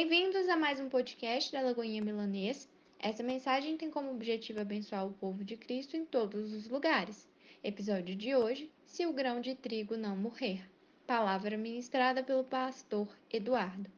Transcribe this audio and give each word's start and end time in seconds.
Bem-vindos 0.00 0.48
a 0.48 0.56
mais 0.56 0.78
um 0.78 0.88
podcast 0.88 1.50
da 1.50 1.60
Lagoinha 1.60 2.00
Milanês. 2.00 2.68
Essa 3.00 3.20
mensagem 3.20 3.76
tem 3.76 3.90
como 3.90 4.12
objetivo 4.12 4.60
abençoar 4.60 5.04
o 5.04 5.12
povo 5.12 5.42
de 5.42 5.56
Cristo 5.56 5.96
em 5.96 6.06
todos 6.06 6.52
os 6.52 6.68
lugares. 6.68 7.28
Episódio 7.64 8.14
de 8.14 8.32
hoje: 8.32 8.70
Se 8.86 9.04
o 9.06 9.12
grão 9.12 9.40
de 9.40 9.56
trigo 9.56 9.96
não 9.96 10.16
morrer. 10.16 10.70
Palavra 11.04 11.58
ministrada 11.58 12.22
pelo 12.22 12.44
pastor 12.44 13.08
Eduardo. 13.28 13.90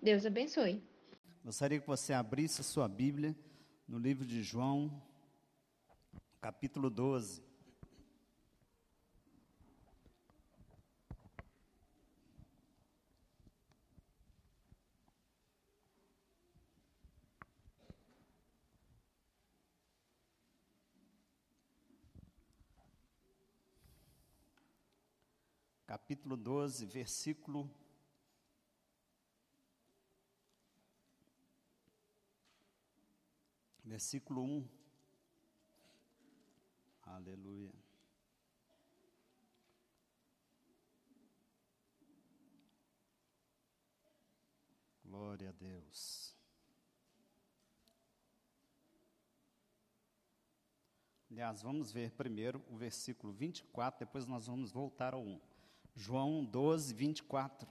Deus 0.00 0.24
abençoe. 0.24 0.82
Gostaria 1.44 1.78
que 1.78 1.86
você 1.86 2.14
abrisse 2.14 2.62
a 2.62 2.64
sua 2.64 2.88
Bíblia 2.88 3.36
no 3.86 3.98
livro 3.98 4.24
de 4.24 4.42
João, 4.42 4.90
capítulo 6.40 6.88
12. 6.88 7.42
Capítulo 26.06 26.36
12, 26.36 26.86
versículo 26.86 27.68
versículo 33.82 34.44
1. 34.44 34.68
Aleluia. 37.02 37.74
Glória 45.04 45.48
a 45.48 45.52
Deus. 45.52 46.36
Aliás, 51.28 51.62
vamos 51.62 51.90
ver 51.90 52.12
primeiro 52.12 52.64
o 52.68 52.76
versículo 52.76 53.32
24, 53.32 53.98
depois 53.98 54.24
nós 54.24 54.46
vamos 54.46 54.70
voltar 54.70 55.12
ao 55.12 55.24
1. 55.24 55.55
João 55.96 56.44
12, 56.44 56.92
24. 56.92 57.66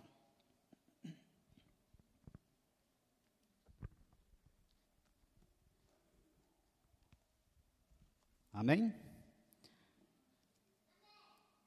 Amém? 8.51 8.91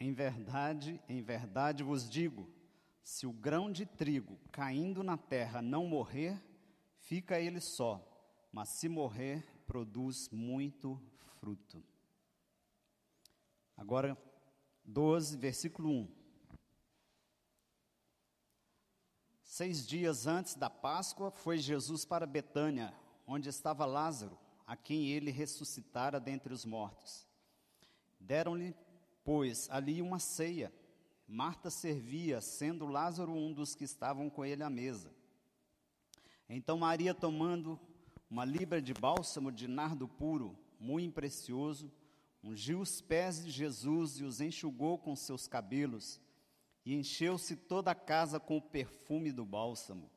Em 0.00 0.12
verdade, 0.12 1.00
em 1.08 1.22
verdade 1.22 1.84
vos 1.84 2.10
digo: 2.10 2.50
se 3.04 3.24
o 3.24 3.32
grão 3.32 3.70
de 3.70 3.86
trigo 3.86 4.36
caindo 4.50 5.04
na 5.04 5.16
terra 5.16 5.62
não 5.62 5.86
morrer, 5.86 6.42
fica 6.98 7.38
ele 7.38 7.60
só, 7.60 8.04
mas 8.50 8.70
se 8.70 8.88
morrer, 8.88 9.46
produz 9.64 10.28
muito 10.30 11.00
fruto. 11.38 11.84
Agora, 13.76 14.18
12, 14.84 15.36
versículo 15.36 15.90
1. 15.90 16.17
Seis 19.58 19.84
dias 19.84 20.28
antes 20.28 20.54
da 20.54 20.70
Páscoa, 20.70 21.32
foi 21.32 21.58
Jesus 21.58 22.04
para 22.04 22.24
Betânia, 22.24 22.94
onde 23.26 23.48
estava 23.48 23.84
Lázaro, 23.84 24.38
a 24.64 24.76
quem 24.76 25.08
ele 25.08 25.32
ressuscitara 25.32 26.20
dentre 26.20 26.54
os 26.54 26.64
mortos. 26.64 27.26
Deram-lhe, 28.20 28.72
pois, 29.24 29.68
ali 29.68 30.00
uma 30.00 30.20
ceia. 30.20 30.72
Marta 31.26 31.70
servia, 31.70 32.40
sendo 32.40 32.86
Lázaro 32.86 33.32
um 33.32 33.52
dos 33.52 33.74
que 33.74 33.82
estavam 33.82 34.30
com 34.30 34.44
ele 34.44 34.62
à 34.62 34.70
mesa. 34.70 35.10
Então 36.48 36.78
Maria, 36.78 37.12
tomando 37.12 37.80
uma 38.30 38.44
libra 38.44 38.80
de 38.80 38.94
bálsamo 38.94 39.50
de 39.50 39.66
nardo 39.66 40.06
puro, 40.06 40.56
muito 40.78 41.14
precioso, 41.14 41.90
ungiu 42.44 42.78
os 42.78 43.00
pés 43.00 43.44
de 43.44 43.50
Jesus 43.50 44.20
e 44.20 44.22
os 44.22 44.40
enxugou 44.40 44.98
com 44.98 45.16
seus 45.16 45.48
cabelos 45.48 46.20
e 46.88 46.94
encheu-se 46.94 47.54
toda 47.54 47.90
a 47.90 47.94
casa 47.94 48.40
com 48.40 48.56
o 48.56 48.62
perfume 48.62 49.30
do 49.30 49.44
bálsamo. 49.44 50.10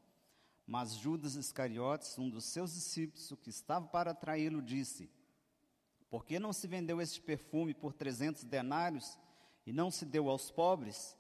Mas 0.65 0.93
Judas 0.93 1.35
Iscariotes, 1.35 2.17
um 2.17 2.29
dos 2.29 2.45
seus 2.45 2.73
discípulos, 2.73 3.29
que 3.43 3.49
estava 3.49 3.85
para 3.87 4.13
traí-lo, 4.13 4.61
disse: 4.61 5.11
Por 6.09 6.23
que 6.23 6.39
não 6.39 6.53
se 6.53 6.67
vendeu 6.67 7.01
este 7.01 7.19
perfume 7.19 7.73
por 7.73 7.91
trezentos 7.91 8.45
denários 8.45 9.19
e 9.65 9.73
não 9.73 9.91
se 9.91 10.05
deu 10.05 10.29
aos 10.29 10.49
pobres? 10.49 11.17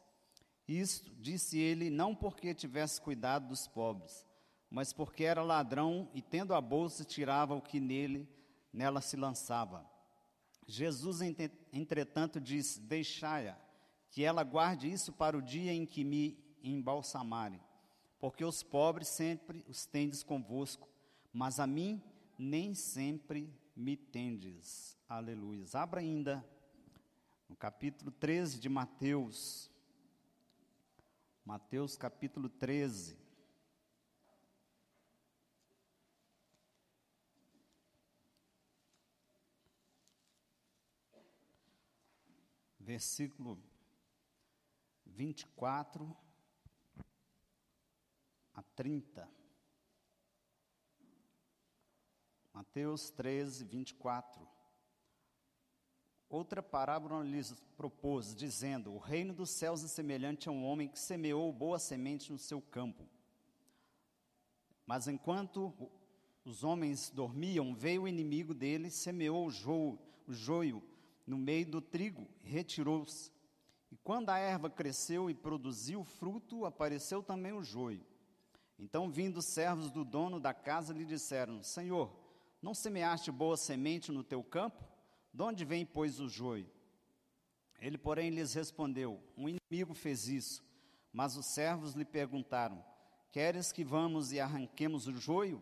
Isto 0.65 1.13
disse 1.15 1.59
ele 1.59 1.89
não 1.89 2.15
porque 2.15 2.53
tivesse 2.53 3.01
cuidado 3.01 3.49
dos 3.49 3.67
pobres, 3.67 4.25
mas 4.69 4.93
porque 4.93 5.25
era 5.25 5.43
ladrão 5.43 6.09
e 6.13 6.21
tendo 6.21 6.53
a 6.53 6.61
bolsa 6.61 7.03
tirava 7.03 7.53
o 7.53 7.61
que 7.61 7.81
nele 7.81 8.25
nela 8.71 9.01
se 9.01 9.17
lançava. 9.17 9.85
Jesus, 10.65 11.19
entretanto, 11.73 12.39
disse: 12.39 12.79
Deixai-a 12.79 13.57
que 14.11 14.25
ela 14.25 14.43
guarde 14.43 14.91
isso 14.91 15.13
para 15.13 15.37
o 15.37 15.41
dia 15.41 15.71
em 15.71 15.85
que 15.85 16.03
me 16.03 16.37
embalsamarem, 16.61 17.61
porque 18.19 18.43
os 18.43 18.61
pobres 18.61 19.07
sempre 19.07 19.65
os 19.69 19.85
tendes 19.85 20.21
convosco, 20.21 20.87
mas 21.33 21.59
a 21.59 21.65
mim 21.65 22.03
nem 22.37 22.75
sempre 22.75 23.49
me 23.73 23.95
tendes. 23.95 24.97
Aleluia. 25.07 25.65
Abra 25.73 26.01
ainda 26.01 26.45
no 27.47 27.55
capítulo 27.55 28.11
13 28.11 28.59
de 28.59 28.67
Mateus. 28.67 29.71
Mateus 31.45 31.95
capítulo 31.95 32.49
13. 32.49 33.17
Versículo 42.77 43.57
24 45.15 46.15
a 48.53 48.63
30. 48.75 49.29
Mateus 52.53 53.09
13, 53.09 53.65
24. 53.65 54.47
Outra 56.29 56.63
parábola 56.63 57.23
lhes 57.23 57.53
propôs, 57.75 58.33
dizendo: 58.33 58.93
O 58.93 58.97
reino 58.97 59.33
dos 59.33 59.49
céus 59.49 59.83
é 59.83 59.87
semelhante 59.87 60.47
a 60.47 60.51
um 60.51 60.63
homem 60.63 60.87
que 60.87 60.99
semeou 60.99 61.51
boa 61.51 61.77
semente 61.79 62.31
no 62.31 62.37
seu 62.37 62.61
campo. 62.61 63.07
Mas 64.85 65.07
enquanto 65.07 65.73
os 66.43 66.63
homens 66.63 67.09
dormiam, 67.09 67.73
veio 67.73 68.03
o 68.03 68.07
inimigo 68.07 68.53
dele, 68.53 68.89
semeou 68.89 69.47
o 69.47 70.33
joio, 70.33 70.83
no 71.25 71.37
meio 71.37 71.65
do 71.65 71.81
trigo, 71.81 72.27
retirou-se. 72.41 73.31
E 73.91 73.97
quando 73.97 74.29
a 74.29 74.37
erva 74.37 74.69
cresceu 74.69 75.29
e 75.29 75.33
produziu 75.33 76.03
fruto, 76.05 76.65
apareceu 76.65 77.21
também 77.21 77.51
o 77.51 77.63
joio. 77.63 78.05
Então, 78.79 79.11
vindo 79.11 79.37
os 79.37 79.45
servos 79.45 79.91
do 79.91 80.05
dono 80.05 80.39
da 80.39 80.53
casa, 80.53 80.93
lhe 80.93 81.05
disseram: 81.05 81.61
Senhor, 81.61 82.11
não 82.61 82.73
semeaste 82.73 83.31
boa 83.31 83.57
semente 83.57 84.11
no 84.11 84.23
teu 84.23 84.41
campo? 84.41 84.83
De 85.33 85.43
onde 85.43 85.65
vem, 85.65 85.85
pois, 85.85 86.19
o 86.19 86.29
joio? 86.29 86.69
Ele, 87.79 87.97
porém, 87.97 88.29
lhes 88.29 88.53
respondeu: 88.53 89.21
Um 89.35 89.49
inimigo 89.49 89.93
fez 89.93 90.27
isso. 90.27 90.63
Mas 91.11 91.35
os 91.35 91.45
servos 91.47 91.93
lhe 91.93 92.05
perguntaram: 92.05 92.83
Queres 93.31 93.71
que 93.71 93.83
vamos 93.83 94.31
e 94.31 94.39
arranquemos 94.39 95.07
o 95.07 95.13
joio? 95.13 95.61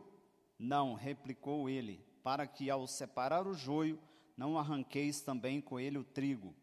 Não, 0.58 0.94
replicou 0.94 1.70
ele, 1.70 2.06
para 2.22 2.46
que 2.46 2.70
ao 2.70 2.86
separar 2.86 3.48
o 3.48 3.54
joio, 3.54 4.00
não 4.38 4.58
arranqueis 4.58 5.22
também 5.22 5.60
com 5.60 5.80
ele 5.80 5.98
o 5.98 6.04
trigo. 6.04 6.54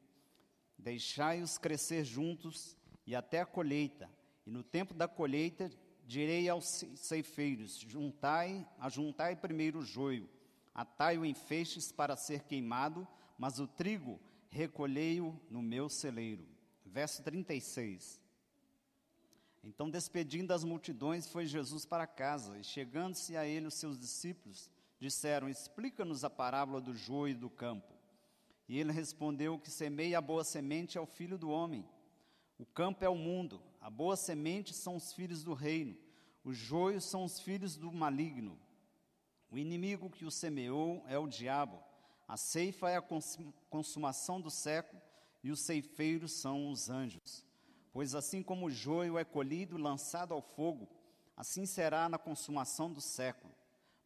Deixai-os 0.78 1.59
crescer 1.59 2.04
juntos 2.04 2.77
e 3.06 3.15
até 3.15 3.41
a 3.41 3.47
colheita. 3.47 4.10
E 4.47 4.51
no 4.51 4.62
tempo 4.62 4.95
da 4.95 5.09
colheita 5.09 5.71
direi 6.06 6.48
aos 6.48 6.84
ceifeiros: 6.97 7.78
juntai, 7.78 8.66
ajuntai 8.78 9.36
primeiro 9.36 9.80
o 9.80 9.84
joio, 9.84 10.28
atai-o 10.74 11.24
em 11.24 11.34
feixes 11.34 11.91
para 11.91 12.16
ser 12.16 12.45
queimado, 12.45 13.06
mas 13.39 13.59
o 13.59 13.66
trigo 13.66 14.21
recolhei-o 14.48 15.39
no 15.51 15.60
meu 15.60 15.89
celeiro. 15.89 16.47
Verso 16.84 17.22
36. 17.22 18.21
Então, 19.62 19.91
despedindo 19.91 20.54
as 20.54 20.62
multidões, 20.62 21.27
foi 21.28 21.45
Jesus 21.45 21.84
para 21.84 22.06
casa, 22.06 22.56
e 22.56 22.62
chegando-se 22.62 23.36
a 23.36 23.45
ele 23.45 23.66
os 23.66 23.74
seus 23.74 23.98
discípulos, 23.98 24.71
disseram: 25.01 25.48
Explica-nos 25.48 26.22
a 26.22 26.30
parábola 26.30 26.80
do 26.80 26.95
joio 26.95 27.33
e 27.33 27.34
do 27.34 27.51
campo. 27.51 27.96
E 28.68 28.78
ele 28.78 28.92
respondeu: 28.92 29.59
que 29.59 29.71
semeia 29.71 30.18
a 30.18 30.21
boa 30.21 30.45
semente 30.45 30.98
é 30.98 31.01
o 31.01 31.07
filho 31.07 31.39
do 31.39 31.51
homem. 31.51 31.89
O 32.59 32.65
campo 32.65 33.04
é 33.04 33.09
o 33.09 33.15
mundo, 33.15 33.60
a 33.80 33.91
boa 33.91 34.16
semente 34.16 34.72
são 34.72 34.97
os 34.97 35.13
filhos 35.13 35.45
do 35.45 35.53
reino, 35.53 35.97
os 36.42 36.57
joios 36.57 37.04
são 37.04 37.24
os 37.24 37.39
filhos 37.41 37.77
do 37.77 37.92
maligno. 37.92 38.59
O 39.51 39.59
inimigo 39.59 40.10
que 40.10 40.24
o 40.24 40.30
semeou 40.30 41.04
é 41.07 41.18
o 41.18 41.28
diabo. 41.28 41.78
A 42.27 42.36
ceifa 42.36 42.91
é 42.91 42.97
a 42.97 43.04
consumação 43.71 44.41
do 44.41 44.51
século 44.51 45.01
e 45.45 45.51
os 45.51 45.60
ceifeiros 45.60 46.33
são 46.33 46.71
os 46.71 46.91
anjos. 46.91 47.45
Pois 47.92 48.15
assim 48.15 48.42
como 48.42 48.66
o 48.66 48.71
joio 48.71 49.16
é 49.16 49.24
colhido 49.24 49.78
e 49.78 49.80
lançado 49.80 50.34
ao 50.34 50.42
fogo, 50.42 50.89
Assim 51.36 51.66
será 51.66 52.09
na 52.09 52.16
consumação 52.16 52.91
do 52.91 53.01
século. 53.01 53.53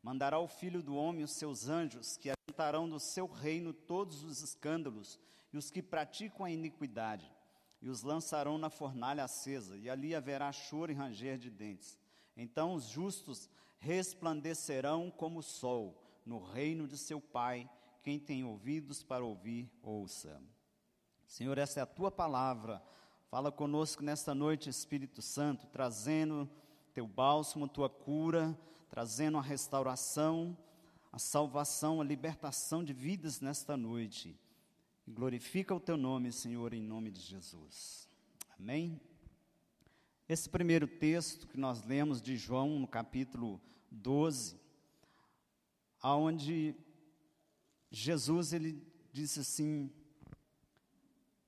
Mandará 0.03 0.41
o 0.41 0.49
Filho 0.49 0.83
do 0.83 0.97
Homem 0.97 1.23
os 1.23 1.31
seus 1.31 1.69
anjos, 1.69 2.17
que 2.17 2.29
atentarão 2.50 2.88
do 2.88 2.99
seu 2.99 3.26
reino 3.26 3.73
todos 3.73 4.25
os 4.25 4.43
escândalos 4.43 5.19
e 5.52 5.56
os 5.56 5.70
que 5.70 5.81
praticam 5.81 6.44
a 6.44 6.50
iniquidade, 6.50 7.32
e 7.81 7.88
os 7.88 8.02
lançarão 8.02 8.58
na 8.58 8.69
fornalha 8.69 9.25
acesa, 9.25 9.76
e 9.76 9.88
ali 9.88 10.14
haverá 10.14 10.50
choro 10.52 10.91
e 10.91 10.94
ranger 10.94 11.38
de 11.38 11.49
dentes. 11.49 11.97
Então 12.37 12.75
os 12.75 12.88
justos 12.88 13.49
resplandecerão 13.79 15.11
como 15.11 15.38
o 15.38 15.43
sol 15.43 16.02
no 16.26 16.41
reino 16.43 16.87
de 16.87 16.99
seu 16.99 17.20
Pai. 17.20 17.70
Quem 18.02 18.19
tem 18.19 18.44
ouvidos 18.44 19.02
para 19.02 19.25
ouvir, 19.25 19.70
ouça. 19.82 20.41
Senhor, 21.26 21.56
essa 21.56 21.81
é 21.81 21.82
a 21.82 21.87
tua 21.87 22.11
palavra. 22.11 22.82
Fala 23.29 23.52
conosco 23.52 24.02
nesta 24.02 24.35
noite, 24.35 24.69
Espírito 24.69 25.23
Santo, 25.23 25.67
trazendo 25.69 26.50
teu 26.93 27.06
bálsamo, 27.06 27.69
tua 27.69 27.88
cura, 27.88 28.58
trazendo 28.88 29.38
a 29.38 29.43
restauração, 29.43 30.56
a 31.12 31.19
salvação, 31.19 32.01
a 32.01 32.05
libertação 32.05 32.85
de 32.85 32.93
vidas 32.93 33.41
nesta 33.41 33.77
noite. 33.77 34.39
Glorifica 35.07 35.75
o 35.75 35.81
teu 35.81 35.97
nome, 35.97 36.31
Senhor, 36.33 36.73
em 36.73 36.83
nome 36.83 37.11
de 37.11 37.21
Jesus. 37.21 38.09
Amém? 38.59 39.01
Esse 40.29 40.49
primeiro 40.49 40.87
texto 40.87 41.49
que 41.49 41.59
nós 41.59 41.83
lemos 41.83 42.23
de 42.23 42.37
João, 42.37 42.79
no 42.79 42.87
capítulo 42.87 43.61
12, 43.91 44.57
aonde 46.01 46.77
Jesus 47.91 48.53
ele 48.53 48.81
disse 49.12 49.41
assim: 49.41 49.91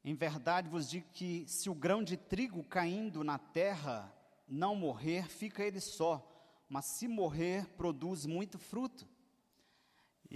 Em 0.05 0.15
verdade 0.15 0.69
vos 0.69 0.91
digo 0.91 1.07
que 1.13 1.47
se 1.47 1.71
o 1.71 1.75
grão 1.75 2.03
de 2.03 2.17
trigo 2.17 2.65
caindo 2.65 3.23
na 3.23 3.39
terra 3.39 4.13
não 4.49 4.75
morrer, 4.75 5.29
fica 5.29 5.63
ele 5.63 5.81
só, 5.81 6.29
mas 6.69 6.87
se 6.87 7.07
morrer, 7.07 7.69
produz 7.77 8.27
muito 8.27 8.59
fruto. 8.59 9.12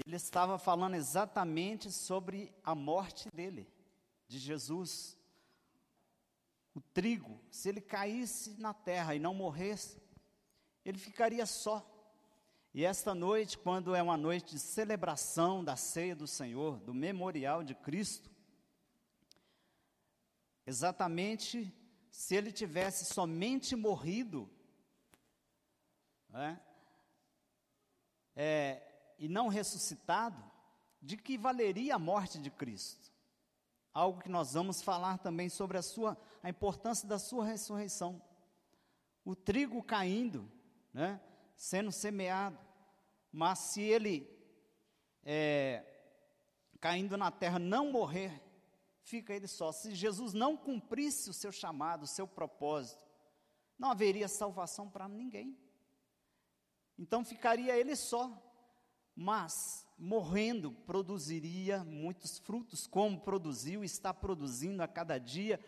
Ele 0.05 0.17
estava 0.17 0.59
falando 0.59 0.95
exatamente 0.95 1.91
sobre 1.91 2.53
a 2.63 2.75
morte 2.75 3.29
dele, 3.33 3.67
de 4.29 4.39
Jesus. 4.39 5.17
O 6.75 6.81
trigo, 6.81 7.41
se 7.51 7.69
ele 7.69 7.81
caísse 7.81 8.61
na 8.61 8.75
terra 8.75 9.15
e 9.15 9.19
não 9.19 9.33
morresse, 9.33 9.99
ele 10.85 10.99
ficaria 10.99 11.47
só. 11.47 11.85
E 12.75 12.85
esta 12.85 13.15
noite, 13.15 13.57
quando 13.57 13.95
é 13.95 14.03
uma 14.03 14.19
noite 14.19 14.53
de 14.53 14.61
celebração 14.61 15.65
da 15.65 15.77
ceia 15.77 16.15
do 16.15 16.27
Senhor, 16.27 16.79
do 16.81 16.93
memorial 16.93 17.65
de 17.65 17.75
Cristo, 17.75 18.31
exatamente 20.67 21.73
se 22.11 22.35
ele 22.35 22.53
tivesse 22.53 23.07
somente 23.07 23.75
morrido, 23.75 24.51
né, 26.29 26.61
é, 28.35 28.86
e 29.19 29.29
não 29.29 29.49
ressuscitado, 29.49 30.43
de 31.01 31.17
que 31.17 31.39
valeria 31.39 31.95
a 31.95 31.99
morte 31.99 32.39
de 32.39 32.51
Cristo? 32.51 33.13
Algo 33.93 34.21
que 34.21 34.29
nós 34.29 34.53
vamos 34.55 34.83
falar 34.83 35.19
também 35.19 35.49
sobre 35.49 35.79
a 35.79 35.83
sua 35.83 36.17
a 36.43 36.51
importância 36.51 37.09
da 37.09 37.19
sua 37.19 37.45
ressurreição. 37.45 38.23
O 39.25 39.35
trigo 39.35 39.83
caindo, 39.83 40.51
né, 40.93 41.21
sendo 41.57 41.91
semeado, 41.91 42.59
mas 43.33 43.59
se 43.59 43.83
ele 43.83 44.29
é, 45.25 45.85
caindo 46.81 47.17
na 47.17 47.31
terra 47.31 47.59
não 47.59 47.91
morrer, 47.91 48.41
fica 49.03 49.35
ele 49.35 49.49
só. 49.49 49.73
Se 49.73 49.95
Jesus 49.95 50.33
não 50.33 50.57
cumprisse 50.57 51.29
o 51.31 51.35
seu 51.35 51.51
chamado, 51.51 52.05
o 52.05 52.07
seu 52.07 52.29
propósito, 52.29 53.05
não 53.79 53.91
haveria 53.91 54.29
salvação 54.29 54.89
para 54.89 55.09
ninguém. 55.09 55.59
Então 56.99 57.25
ficaria 57.25 57.77
ele 57.77 57.97
só, 57.97 58.31
mas 59.17 59.87
morrendo 59.99 60.71
produziria 60.71 61.83
muitos 61.83 62.39
frutos, 62.39 62.87
como 62.87 63.21
produziu 63.21 63.83
está 63.83 64.13
produzindo 64.13 64.83
a 64.83 64.89
cada 64.89 65.17
dia, 65.19 65.59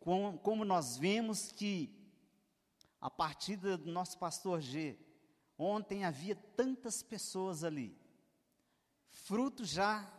como, 0.00 0.36
como 0.38 0.64
nós 0.64 0.96
vemos 0.96 1.52
que 1.52 1.94
a 3.00 3.08
partida 3.08 3.78
do 3.78 3.92
nosso 3.92 4.18
pastor 4.18 4.60
G, 4.60 4.98
ontem 5.56 6.04
havia 6.04 6.34
tantas 6.34 7.02
pessoas 7.02 7.62
ali, 7.62 7.96
fruto 9.08 9.64
já 9.64 10.12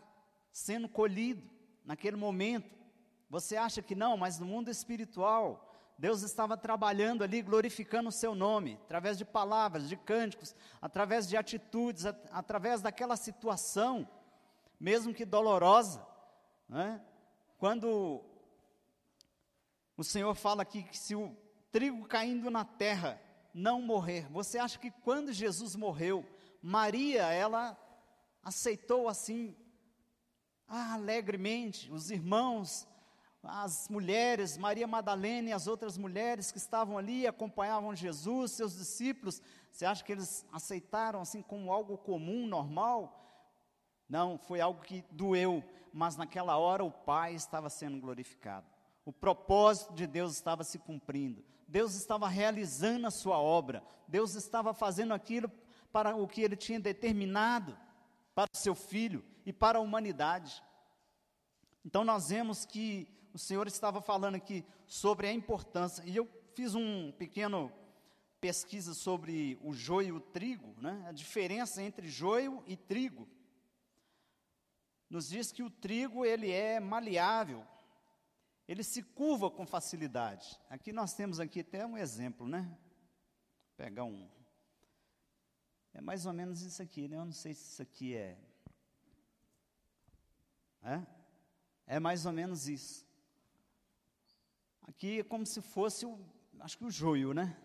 sendo 0.51 0.87
colhido, 0.87 1.47
naquele 1.83 2.17
momento. 2.17 2.75
Você 3.29 3.57
acha 3.57 3.81
que 3.81 3.95
não, 3.95 4.17
mas 4.17 4.39
no 4.39 4.45
mundo 4.45 4.71
espiritual, 4.71 5.66
Deus 5.97 6.21
estava 6.21 6.55
trabalhando 6.55 7.23
ali, 7.23 7.41
glorificando 7.41 8.09
o 8.09 8.11
seu 8.11 8.35
nome, 8.35 8.79
através 8.83 9.17
de 9.17 9.25
palavras, 9.25 9.89
de 9.89 9.97
cânticos, 9.97 10.55
através 10.79 11.27
de 11.27 11.35
atitudes, 11.35 12.05
at 12.05 12.17
através 12.31 12.81
daquela 12.81 13.15
situação, 13.15 14.07
mesmo 14.79 15.13
que 15.13 15.25
dolorosa. 15.25 16.05
Né? 16.69 17.01
Quando 17.57 18.23
o 19.95 20.03
Senhor 20.03 20.35
fala 20.35 20.61
aqui 20.61 20.83
que 20.83 20.95
se 20.95 21.15
o 21.15 21.35
trigo 21.71 22.07
caindo 22.07 22.51
na 22.51 22.63
terra 22.63 23.19
não 23.51 23.81
morrer, 23.81 24.27
você 24.29 24.59
acha 24.59 24.77
que 24.77 24.91
quando 24.91 25.33
Jesus 25.33 25.75
morreu, 25.75 26.23
Maria, 26.61 27.23
ela 27.23 27.75
aceitou 28.44 29.09
assim 29.09 29.55
ah, 30.67 30.94
alegremente, 30.94 31.91
os 31.91 32.11
irmãos, 32.11 32.88
as 33.47 33.88
mulheres, 33.89 34.57
Maria 34.57 34.85
Madalena 34.85 35.49
e 35.49 35.53
as 35.53 35.67
outras 35.67 35.97
mulheres 35.97 36.51
que 36.51 36.57
estavam 36.57 36.97
ali, 36.97 37.25
acompanhavam 37.25 37.95
Jesus, 37.95 38.51
seus 38.51 38.75
discípulos, 38.75 39.41
você 39.71 39.85
acha 39.85 40.03
que 40.03 40.11
eles 40.11 40.45
aceitaram 40.51 41.21
assim 41.21 41.41
como 41.41 41.71
algo 41.71 41.97
comum, 41.97 42.45
normal? 42.45 43.23
Não, 44.09 44.38
foi 44.38 44.61
algo 44.61 44.81
que 44.81 45.03
doeu, 45.11 45.63
mas 45.94 46.15
naquela 46.15 46.57
hora 46.57 46.83
o 46.83 46.91
Pai 46.91 47.33
estava 47.35 47.69
sendo 47.69 47.99
glorificado. 47.99 48.65
O 49.05 49.13
propósito 49.13 49.94
de 49.94 50.05
Deus 50.05 50.33
estava 50.33 50.63
se 50.63 50.77
cumprindo. 50.77 51.44
Deus 51.67 51.95
estava 51.95 52.27
realizando 52.27 53.07
a 53.07 53.11
sua 53.11 53.39
obra. 53.39 53.83
Deus 54.07 54.35
estava 54.35 54.73
fazendo 54.73 55.13
aquilo 55.13 55.51
para 55.91 56.15
o 56.15 56.27
que 56.27 56.41
ele 56.41 56.55
tinha 56.55 56.79
determinado 56.79 57.77
para 58.35 58.49
o 58.53 58.57
seu 58.57 58.75
filho 58.75 59.23
e 59.45 59.51
para 59.51 59.79
a 59.79 59.81
humanidade. 59.81 60.63
Então 61.85 62.03
nós 62.03 62.29
vemos 62.29 62.65
que 62.65 63.16
o 63.37 63.39
Senhor 63.39 63.67
estava 63.67 64.01
falando 64.01 64.33
aqui 64.33 64.65
sobre 64.87 65.27
a 65.27 65.31
importância, 65.31 66.03
e 66.07 66.15
eu 66.15 66.27
fiz 66.56 66.73
um 66.73 67.11
pequeno 67.11 67.71
pesquisa 68.41 68.95
sobre 68.95 69.59
o 69.61 69.73
joio 69.73 70.07
e 70.07 70.11
o 70.11 70.19
trigo, 70.19 70.73
né? 70.81 71.06
a 71.07 71.11
diferença 71.11 71.83
entre 71.83 72.07
joio 72.09 72.63
e 72.65 72.75
trigo. 72.75 73.27
Nos 75.07 75.29
diz 75.29 75.51
que 75.51 75.61
o 75.61 75.69
trigo 75.69 76.25
ele 76.25 76.51
é 76.51 76.79
maleável, 76.79 77.63
ele 78.67 78.83
se 78.83 79.03
curva 79.03 79.51
com 79.51 79.67
facilidade. 79.67 80.59
Aqui 80.67 80.91
nós 80.91 81.13
temos 81.13 81.39
aqui 81.39 81.59
até 81.59 81.85
um 81.85 81.95
exemplo, 81.95 82.47
né? 82.47 82.63
Vou 82.63 83.85
pegar 83.85 84.03
um. 84.03 84.27
É 85.94 86.01
mais 86.01 86.25
ou 86.25 86.33
menos 86.33 86.63
isso 86.63 86.81
aqui, 86.81 87.07
né? 87.07 87.17
Eu 87.17 87.25
não 87.25 87.31
sei 87.31 87.53
se 87.53 87.71
isso 87.71 87.81
aqui 87.83 88.15
é 88.15 88.35
é? 90.81 91.06
é 91.85 91.99
mais 91.99 92.25
ou 92.25 92.33
menos 92.33 92.67
isso. 92.67 93.06
Aqui 94.87 95.19
é 95.19 95.23
como 95.23 95.45
se 95.45 95.61
fosse, 95.61 96.06
o, 96.06 96.17
acho 96.59 96.77
que 96.77 96.85
o 96.85 96.89
joio, 96.89 97.33
né? 97.33 97.56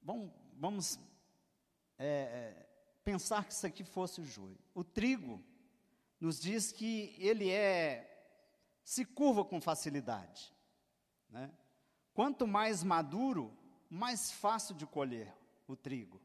Vamos, 0.00 0.32
vamos 0.54 0.98
é, 1.98 2.06
é, 2.06 2.68
pensar 3.04 3.44
que 3.44 3.52
isso 3.52 3.66
aqui 3.66 3.84
fosse 3.84 4.20
o 4.20 4.24
joio. 4.24 4.58
O 4.74 4.82
trigo 4.82 5.42
nos 6.18 6.40
diz 6.40 6.72
que 6.72 7.14
ele 7.18 7.50
é 7.50 8.08
se 8.82 9.04
curva 9.04 9.44
com 9.44 9.60
facilidade. 9.60 10.54
Né? 11.28 11.52
Quanto 12.14 12.46
mais 12.46 12.82
maduro, 12.82 13.56
mais 13.90 14.32
fácil 14.32 14.74
de 14.74 14.86
colher 14.86 15.32
o 15.66 15.76
trigo. 15.76 16.20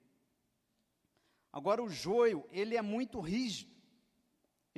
Agora 1.51 1.83
o 1.83 1.89
joio, 1.89 2.47
ele 2.51 2.77
é 2.77 2.81
muito 2.81 3.19
rígido 3.19 3.77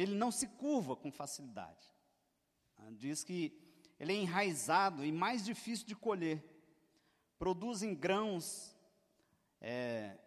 ele 0.01 0.15
não 0.15 0.31
se 0.31 0.47
curva 0.47 0.95
com 0.95 1.11
facilidade. 1.11 1.85
Diz 2.91 3.21
que 3.21 3.53
ele 3.99 4.13
é 4.13 4.15
enraizado 4.15 5.03
e 5.03 5.11
mais 5.11 5.43
difícil 5.43 5.85
de 5.85 5.95
colher. 5.95 6.41
Produzem 7.37 7.93
grãos, 7.93 8.75
é, 9.59 10.17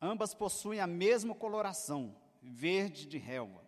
ambas 0.00 0.34
possuem 0.34 0.80
a 0.80 0.86
mesma 0.86 1.34
coloração, 1.34 2.14
verde 2.42 3.06
de 3.06 3.16
relva. 3.16 3.62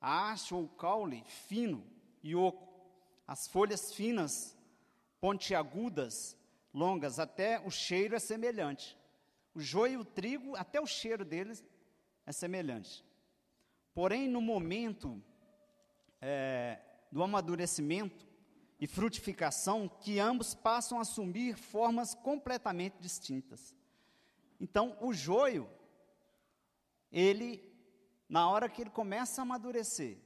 A 0.00 0.30
haste 0.30 0.54
ou 0.54 0.66
caule 0.66 1.22
fino 1.24 1.84
e 2.22 2.34
oco. 2.34 2.68
As 3.26 3.46
folhas 3.46 3.92
finas, 3.92 4.56
pontiagudas, 5.20 6.36
longas, 6.72 7.18
até 7.18 7.60
o 7.60 7.70
cheiro 7.70 8.16
é 8.16 8.18
semelhante. 8.18 8.96
O 9.54 9.60
joio 9.60 9.92
e 9.92 9.96
o 9.98 10.04
trigo, 10.04 10.56
até 10.56 10.80
o 10.80 10.86
cheiro 10.86 11.24
deles 11.24 11.62
é 12.24 12.32
semelhante. 12.32 13.04
Porém, 13.92 14.26
no 14.26 14.40
momento 14.40 15.22
é, 16.20 16.78
do 17.12 17.22
amadurecimento 17.22 18.29
e 18.80 18.86
frutificação 18.86 19.86
que 19.86 20.18
ambos 20.18 20.54
passam 20.54 20.96
a 20.96 21.02
assumir 21.02 21.54
formas 21.54 22.14
completamente 22.14 22.96
distintas. 22.98 23.74
Então, 24.58 24.96
o 25.02 25.12
joio, 25.12 25.68
ele, 27.12 27.62
na 28.26 28.48
hora 28.48 28.70
que 28.70 28.80
ele 28.80 28.90
começa 28.90 29.40
a 29.40 29.44
amadurecer, 29.44 30.18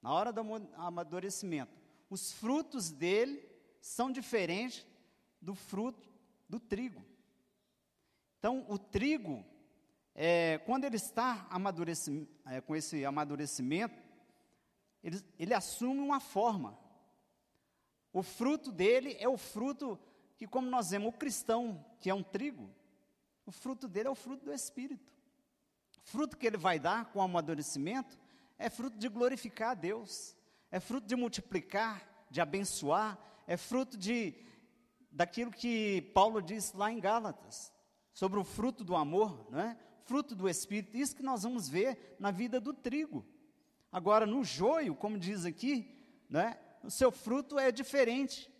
na 0.00 0.10
hora 0.10 0.32
do 0.32 0.40
amadurecimento, 0.76 1.76
os 2.08 2.32
frutos 2.32 2.90
dele 2.90 3.46
são 3.78 4.10
diferentes 4.10 4.86
do 5.40 5.54
fruto 5.54 6.08
do 6.48 6.58
trigo. 6.58 7.04
Então, 8.38 8.64
o 8.68 8.78
trigo, 8.78 9.44
é, 10.14 10.58
quando 10.64 10.84
ele 10.84 10.96
está 10.96 11.46
é, 12.46 12.60
com 12.62 12.74
esse 12.74 13.04
amadurecimento, 13.04 14.00
ele, 15.02 15.22
ele 15.38 15.52
assume 15.52 16.00
uma 16.00 16.20
forma. 16.20 16.85
O 18.16 18.22
fruto 18.22 18.72
dele 18.72 19.14
é 19.20 19.28
o 19.28 19.36
fruto 19.36 19.98
que, 20.38 20.46
como 20.46 20.70
nós 20.70 20.88
vemos, 20.88 21.10
o 21.10 21.12
cristão, 21.12 21.84
que 22.00 22.08
é 22.08 22.14
um 22.14 22.22
trigo, 22.22 22.70
o 23.44 23.52
fruto 23.52 23.86
dele 23.86 24.08
é 24.08 24.10
o 24.10 24.14
fruto 24.14 24.46
do 24.46 24.54
Espírito. 24.54 25.12
O 26.02 26.08
fruto 26.08 26.34
que 26.34 26.46
ele 26.46 26.56
vai 26.56 26.78
dar 26.78 27.12
com 27.12 27.18
o 27.18 27.22
amadurecimento 27.22 28.18
é 28.56 28.70
fruto 28.70 28.96
de 28.96 29.06
glorificar 29.10 29.72
a 29.72 29.74
Deus, 29.74 30.34
é 30.70 30.80
fruto 30.80 31.06
de 31.06 31.14
multiplicar, 31.14 32.26
de 32.30 32.40
abençoar, 32.40 33.18
é 33.46 33.58
fruto 33.58 33.98
de 33.98 34.34
daquilo 35.12 35.50
que 35.50 36.00
Paulo 36.14 36.40
diz 36.40 36.72
lá 36.72 36.90
em 36.90 36.98
Gálatas, 36.98 37.70
sobre 38.14 38.40
o 38.40 38.44
fruto 38.44 38.82
do 38.82 38.96
amor, 38.96 39.46
não 39.50 39.60
é? 39.60 39.76
Fruto 40.04 40.34
do 40.34 40.48
Espírito, 40.48 40.96
isso 40.96 41.14
que 41.14 41.22
nós 41.22 41.42
vamos 41.42 41.68
ver 41.68 42.16
na 42.18 42.30
vida 42.30 42.58
do 42.62 42.72
trigo. 42.72 43.26
Agora, 43.92 44.24
no 44.24 44.42
joio, 44.42 44.94
como 44.94 45.18
diz 45.18 45.44
aqui, 45.44 45.94
né, 46.30 46.58
o 46.86 46.90
seu 46.90 47.10
fruto 47.10 47.58
é 47.58 47.72
diferente. 47.72 48.50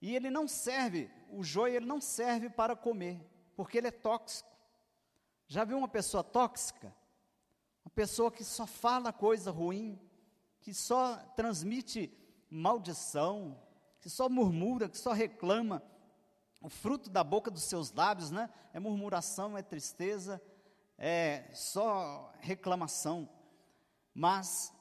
E 0.00 0.14
ele 0.14 0.30
não 0.30 0.48
serve, 0.48 1.10
o 1.30 1.42
joio 1.44 1.76
ele 1.76 1.86
não 1.86 2.00
serve 2.00 2.48
para 2.48 2.74
comer, 2.74 3.20
porque 3.54 3.78
ele 3.78 3.88
é 3.88 3.92
tóxico. 3.92 4.48
Já 5.46 5.64
viu 5.64 5.76
uma 5.76 5.88
pessoa 5.88 6.24
tóxica? 6.24 6.94
Uma 7.84 7.90
pessoa 7.94 8.30
que 8.30 8.44
só 8.44 8.66
fala 8.66 9.12
coisa 9.12 9.50
ruim, 9.50 10.00
que 10.60 10.72
só 10.72 11.16
transmite 11.36 12.12
maldição, 12.48 13.60
que 14.00 14.08
só 14.08 14.28
murmura, 14.28 14.88
que 14.88 14.96
só 14.96 15.12
reclama. 15.12 15.82
O 16.60 16.68
fruto 16.68 17.10
da 17.10 17.22
boca 17.22 17.50
dos 17.50 17.64
seus 17.64 17.92
lábios, 17.92 18.30
né? 18.30 18.50
É 18.72 18.80
murmuração, 18.80 19.56
é 19.56 19.62
tristeza, 19.62 20.40
é 20.96 21.50
só 21.52 22.32
reclamação. 22.40 23.28
Mas 24.14 24.72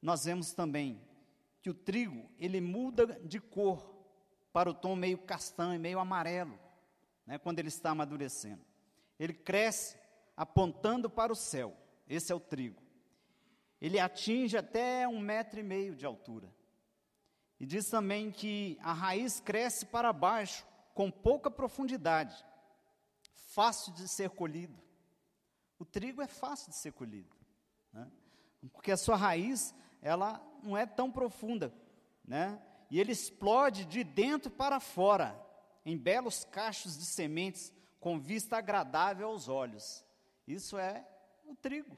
nós 0.00 0.24
vemos 0.24 0.52
também 0.52 1.07
que 1.60 1.70
o 1.70 1.74
trigo, 1.74 2.30
ele 2.38 2.60
muda 2.60 3.18
de 3.24 3.40
cor 3.40 3.94
para 4.52 4.70
o 4.70 4.74
tom 4.74 4.96
meio 4.96 5.18
castanho, 5.18 5.80
meio 5.80 5.98
amarelo, 5.98 6.58
né, 7.26 7.38
quando 7.38 7.58
ele 7.58 7.68
está 7.68 7.90
amadurecendo. 7.90 8.64
Ele 9.18 9.34
cresce 9.34 9.98
apontando 10.36 11.10
para 11.10 11.32
o 11.32 11.36
céu, 11.36 11.76
esse 12.08 12.32
é 12.32 12.34
o 12.34 12.40
trigo. 12.40 12.82
Ele 13.80 13.98
atinge 13.98 14.56
até 14.56 15.06
um 15.06 15.20
metro 15.20 15.60
e 15.60 15.62
meio 15.62 15.94
de 15.94 16.06
altura. 16.06 16.52
E 17.60 17.66
diz 17.66 17.88
também 17.90 18.30
que 18.30 18.78
a 18.80 18.92
raiz 18.92 19.40
cresce 19.40 19.86
para 19.86 20.12
baixo, 20.12 20.66
com 20.94 21.10
pouca 21.10 21.50
profundidade, 21.50 22.44
fácil 23.34 23.92
de 23.92 24.08
ser 24.08 24.30
colhido. 24.30 24.80
O 25.78 25.84
trigo 25.84 26.20
é 26.20 26.26
fácil 26.26 26.70
de 26.70 26.76
ser 26.76 26.92
colhido. 26.92 27.36
Né? 27.92 28.10
porque 28.72 28.90
a 28.90 28.96
sua 28.96 29.16
raiz 29.16 29.74
ela 30.02 30.42
não 30.62 30.76
é 30.76 30.86
tão 30.86 31.10
profunda, 31.10 31.72
né? 32.24 32.60
E 32.90 32.98
ele 32.98 33.12
explode 33.12 33.84
de 33.84 34.02
dentro 34.02 34.50
para 34.50 34.80
fora, 34.80 35.38
em 35.84 35.96
belos 35.96 36.44
cachos 36.44 36.96
de 36.96 37.04
sementes, 37.04 37.72
com 38.00 38.18
vista 38.18 38.56
agradável 38.56 39.28
aos 39.28 39.48
olhos. 39.48 40.04
Isso 40.46 40.78
é 40.78 41.06
o 41.44 41.54
trigo. 41.54 41.96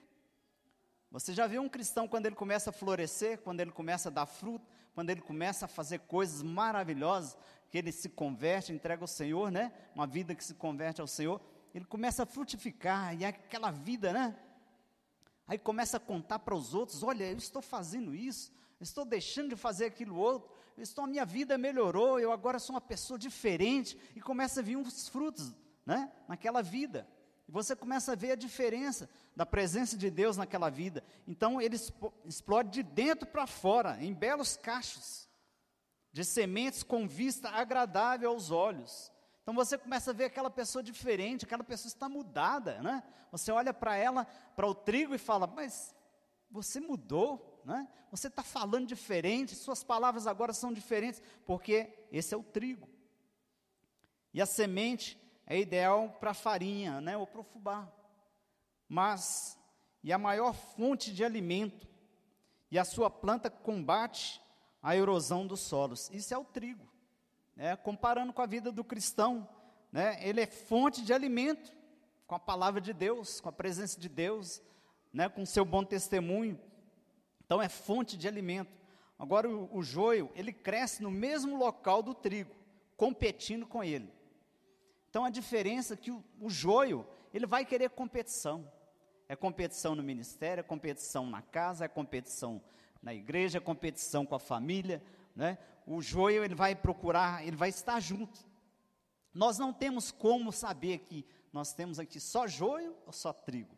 Você 1.11 1.33
já 1.33 1.47
viu 1.47 1.62
um 1.62 1.69
cristão 1.69 2.07
quando 2.07 2.26
ele 2.26 2.37
começa 2.37 2.71
a 2.71 2.73
florescer, 2.73 3.38
quando 3.38 3.61
ele 3.61 3.73
começa 3.73 4.09
a 4.09 4.12
dar 4.12 4.26
fruto, 4.26 4.66
quando 4.95 5.11
ele 5.11 5.21
começa 5.21 5.64
a 5.64 5.69
fazer 5.69 6.00
coisas 6.00 6.42
maravilhosas, 6.42 7.37
que 7.69 7.78
ele 7.78 7.92
se 7.92 8.09
converte, 8.09 8.73
entrega 8.73 9.02
ao 9.02 9.09
Senhor, 9.09 9.50
né? 9.50 9.73
Uma 9.95 10.07
vida 10.07 10.35
que 10.35 10.45
se 10.45 10.54
converte 10.54 11.00
ao 11.00 11.07
Senhor, 11.07 11.40
ele 11.75 11.85
começa 11.85 12.25
a 12.25 12.26
frutificar, 12.26 13.14
e 13.14 13.25
é 13.25 13.28
aquela 13.28 13.71
vida, 13.71 14.12
né? 14.12 14.37
Aí 15.50 15.59
começa 15.59 15.97
a 15.97 16.00
contar 16.00 16.38
para 16.38 16.54
os 16.54 16.75
outros: 16.75 17.02
olha, 17.02 17.25
eu 17.25 17.37
estou 17.37 17.61
fazendo 17.61 18.14
isso, 18.14 18.52
estou 18.80 19.04
deixando 19.04 19.49
de 19.49 19.57
fazer 19.57 19.87
aquilo 19.87 20.14
outro, 20.16 20.49
estou, 20.78 21.02
a 21.02 21.09
minha 21.09 21.26
vida 21.26 21.59
melhorou, 21.59 22.21
eu 22.21 22.30
agora 22.30 22.61
sou 22.61 22.75
uma 22.75 22.80
pessoa 22.80 23.19
diferente, 23.19 23.99
e 24.14 24.21
começa 24.21 24.61
a 24.61 24.62
vir 24.62 24.76
uns 24.76 25.09
frutos 25.09 25.52
né, 25.85 26.09
naquela 26.28 26.62
vida. 26.62 27.04
E 27.49 27.50
você 27.50 27.75
começa 27.75 28.12
a 28.12 28.14
ver 28.14 28.30
a 28.30 28.37
diferença 28.37 29.11
da 29.35 29.45
presença 29.45 29.97
de 29.97 30.09
Deus 30.09 30.37
naquela 30.37 30.71
vida. 30.71 31.02
Então 31.26 31.61
ele 31.61 31.75
explode 32.25 32.71
de 32.71 32.85
dentro 32.85 33.26
para 33.26 33.45
fora, 33.45 33.99
em 34.00 34.14
belos 34.14 34.57
cachos, 34.57 35.28
de 36.12 36.25
sementes 36.25 36.85
com 36.85 37.09
vista 37.09 37.49
agradável 37.49 38.30
aos 38.30 38.52
olhos. 38.52 39.11
Então 39.42 39.54
você 39.54 39.78
começa 39.78 40.11
a 40.11 40.14
ver 40.14 40.25
aquela 40.25 40.50
pessoa 40.50 40.82
diferente, 40.82 41.44
aquela 41.44 41.64
pessoa 41.64 41.88
está 41.88 42.09
mudada, 42.09 42.82
né? 42.82 43.02
Você 43.32 43.50
olha 43.50 43.73
para 43.73 43.97
ela, 43.97 44.25
para 44.54 44.66
o 44.66 44.75
trigo 44.75 45.14
e 45.14 45.18
fala, 45.18 45.47
mas 45.47 45.94
você 46.50 46.80
mudou, 46.80 47.62
né? 47.64 47.88
Você 48.11 48.28
está 48.28 48.42
falando 48.42 48.87
diferente, 48.87 49.54
suas 49.54 49.82
palavras 49.82 50.26
agora 50.26 50.52
são 50.52 50.73
diferentes, 50.73 51.23
porque 51.47 52.06
esse 52.12 52.35
é 52.35 52.37
o 52.37 52.42
trigo. 52.42 52.88
E 54.32 54.40
a 54.40 54.47
semente 54.47 55.18
é 55.47 55.59
ideal 55.59 56.11
para 56.20 56.35
farinha, 56.35 57.00
né? 57.00 57.16
Ou 57.16 57.26
para 57.26 57.40
o 57.40 57.44
fubá. 57.44 57.90
Mas, 58.88 59.59
e 60.02 60.12
a 60.12 60.18
maior 60.18 60.52
fonte 60.52 61.12
de 61.12 61.25
alimento, 61.25 61.88
e 62.70 62.78
a 62.78 62.85
sua 62.85 63.11
planta 63.11 63.50
combate 63.50 64.40
a 64.82 64.97
erosão 64.97 65.47
dos 65.47 65.61
solos. 65.61 66.09
Isso 66.11 66.32
é 66.32 66.38
o 66.38 66.44
trigo 66.44 66.90
né, 67.60 67.76
comparando 67.76 68.32
com 68.32 68.40
a 68.40 68.46
vida 68.46 68.72
do 68.72 68.82
cristão, 68.82 69.46
né, 69.92 70.18
ele 70.26 70.40
é 70.40 70.46
fonte 70.46 71.02
de 71.02 71.12
alimento, 71.12 71.70
com 72.26 72.34
a 72.34 72.38
palavra 72.38 72.80
de 72.80 72.94
Deus, 72.94 73.38
com 73.38 73.50
a 73.50 73.52
presença 73.52 74.00
de 74.00 74.08
Deus, 74.08 74.62
né, 75.12 75.28
com 75.28 75.44
seu 75.44 75.62
bom 75.62 75.84
testemunho. 75.84 76.58
Então 77.44 77.60
é 77.60 77.68
fonte 77.68 78.16
de 78.16 78.26
alimento. 78.26 78.80
Agora 79.18 79.46
o, 79.46 79.68
o 79.76 79.82
joio, 79.82 80.30
ele 80.34 80.54
cresce 80.54 81.02
no 81.02 81.10
mesmo 81.10 81.58
local 81.58 82.02
do 82.02 82.14
trigo, 82.14 82.54
competindo 82.96 83.66
com 83.66 83.84
ele. 83.84 84.10
Então 85.10 85.22
a 85.22 85.28
diferença 85.28 85.92
é 85.92 85.96
que 85.98 86.10
o, 86.10 86.24
o 86.40 86.48
joio, 86.48 87.06
ele 87.34 87.44
vai 87.44 87.66
querer 87.66 87.90
competição. 87.90 88.72
É 89.28 89.36
competição 89.36 89.94
no 89.94 90.02
ministério, 90.02 90.60
é 90.60 90.64
competição 90.64 91.26
na 91.26 91.42
casa, 91.42 91.84
é 91.84 91.88
competição 91.88 92.62
na 93.02 93.12
igreja, 93.12 93.58
é 93.58 93.60
competição 93.60 94.24
com 94.24 94.34
a 94.34 94.40
família, 94.40 95.02
né? 95.34 95.58
o 95.87 96.00
joio 96.00 96.44
ele 96.44 96.54
vai 96.54 96.75
procurar, 96.75 97.44
ele 97.44 97.56
vai 97.56 97.68
estar 97.68 97.99
junto. 97.99 98.46
Nós 99.34 99.58
não 99.58 99.72
temos 99.72 100.10
como 100.10 100.52
saber 100.52 100.99
que 100.99 101.26
nós 101.52 101.72
temos 101.72 101.99
aqui 101.99 102.20
só 102.20 102.46
joio 102.46 102.96
ou 103.04 103.12
só 103.12 103.32
trigo. 103.32 103.76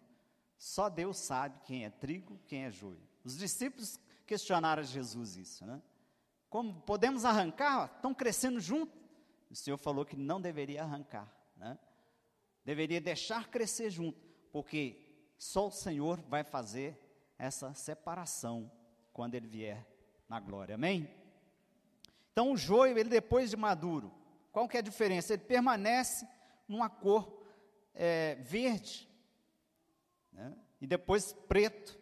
Só 0.59 0.89
Deus 0.91 1.17
sabe 1.17 1.59
quem 1.65 1.85
é 1.85 1.91
trigo, 1.91 2.39
quem 2.47 2.65
é 2.65 2.71
joio. 2.71 3.01
Os 3.25 3.39
discípulos 3.39 3.99
questionaram 4.27 4.83
a 4.83 4.85
Jesus 4.85 5.37
isso, 5.37 5.65
né? 5.65 5.81
Como 6.51 6.83
podemos 6.83 7.25
arrancar? 7.25 7.91
Estão 7.97 8.13
crescendo 8.13 8.61
junto. 8.61 8.93
O 9.51 9.57
Senhor 9.57 9.79
falou 9.79 10.05
que 10.05 10.17
não 10.17 10.41
deveria 10.41 10.83
arrancar, 10.83 11.35
né? 11.57 11.79
Deveria 12.65 13.01
deixar 13.01 13.49
crescer 13.49 13.91
junto, 13.91 14.21
porque 14.53 15.33
só 15.39 15.69
o 15.69 15.73
Senhor 15.73 16.21
vai 16.29 16.45
fazer 16.45 16.99
essa 17.39 17.73
separação 17.73 18.71
quando 19.13 19.35
Ele 19.35 19.49
vier 19.49 19.87
na 20.29 20.39
glória. 20.39 20.75
Amém? 20.75 21.22
Então 22.33 22.53
o 22.53 22.57
joio, 22.57 22.99
ele 22.99 23.11
depois 23.11 23.51
de 23.51 23.57
maduro, 23.57 24.13
qual 24.51 24.67
que 24.67 24.77
é 24.77 24.81
a 24.81 24.83
diferença? 24.83 25.35
Ele 25.35 25.43
permanece 25.43 26.27
numa 26.67 26.89
cor 26.89 27.43
é, 27.95 28.37
verde, 28.37 29.09
né? 30.33 30.57
e 30.81 30.87
depois 30.87 31.35
preto, 31.47 31.99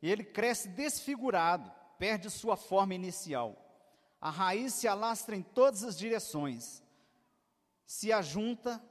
e 0.00 0.10
ele 0.10 0.24
cresce 0.24 0.68
desfigurado, 0.68 1.70
perde 1.98 2.30
sua 2.30 2.56
forma 2.56 2.94
inicial. 2.94 3.60
A 4.20 4.30
raiz 4.30 4.72
se 4.72 4.88
alastra 4.88 5.36
em 5.36 5.42
todas 5.42 5.84
as 5.84 5.98
direções, 5.98 6.82
se 7.86 8.10
ajunta 8.10 8.82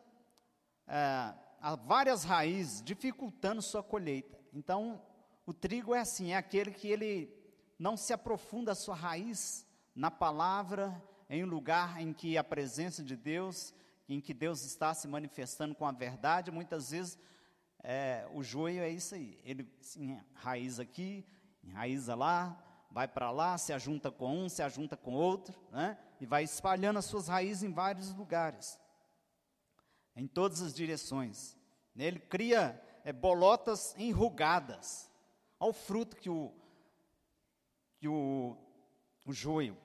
é, 0.87 1.33
a 1.59 1.75
várias 1.75 2.23
raízes, 2.23 2.83
dificultando 2.83 3.61
sua 3.61 3.81
colheita. 3.81 4.39
Então, 4.53 5.01
o 5.45 5.53
trigo 5.53 5.95
é 5.95 5.99
assim, 5.99 6.33
é 6.33 6.37
aquele 6.37 6.71
que 6.71 6.87
ele 6.87 7.35
não 7.79 7.97
se 7.97 8.13
aprofunda 8.13 8.73
a 8.73 8.75
sua 8.75 8.95
raiz 8.95 9.65
na 9.95 10.09
palavra, 10.09 11.01
em 11.29 11.43
um 11.43 11.47
lugar 11.47 12.01
em 12.01 12.13
que 12.13 12.37
a 12.37 12.43
presença 12.43 13.03
de 13.03 13.15
Deus, 13.15 13.73
em 14.07 14.19
que 14.19 14.33
Deus 14.33 14.63
está 14.63 14.93
se 14.93 15.07
manifestando 15.07 15.75
com 15.75 15.85
a 15.85 15.91
verdade, 15.91 16.51
muitas 16.51 16.91
vezes 16.91 17.17
é, 17.83 18.27
o 18.33 18.43
joio 18.43 18.81
é 18.81 18.89
isso 18.89 19.15
aí, 19.15 19.39
ele 19.43 19.69
se 19.81 20.01
enraiza 20.01 20.83
aqui, 20.83 21.25
enraiza 21.63 22.15
lá, 22.15 22.57
vai 22.89 23.07
para 23.07 23.31
lá, 23.31 23.57
se 23.57 23.73
ajunta 23.73 24.11
com 24.11 24.45
um, 24.45 24.49
se 24.49 24.61
ajunta 24.61 24.95
com 24.95 25.13
outro, 25.13 25.59
né? 25.71 25.97
e 26.19 26.25
vai 26.25 26.43
espalhando 26.43 26.99
as 26.99 27.05
suas 27.05 27.27
raízes 27.27 27.63
em 27.63 27.73
vários 27.73 28.13
lugares, 28.13 28.79
em 30.15 30.27
todas 30.27 30.61
as 30.61 30.73
direções. 30.73 31.57
Ele 31.95 32.19
cria 32.19 32.81
é, 33.03 33.11
bolotas 33.11 33.95
enrugadas, 33.97 35.11
ao 35.59 35.71
fruto 35.71 36.15
que 36.15 36.29
o, 36.29 36.53
que 37.97 38.07
o, 38.07 38.57
o 39.25 39.33
joio 39.33 39.77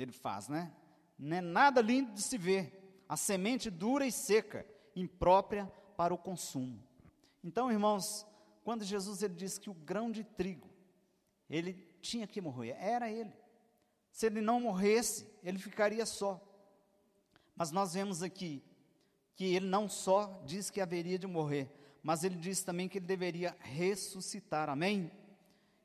ele 0.00 0.12
faz, 0.12 0.48
né? 0.48 0.72
Não 1.18 1.36
é 1.36 1.40
nada 1.40 1.80
lindo 1.80 2.12
de 2.12 2.22
se 2.22 2.38
ver. 2.38 3.04
A 3.08 3.16
semente 3.16 3.70
dura 3.70 4.06
e 4.06 4.12
seca, 4.12 4.66
imprópria 4.94 5.66
para 5.96 6.14
o 6.14 6.18
consumo. 6.18 6.82
Então, 7.42 7.70
irmãos, 7.70 8.26
quando 8.62 8.84
Jesus 8.84 9.22
ele 9.22 9.34
disse 9.34 9.60
que 9.60 9.70
o 9.70 9.74
grão 9.74 10.10
de 10.10 10.24
trigo, 10.24 10.68
ele 11.48 11.74
tinha 12.00 12.26
que 12.26 12.40
morrer, 12.40 12.76
era 12.78 13.10
ele. 13.10 13.32
Se 14.12 14.26
ele 14.26 14.40
não 14.40 14.60
morresse, 14.60 15.28
ele 15.42 15.58
ficaria 15.58 16.06
só. 16.06 16.40
Mas 17.54 17.70
nós 17.70 17.94
vemos 17.94 18.22
aqui 18.22 18.62
que 19.34 19.44
ele 19.54 19.66
não 19.66 19.88
só 19.88 20.42
diz 20.46 20.70
que 20.70 20.80
haveria 20.80 21.18
de 21.18 21.26
morrer, 21.26 21.70
mas 22.02 22.24
ele 22.24 22.36
diz 22.36 22.62
também 22.62 22.88
que 22.88 22.98
ele 22.98 23.06
deveria 23.06 23.56
ressuscitar. 23.60 24.68
Amém? 24.68 25.10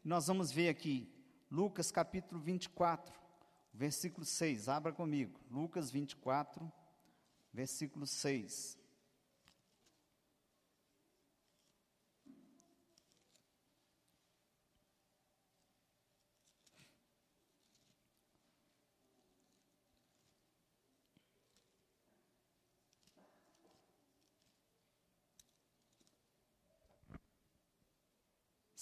Nós 0.03 0.27
vamos 0.27 0.51
ver 0.51 0.69
aqui 0.69 1.09
Lucas 1.49 1.91
capítulo 1.91 2.39
24, 2.39 3.13
versículo 3.75 4.25
6. 4.25 4.69
Abra 4.69 4.91
comigo. 4.91 5.39
Lucas 5.51 5.91
24, 5.91 6.71
versículo 7.53 8.07
6. 8.07 8.77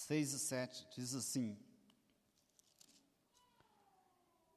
Seis 0.06 0.34
e 0.34 0.38
sete 0.38 0.86
diz 0.94 1.14
assim: 1.14 1.58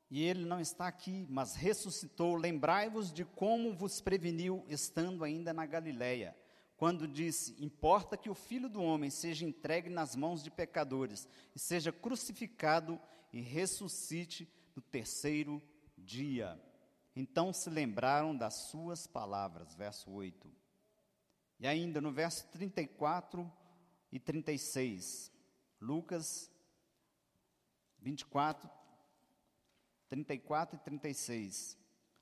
e 0.09 0.23
ele 0.23 0.45
não 0.45 0.59
está 0.59 0.87
aqui, 0.87 1.25
mas 1.29 1.55
ressuscitou. 1.55 2.35
Lembrai-vos 2.35 3.11
de 3.11 3.25
como 3.25 3.73
vos 3.73 3.99
preveniu, 3.99 4.63
estando 4.69 5.23
ainda 5.23 5.53
na 5.53 5.65
Galiléia, 5.65 6.35
quando 6.77 7.07
disse: 7.07 7.55
Importa 7.63 8.15
que 8.15 8.29
o 8.29 8.35
filho 8.35 8.69
do 8.69 8.81
homem 8.81 9.09
seja 9.09 9.45
entregue 9.45 9.89
nas 9.89 10.15
mãos 10.15 10.41
de 10.41 10.49
pecadores, 10.49 11.27
e 11.53 11.59
seja 11.59 11.91
crucificado 11.91 12.99
e 13.33 13.41
ressuscite 13.41 14.47
no 14.75 14.81
terceiro 14.81 15.61
dia. 15.97 16.57
Então 17.15 17.51
se 17.51 17.69
lembraram 17.69 18.35
das 18.35 18.53
suas 18.69 19.07
palavras. 19.07 19.75
Verso 19.75 20.09
8. 20.11 20.49
E 21.59 21.67
ainda 21.67 21.99
no 21.99 22.11
verso 22.11 22.47
34 22.49 23.51
e 24.11 24.19
36, 24.19 25.31
Lucas 25.81 26.51
24, 27.99 28.69
34 30.09 30.77
e 30.77 30.83
36, 30.83 31.77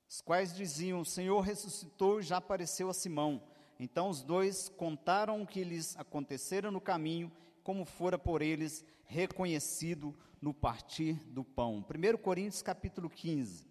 os 0.08 0.22
quais 0.22 0.56
diziam: 0.56 1.01
O 1.01 1.06
Senhor 1.06 1.42
ressuscitou 1.42 2.20
e 2.20 2.24
já 2.24 2.38
apareceu 2.38 2.89
a 2.89 2.94
Simão. 2.94 3.42
Então 3.80 4.10
os 4.10 4.24
dois 4.24 4.70
contaram 4.70 5.42
o 5.42 5.48
que 5.48 5.63
lhes 5.63 5.98
acontecera 5.98 6.72
no 6.72 6.80
caminho, 6.80 7.32
como 7.63 7.86
fora 7.86 8.18
por 8.18 8.42
eles 8.42 8.86
reconhecido 9.04 10.15
no 10.42 10.54
partir 10.54 11.15
do 11.25 11.44
pão. 11.44 11.84
1 11.84 12.18
Coríntios 12.18 12.62
capítulo 12.62 13.10
15. 13.10 13.68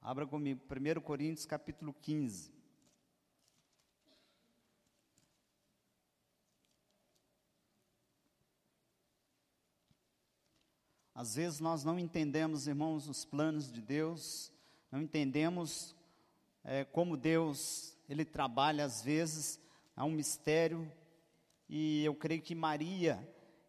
Abra 0.00 0.26
comigo, 0.26 0.60
1 0.64 1.00
Coríntios 1.00 1.46
capítulo 1.46 1.92
15. 1.92 2.59
Às 11.20 11.34
vezes 11.34 11.60
nós 11.60 11.84
não 11.84 11.98
entendemos, 11.98 12.66
irmãos, 12.66 13.06
os 13.06 13.26
planos 13.26 13.70
de 13.70 13.82
Deus, 13.82 14.50
não 14.90 15.02
entendemos 15.02 15.94
é, 16.64 16.82
como 16.82 17.14
Deus 17.14 17.94
ele 18.08 18.24
trabalha 18.24 18.86
às 18.86 19.02
vezes, 19.02 19.60
há 19.94 20.02
um 20.06 20.12
mistério, 20.12 20.90
e 21.68 22.02
eu 22.02 22.14
creio 22.14 22.40
que 22.40 22.54
Maria 22.54 23.22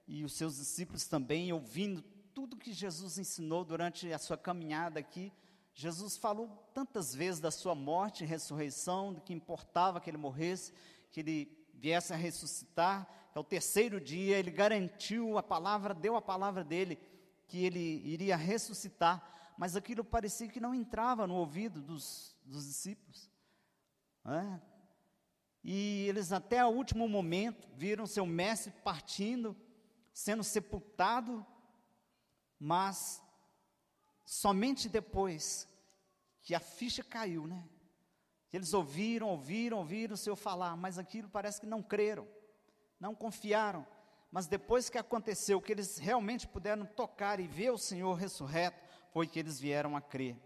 e 0.08 0.24
os 0.24 0.32
seus 0.32 0.56
discípulos 0.56 1.04
também, 1.04 1.52
ouvindo 1.52 2.02
tudo 2.34 2.56
que 2.56 2.72
Jesus 2.72 3.18
ensinou 3.18 3.66
durante 3.66 4.14
a 4.14 4.18
sua 4.18 4.38
caminhada 4.38 5.02
aqui, 5.02 5.30
Jesus 5.74 6.16
falou 6.16 6.48
tantas 6.74 7.14
vezes 7.14 7.42
da 7.42 7.52
sua 7.52 7.76
morte 7.76 8.24
e 8.24 8.28
ressurreição, 8.28 9.12
do 9.12 9.20
que 9.20 9.34
importava 9.34 10.00
que 10.00 10.10
ele 10.10 10.18
morresse, 10.18 10.72
que 11.12 11.20
ele 11.20 11.68
viesse 11.74 12.14
a 12.14 12.16
ressuscitar, 12.16 13.06
que 13.34 13.38
ao 13.38 13.44
terceiro 13.44 14.00
dia 14.00 14.38
ele 14.38 14.52
garantiu 14.52 15.38
a 15.38 15.44
palavra, 15.44 15.94
deu 15.94 16.16
a 16.16 16.22
palavra 16.22 16.64
dele, 16.64 16.98
que 17.52 17.66
ele 17.66 18.02
iria 18.06 18.38
ressuscitar, 18.38 19.54
mas 19.58 19.76
aquilo 19.76 20.06
parecia 20.06 20.48
que 20.48 20.62
não 20.62 20.74
entrava 20.74 21.28
no 21.28 21.36
ouvido 21.36 21.82
dos, 21.82 22.34
dos 22.46 22.66
discípulos. 22.66 23.30
Né? 24.24 24.62
E 25.62 26.06
eles, 26.08 26.32
até 26.32 26.66
o 26.66 26.70
último 26.70 27.10
momento, 27.10 27.68
viram 27.76 28.08
seu 28.08 28.26
mestre 28.26 28.72
partindo, 28.86 29.54
sendo 30.14 30.46
sepultado, 30.46 31.46
mas 32.58 33.22
somente 34.26 34.88
depois 34.88 35.68
que 36.42 36.56
a 36.56 36.60
ficha 36.62 37.04
caiu, 37.04 37.48
né? 37.48 37.68
Eles 38.54 38.74
ouviram, 38.74 39.28
ouviram, 39.28 39.80
ouviram 39.80 40.14
o 40.14 40.18
Senhor 40.18 40.38
falar, 40.38 40.78
mas 40.78 40.98
aquilo 40.98 41.28
parece 41.28 41.60
que 41.60 41.68
não 41.68 41.84
creram, 41.84 42.26
não 42.98 43.14
confiaram 43.14 43.86
mas 44.32 44.48
depois 44.48 44.90
que 44.90 44.98
aconteceu, 44.98 45.62
que 45.62 45.74
eles 45.74 45.98
realmente 45.98 46.48
puderam 46.48 46.86
tocar 46.86 47.40
e 47.40 47.48
ver 47.48 47.72
o 47.72 47.78
Senhor 47.78 48.14
ressurreto, 48.14 48.82
foi 49.12 49.28
que 49.28 49.38
eles 49.38 49.60
vieram 49.60 49.98
a 49.98 50.02
crer. 50.02 50.38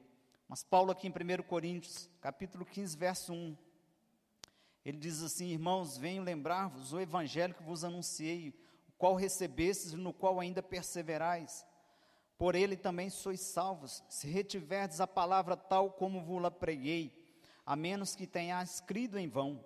Mas 0.48 0.63
Paulo 0.63 0.91
aqui 0.91 1.08
em 1.08 1.12
1 1.12 1.43
Coríntios, 1.43 2.10
capítulo 2.19 2.65
15, 2.65 2.98
verso 2.98 3.34
1, 3.34 3.56
ele 4.84 4.98
diz 4.98 5.21
assim, 5.21 5.48
irmãos, 5.48 5.98
venho 5.98 6.24
lembrar-vos 6.24 6.93
o 6.93 7.00
evangelho 7.00 7.54
que 7.54 7.63
vos 7.63 7.84
anunciei, 7.84 8.50
o 8.88 8.91
qual 8.98 9.15
recebestes 9.15 9.93
e 9.93 9.98
no 9.98 10.13
qual 10.13 10.39
ainda 10.39 10.62
perseverais. 10.62 11.65
Por 12.38 12.54
ele 12.54 12.76
também 12.76 13.10
sois 13.10 13.41
salvos, 13.41 14.04
se 14.10 14.28
retiverdes 14.28 15.00
a 15.00 15.08
palavra 15.08 15.56
tal 15.56 15.91
como 15.91 16.24
vos-la 16.24 16.52
preguei, 16.52 17.24
a 17.65 17.76
menos 17.76 18.15
que 18.15 18.28
tenhais 18.28 18.80
crido 18.82 19.17
em 19.17 19.28
vão. 19.28 19.63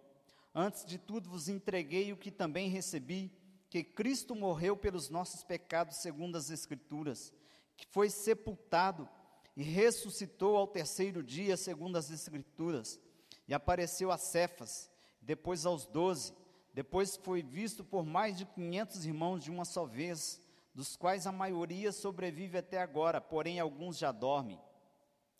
Antes 0.53 0.85
de 0.85 0.97
tudo 0.97 1.29
vos 1.29 1.49
entreguei 1.49 2.13
o 2.13 2.17
que 2.17 2.31
também 2.31 2.69
recebi, 2.69 3.31
que 3.69 3.83
Cristo 3.83 4.35
morreu 4.35 4.75
pelos 4.75 5.09
nossos 5.09 5.43
pecados, 5.43 5.97
segundo 5.97 6.35
as 6.35 6.49
Escrituras, 6.49 7.31
que 7.77 7.85
foi 7.87 8.09
sepultado 8.09 9.07
e 9.55 9.61
ressuscitou 9.61 10.57
ao 10.57 10.67
terceiro 10.67 11.21
dia, 11.21 11.55
segundo 11.55 11.95
as 11.97 12.09
Escrituras, 12.09 12.99
e 13.47 13.53
apareceu 13.53 14.11
a 14.11 14.17
Cefas, 14.17 14.89
depois 15.21 15.65
aos 15.65 15.85
doze, 15.85 16.33
depois 16.73 17.17
foi 17.17 17.43
visto 17.43 17.83
por 17.83 18.05
mais 18.05 18.37
de 18.37 18.45
quinhentos 18.45 19.05
irmãos 19.05 19.43
de 19.43 19.51
uma 19.51 19.65
só 19.65 19.85
vez, 19.85 20.41
dos 20.73 20.95
quais 20.95 21.27
a 21.27 21.31
maioria 21.31 21.91
sobrevive 21.91 22.57
até 22.57 22.79
agora, 22.81 23.19
porém 23.19 23.59
alguns 23.59 23.97
já 23.97 24.11
dormem. 24.11 24.59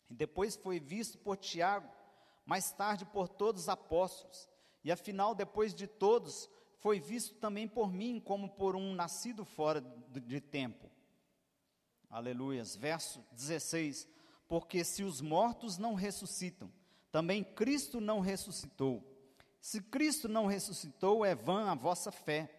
E 0.09 0.13
depois 0.13 0.55
foi 0.55 0.79
visto 0.79 1.17
por 1.17 1.37
Tiago, 1.37 1.89
mais 2.45 2.71
tarde 2.71 3.05
por 3.05 3.27
todos 3.27 3.63
os 3.63 3.69
apóstolos, 3.69 4.49
e 4.83 4.91
afinal, 4.91 5.35
depois 5.35 5.73
de 5.73 5.87
todos, 5.87 6.49
foi 6.79 6.99
visto 6.99 7.35
também 7.35 7.67
por 7.67 7.91
mim 7.91 8.19
como 8.19 8.49
por 8.49 8.75
um 8.75 8.93
nascido 8.93 9.43
fora 9.43 9.81
de 9.81 10.39
tempo. 10.39 10.89
Aleluias. 12.09 12.75
Verso 12.75 13.23
16: 13.31 14.07
Porque 14.47 14.83
se 14.83 15.03
os 15.03 15.21
mortos 15.21 15.77
não 15.77 15.93
ressuscitam, 15.93 16.71
também 17.11 17.43
Cristo 17.43 17.99
não 17.99 18.19
ressuscitou. 18.19 19.03
Se 19.59 19.81
Cristo 19.81 20.29
não 20.29 20.45
ressuscitou, 20.45 21.25
é 21.25 21.35
vã 21.35 21.69
a 21.69 21.75
vossa 21.75 22.11
fé, 22.11 22.49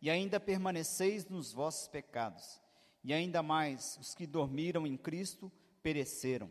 e 0.00 0.08
ainda 0.08 0.38
permaneceis 0.38 1.26
nos 1.26 1.52
vossos 1.52 1.88
pecados. 1.88 2.60
E 3.02 3.12
ainda 3.12 3.42
mais, 3.42 3.98
os 4.00 4.14
que 4.14 4.26
dormiram 4.26 4.86
em 4.86 4.96
Cristo 4.96 5.50
pereceram. 5.82 6.50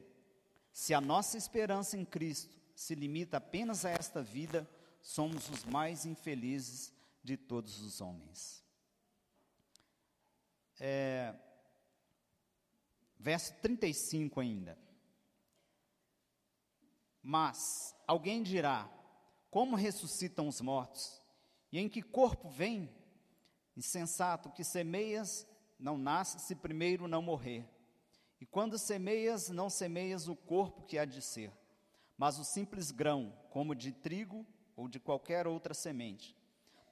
Se 0.73 0.93
a 0.93 0.99
nossa 0.99 1.37
esperança 1.37 1.97
em 1.97 2.03
Cristo 2.03 2.53
se 2.75 2.93
limita 2.95 3.37
apenas 3.37 3.85
a 3.85 3.91
esta 3.91 4.21
vida, 4.21 4.69
somos 5.01 5.49
os 5.49 5.63
mais 5.63 6.05
infelizes 6.05 6.92
de 7.23 7.37
todos 7.37 7.79
os 7.81 8.01
homens. 8.01 8.63
É, 10.79 11.33
verso 13.17 13.53
35 13.61 14.39
ainda. 14.39 14.77
Mas 17.21 17.95
alguém 18.05 18.43
dirá: 18.43 18.89
Como 19.49 19.75
ressuscitam 19.75 20.47
os 20.47 20.59
mortos? 20.59 21.21
E 21.71 21.79
em 21.79 21.87
que 21.87 22.01
corpo 22.01 22.49
vem? 22.49 22.93
Insensato, 23.75 24.51
que 24.51 24.63
semeias 24.63 25.47
não 25.79 25.97
nasce 25.97 26.37
se 26.39 26.53
primeiro 26.53 27.07
não 27.07 27.21
morrer. 27.21 27.67
E 28.39 28.45
quando 28.45 28.77
semeias, 28.77 29.49
não 29.49 29.69
semeias 29.69 30.27
o 30.27 30.35
corpo 30.35 30.83
que 30.83 30.97
há 30.97 31.05
de 31.05 31.21
ser, 31.21 31.51
mas 32.17 32.37
o 32.37 32.43
simples 32.43 32.91
grão, 32.91 33.33
como 33.49 33.73
de 33.73 33.91
trigo 33.93 34.45
ou 34.75 34.87
de 34.87 34.99
qualquer 34.99 35.47
outra 35.47 35.73
semente. 35.73 36.35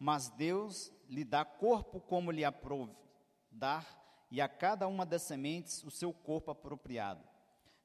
Mas 0.04 0.30
Deus 0.30 0.92
lhe 1.08 1.24
dá 1.24 1.46
corpo 1.46 2.02
como 2.02 2.32
lhe 2.32 2.44
aprove 2.44 2.92
dar, 3.52 3.86
e 4.32 4.42
a 4.42 4.50
cada 4.50 4.88
uma 4.88 5.06
das 5.06 5.22
sementes 5.22 5.84
o 5.84 5.92
seu 5.92 6.12
corpo 6.12 6.50
apropriado. 6.50 7.24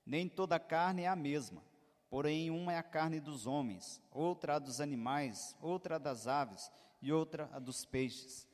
Nem 0.06 0.26
toda 0.26 0.58
carne 0.58 1.02
é 1.02 1.08
a 1.08 1.14
mesma, 1.14 1.62
porém 2.08 2.50
uma 2.50 2.72
é 2.72 2.78
a 2.78 2.82
carne 2.82 3.20
dos 3.20 3.46
homens, 3.46 4.00
outra 4.10 4.54
a 4.54 4.58
dos 4.58 4.80
animais, 4.80 5.54
outra 5.60 5.96
a 5.96 5.98
das 5.98 6.26
aves 6.26 6.72
e 7.02 7.12
outra 7.12 7.50
a 7.52 7.58
dos 7.58 7.84
peixes. 7.84 8.48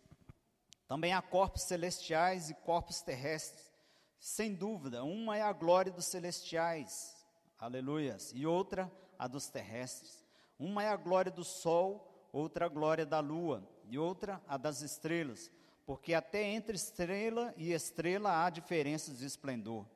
Também 0.89 1.13
há 1.13 1.23
corpos 1.23 1.63
celestiais 1.63 2.51
e 2.51 2.55
corpos 2.55 3.01
terrestres. 3.01 3.71
Sem 4.19 4.57
dúvida, 4.57 5.05
uma 5.05 5.37
é 5.37 5.43
a 5.43 5.53
glória 5.53 5.93
dos 5.93 6.07
celestiais, 6.07 7.15
aleluias, 7.61 8.33
e 8.35 8.45
outra 8.45 8.91
a 9.17 9.29
dos 9.29 9.49
terrestres. 9.49 10.25
Uma 10.59 10.83
é 10.83 10.89
a 10.89 10.97
glória 10.97 11.31
do 11.31 11.45
sol, 11.45 12.12
outra 12.33 12.67
a 12.67 12.69
glória 12.69 13.05
da 13.05 13.21
lua, 13.21 13.69
e 13.93 13.99
outra 13.99 14.43
a 14.49 14.57
das 14.57 14.81
estrelas, 14.81 15.51
porque 15.85 16.15
até 16.15 16.43
entre 16.45 16.75
estrela 16.75 17.53
e 17.57 17.73
estrela 17.73 18.43
há 18.43 18.49
diferenças 18.49 19.19
de 19.19 19.27
esplendor. 19.27 19.87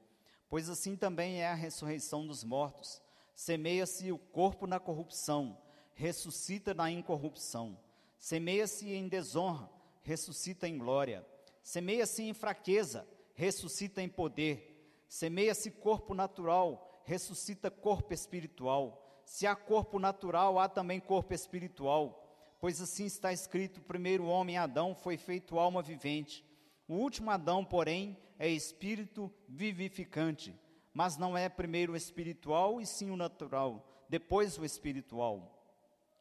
Pois 0.48 0.68
assim 0.68 0.94
também 0.96 1.40
é 1.40 1.48
a 1.48 1.54
ressurreição 1.54 2.26
dos 2.26 2.44
mortos. 2.44 3.00
Semeia-se 3.34 4.12
o 4.12 4.18
corpo 4.18 4.66
na 4.66 4.78
corrupção, 4.78 5.56
ressuscita 5.94 6.74
na 6.74 6.90
incorrupção. 6.90 7.78
Semeia-se 8.18 8.92
em 8.92 9.08
desonra, 9.08 9.70
ressuscita 10.02 10.68
em 10.68 10.78
glória. 10.78 11.26
Semeia-se 11.62 12.22
em 12.22 12.34
fraqueza, 12.34 13.06
ressuscita 13.34 14.02
em 14.02 14.08
poder. 14.08 15.04
Semeia-se 15.08 15.70
corpo 15.70 16.14
natural, 16.14 17.02
ressuscita 17.04 17.70
corpo 17.70 18.12
espiritual. 18.12 19.22
Se 19.24 19.46
há 19.46 19.56
corpo 19.56 19.98
natural, 19.98 20.58
há 20.58 20.68
também 20.68 21.00
corpo 21.00 21.34
espiritual. 21.34 22.25
Pois 22.60 22.80
assim 22.80 23.06
está 23.06 23.32
escrito: 23.32 23.78
o 23.78 23.84
primeiro 23.84 24.26
homem, 24.26 24.56
Adão, 24.56 24.94
foi 24.94 25.16
feito 25.16 25.58
alma 25.58 25.82
vivente. 25.82 26.44
O 26.88 26.94
último 26.94 27.30
Adão, 27.30 27.64
porém, 27.64 28.16
é 28.38 28.48
espírito 28.48 29.32
vivificante. 29.48 30.54
Mas 30.92 31.16
não 31.16 31.36
é 31.36 31.48
primeiro 31.48 31.92
o 31.92 31.96
espiritual 31.96 32.80
e 32.80 32.86
sim 32.86 33.10
o 33.10 33.16
natural, 33.16 33.86
depois 34.08 34.56
o 34.56 34.64
espiritual. 34.64 35.52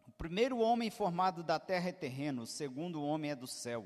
O 0.05 0.11
primeiro 0.11 0.59
homem 0.59 0.89
formado 0.89 1.43
da 1.43 1.57
terra 1.59 1.89
é 1.89 1.93
terreno, 1.93 2.41
o 2.41 2.47
segundo 2.47 3.01
homem 3.01 3.31
é 3.31 3.35
do 3.35 3.47
céu. 3.47 3.85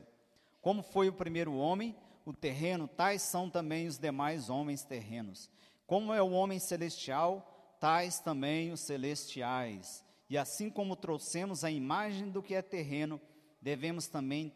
Como 0.61 0.81
foi 0.81 1.07
o 1.07 1.13
primeiro 1.13 1.53
homem, 1.53 1.95
o 2.25 2.33
terreno, 2.33 2.87
tais 2.87 3.21
são 3.21 3.49
também 3.49 3.87
os 3.87 3.97
demais 3.97 4.49
homens 4.49 4.83
terrenos. 4.83 5.49
Como 5.85 6.13
é 6.13 6.21
o 6.21 6.31
homem 6.31 6.59
celestial, 6.59 7.77
tais 7.79 8.19
também 8.19 8.71
os 8.71 8.81
celestiais. 8.81 10.03
E 10.29 10.37
assim 10.37 10.69
como 10.69 10.95
trouxemos 10.95 11.63
a 11.63 11.71
imagem 11.71 12.29
do 12.29 12.43
que 12.43 12.53
é 12.53 12.61
terreno, 12.61 13.19
devemos 13.59 14.07
também 14.07 14.53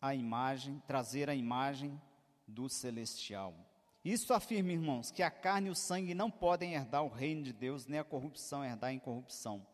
a 0.00 0.14
imagem, 0.14 0.82
trazer 0.86 1.28
a 1.28 1.34
imagem 1.34 2.00
do 2.46 2.68
celestial. 2.68 3.54
Isso 4.02 4.32
afirma, 4.32 4.72
irmãos, 4.72 5.10
que 5.10 5.22
a 5.22 5.30
carne 5.30 5.68
e 5.68 5.70
o 5.70 5.74
sangue 5.74 6.14
não 6.14 6.30
podem 6.30 6.74
herdar 6.74 7.04
o 7.04 7.08
reino 7.08 7.42
de 7.42 7.52
Deus, 7.52 7.86
nem 7.86 7.98
a 7.98 8.04
corrupção 8.04 8.64
herdar 8.64 8.90
a 8.90 8.94
incorrupção. 8.94 9.66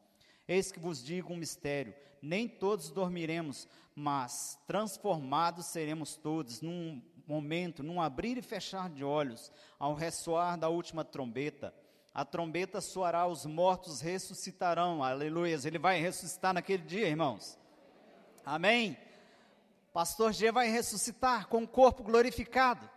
Eis 0.48 0.72
que 0.72 0.80
vos 0.80 1.04
digo 1.04 1.32
um 1.32 1.36
mistério: 1.36 1.94
nem 2.20 2.48
todos 2.48 2.90
dormiremos, 2.90 3.68
mas 3.94 4.58
transformados 4.66 5.66
seremos 5.66 6.16
todos, 6.16 6.60
num 6.60 7.00
momento, 7.26 7.82
num 7.82 8.00
abrir 8.00 8.38
e 8.38 8.42
fechar 8.42 8.90
de 8.90 9.04
olhos, 9.04 9.52
ao 9.78 9.94
ressoar 9.94 10.58
da 10.58 10.68
última 10.68 11.04
trombeta 11.04 11.72
a 12.14 12.24
trombeta 12.24 12.80
soará, 12.80 13.26
os 13.26 13.46
mortos 13.46 14.00
ressuscitarão, 14.00 15.02
aleluia. 15.02 15.58
Ele 15.64 15.78
vai 15.78 15.98
ressuscitar 15.98 16.52
naquele 16.52 16.82
dia, 16.82 17.08
irmãos. 17.08 17.58
Amém. 18.44 18.98
Pastor 19.94 20.32
G 20.32 20.52
vai 20.52 20.68
ressuscitar 20.68 21.48
com 21.48 21.62
o 21.62 21.68
corpo 21.68 22.02
glorificado. 22.02 22.88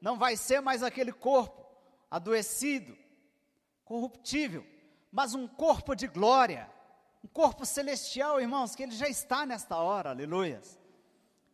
Não 0.00 0.18
vai 0.18 0.36
ser 0.36 0.60
mais 0.60 0.82
aquele 0.82 1.12
corpo 1.12 1.64
adoecido, 2.10 2.96
corruptível, 3.84 4.66
mas 5.10 5.34
um 5.34 5.46
corpo 5.46 5.94
de 5.94 6.08
glória, 6.08 6.68
um 7.22 7.28
corpo 7.28 7.64
celestial, 7.64 8.40
irmãos, 8.40 8.74
que 8.74 8.82
ele 8.82 8.92
já 8.92 9.08
está 9.08 9.46
nesta 9.46 9.76
hora, 9.76 10.10
aleluia. 10.10 10.60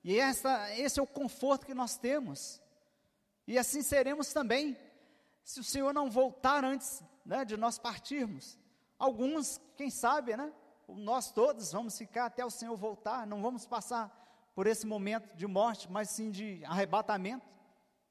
E 0.03 0.18
essa, 0.18 0.74
esse 0.74 0.98
é 0.98 1.03
o 1.03 1.07
conforto 1.07 1.66
que 1.66 1.74
nós 1.74 1.98
temos. 1.98 2.62
E 3.46 3.59
assim 3.59 3.83
seremos 3.83 4.33
também 4.33 4.77
se 5.49 5.61
o 5.61 5.65
Senhor 5.65 5.95
não 5.95 6.11
voltar 6.11 6.63
antes 6.63 7.03
né, 7.25 7.43
de 7.43 7.57
nós 7.57 7.79
partirmos. 7.79 8.59
Alguns, 8.99 9.59
quem 9.79 9.89
sabe, 9.89 10.37
né? 10.37 10.53
Nós 10.87 11.33
todos 11.33 11.73
vamos 11.73 11.97
ficar 11.97 12.27
até 12.27 12.45
o 12.45 12.51
Senhor 12.51 12.77
voltar, 12.77 13.27
não 13.27 13.41
vamos 13.41 13.67
passar 13.67 14.15
por 14.55 14.67
esse 14.67 14.87
momento 14.87 15.35
de 15.35 15.47
morte, 15.47 15.91
mas 15.91 16.11
sim 16.11 16.31
de 16.31 16.63
arrebatamento, 16.67 17.49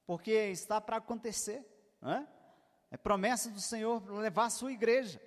porque 0.07 0.31
está 0.31 0.81
para 0.81 0.97
acontecer, 0.97 1.63
né? 2.01 2.27
É 2.89 2.97
promessa 2.97 3.51
do 3.51 3.61
Senhor 3.61 4.03
levar 4.13 4.45
a 4.45 4.49
sua 4.49 4.71
igreja. 4.71 5.21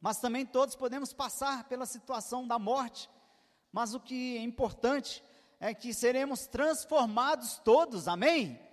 Mas 0.00 0.20
também 0.20 0.46
todos 0.46 0.76
podemos 0.76 1.12
passar 1.12 1.64
pela 1.64 1.84
situação 1.84 2.46
da 2.46 2.60
morte. 2.60 3.10
Mas 3.72 3.92
o 3.92 3.98
que 3.98 4.36
é 4.36 4.42
importante 4.42 5.24
é 5.58 5.74
que 5.74 5.92
seremos 5.92 6.46
transformados 6.46 7.58
todos, 7.58 8.06
amém? 8.06 8.67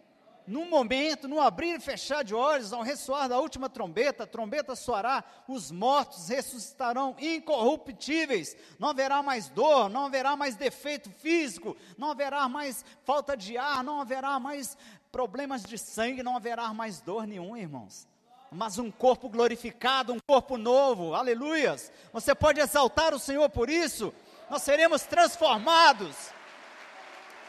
Num 0.47 0.69
momento, 0.69 1.27
num 1.27 1.41
abrir 1.41 1.75
e 1.75 1.79
fechar 1.79 2.23
de 2.23 2.35
olhos, 2.35 2.71
ao 2.71 2.83
ressoar 2.83 3.27
da 3.27 3.39
última 3.39 3.69
trombeta, 3.69 4.23
a 4.23 4.27
trombeta 4.27 4.75
soará, 4.75 5.23
os 5.47 5.71
mortos 5.71 6.29
ressuscitarão 6.29 7.15
incorruptíveis, 7.19 8.55
não 8.77 8.89
haverá 8.89 9.23
mais 9.23 9.49
dor, 9.49 9.89
não 9.89 10.05
haverá 10.05 10.35
mais 10.35 10.55
defeito 10.55 11.09
físico, 11.09 11.75
não 11.97 12.11
haverá 12.11 12.47
mais 12.47 12.85
falta 13.03 13.35
de 13.35 13.57
ar, 13.57 13.83
não 13.83 13.99
haverá 13.99 14.39
mais 14.39 14.77
problemas 15.11 15.63
de 15.63 15.77
sangue, 15.77 16.21
não 16.21 16.35
haverá 16.35 16.73
mais 16.73 17.01
dor 17.01 17.25
nenhum, 17.25 17.57
irmãos. 17.57 18.07
Mas 18.51 18.77
um 18.77 18.91
corpo 18.91 19.27
glorificado, 19.27 20.13
um 20.13 20.19
corpo 20.19 20.57
novo, 20.57 21.15
aleluias. 21.15 21.91
Você 22.13 22.35
pode 22.35 22.59
exaltar 22.59 23.13
o 23.13 23.19
Senhor 23.19 23.49
por 23.49 23.69
isso, 23.69 24.13
nós 24.49 24.61
seremos 24.61 25.01
transformados. 25.03 26.15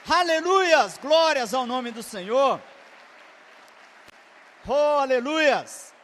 Aleluias, 0.08 0.96
glórias 0.98 1.52
ao 1.52 1.66
nome 1.66 1.90
do 1.90 2.02
Senhor. 2.02 2.60
Oh, 4.68 4.98
aleluias! 4.98 5.94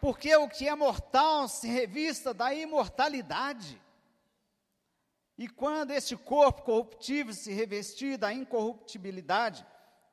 Porque 0.00 0.34
o 0.36 0.48
que 0.48 0.68
é 0.68 0.74
mortal 0.74 1.48
se 1.48 1.66
revista 1.66 2.32
da 2.32 2.54
imortalidade. 2.54 3.80
E 5.36 5.48
quando 5.48 5.90
este 5.90 6.16
corpo 6.16 6.62
corruptível 6.62 7.34
se 7.34 7.52
revestir 7.52 8.16
da 8.16 8.32
incorruptibilidade, 8.32 9.66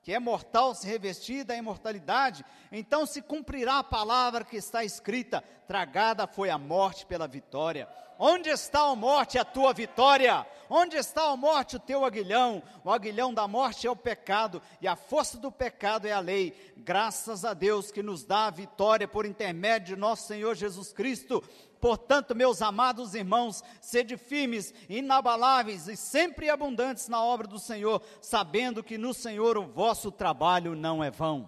que 0.05 0.13
é 0.13 0.19
mortal 0.19 0.75
se 0.75 0.85
revestir 0.85 1.43
da 1.43 1.55
imortalidade, 1.55 2.45
então 2.71 3.07
se 3.07 3.23
cumprirá 3.23 3.79
a 3.79 3.83
palavra 3.83 4.45
que 4.45 4.55
está 4.55 4.83
escrita: 4.83 5.43
tragada 5.67 6.27
foi 6.27 6.51
a 6.51 6.59
morte 6.59 7.07
pela 7.07 7.27
vitória. 7.27 7.89
Onde 8.19 8.49
está 8.51 8.81
a 8.81 8.95
morte, 8.95 9.39
a 9.39 9.43
tua 9.43 9.73
vitória? 9.73 10.45
Onde 10.69 10.95
está 10.95 11.31
a 11.31 11.35
morte, 11.35 11.75
o 11.75 11.79
teu 11.79 12.05
aguilhão? 12.05 12.61
O 12.83 12.91
aguilhão 12.91 13.33
da 13.33 13.47
morte 13.47 13.87
é 13.87 13.91
o 13.91 13.95
pecado, 13.95 14.61
e 14.79 14.87
a 14.87 14.95
força 14.95 15.39
do 15.39 15.51
pecado 15.51 16.07
é 16.07 16.11
a 16.11 16.19
lei. 16.19 16.73
Graças 16.77 17.43
a 17.43 17.55
Deus 17.55 17.89
que 17.89 18.03
nos 18.03 18.23
dá 18.23 18.45
a 18.45 18.51
vitória 18.51 19.07
por 19.07 19.25
intermédio 19.25 19.95
de 19.95 19.99
nosso 19.99 20.27
Senhor 20.27 20.53
Jesus 20.53 20.93
Cristo. 20.93 21.43
Portanto, 21.85 22.33
meus 22.33 22.63
amados 22.63 23.13
irmãos, 23.13 23.63
sede 23.79 24.17
firmes, 24.17 24.73
inabaláveis 24.89 25.87
e 25.87 25.95
sempre 25.95 26.49
abundantes 26.49 27.07
na 27.07 27.23
obra 27.23 27.45
do 27.45 27.59
Senhor, 27.59 28.01
sabendo 28.19 28.83
que 28.83 28.97
no 28.97 29.13
Senhor 29.13 29.55
o 29.55 29.67
vosso 29.67 30.11
trabalho 30.11 30.73
não 30.73 31.03
é 31.03 31.11
vão. 31.11 31.47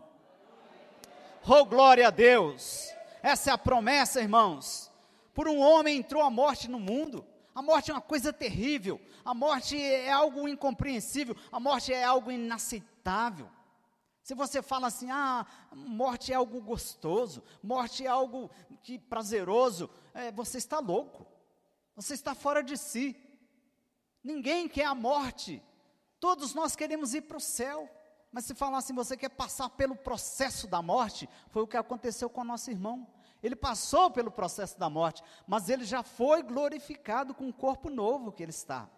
Oh, 1.44 1.66
glória 1.66 2.08
a 2.08 2.12
Deus! 2.12 2.88
Essa 3.24 3.50
é 3.50 3.54
a 3.54 3.58
promessa, 3.58 4.22
irmãos 4.22 4.92
por 5.34 5.48
um 5.48 5.60
homem 5.60 5.98
entrou 5.98 6.24
a 6.24 6.32
morte 6.32 6.68
no 6.68 6.80
mundo. 6.80 7.24
A 7.54 7.62
morte 7.62 7.92
é 7.92 7.94
uma 7.94 8.02
coisa 8.02 8.34
terrível. 8.34 9.00
A 9.24 9.36
morte 9.36 9.80
é 9.80 10.12
algo 10.12 10.48
incompreensível. 10.48 11.36
A 11.52 11.60
morte 11.60 11.94
é 11.94 12.04
algo 12.04 12.32
inaceitável. 12.32 13.48
Se 14.28 14.36
você 14.36 14.62
fala 14.62 14.88
assim, 14.88 15.10
ah, 15.10 15.46
morte 15.72 16.34
é 16.34 16.36
algo 16.36 16.60
gostoso, 16.60 17.42
morte 17.64 18.06
é 18.06 18.10
algo 18.10 18.52
que 18.84 19.00
prazeroso, 19.00 19.90
é, 20.14 20.34
você 20.34 20.58
está 20.58 20.80
louco. 20.80 21.26
Você 21.96 22.14
está 22.14 22.36
fora 22.36 22.62
de 22.62 22.76
si. 22.76 23.16
Ninguém 24.22 24.68
quer 24.68 24.84
a 24.84 24.94
morte. 24.94 25.64
Todos 26.20 26.54
nós 26.54 26.76
queremos 26.76 27.14
ir 27.14 27.22
para 27.22 27.38
o 27.38 27.40
céu. 27.40 27.90
Mas 28.30 28.44
se 28.44 28.54
falar 28.54 28.80
assim, 28.80 28.94
você 28.94 29.16
quer 29.16 29.30
passar 29.30 29.70
pelo 29.70 29.96
processo 29.96 30.68
da 30.68 30.82
morte, 30.82 31.30
foi 31.48 31.64
o 31.64 31.68
que 31.68 31.78
aconteceu 31.78 32.30
com 32.30 32.42
o 32.42 32.44
nosso 32.44 32.70
irmão. 32.70 33.08
Ele 33.42 33.56
passou 33.56 34.12
pelo 34.12 34.30
processo 34.30 34.78
da 34.78 34.90
morte, 34.90 35.24
mas 35.48 35.70
ele 35.70 35.86
já 35.86 36.04
foi 36.04 36.44
glorificado 36.44 37.34
com 37.34 37.48
o 37.48 37.54
corpo 37.54 37.90
novo 37.90 38.34
que 38.34 38.44
ele 38.44 38.50
está. 38.50 38.90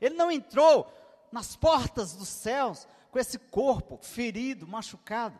Ele 0.00 0.14
não 0.14 0.30
entrou 0.30 0.88
nas 1.32 1.56
portas 1.56 2.12
dos 2.12 2.28
céus 2.28 2.86
com 3.10 3.18
esse 3.18 3.38
corpo 3.38 3.98
ferido, 4.02 4.66
machucado. 4.66 5.38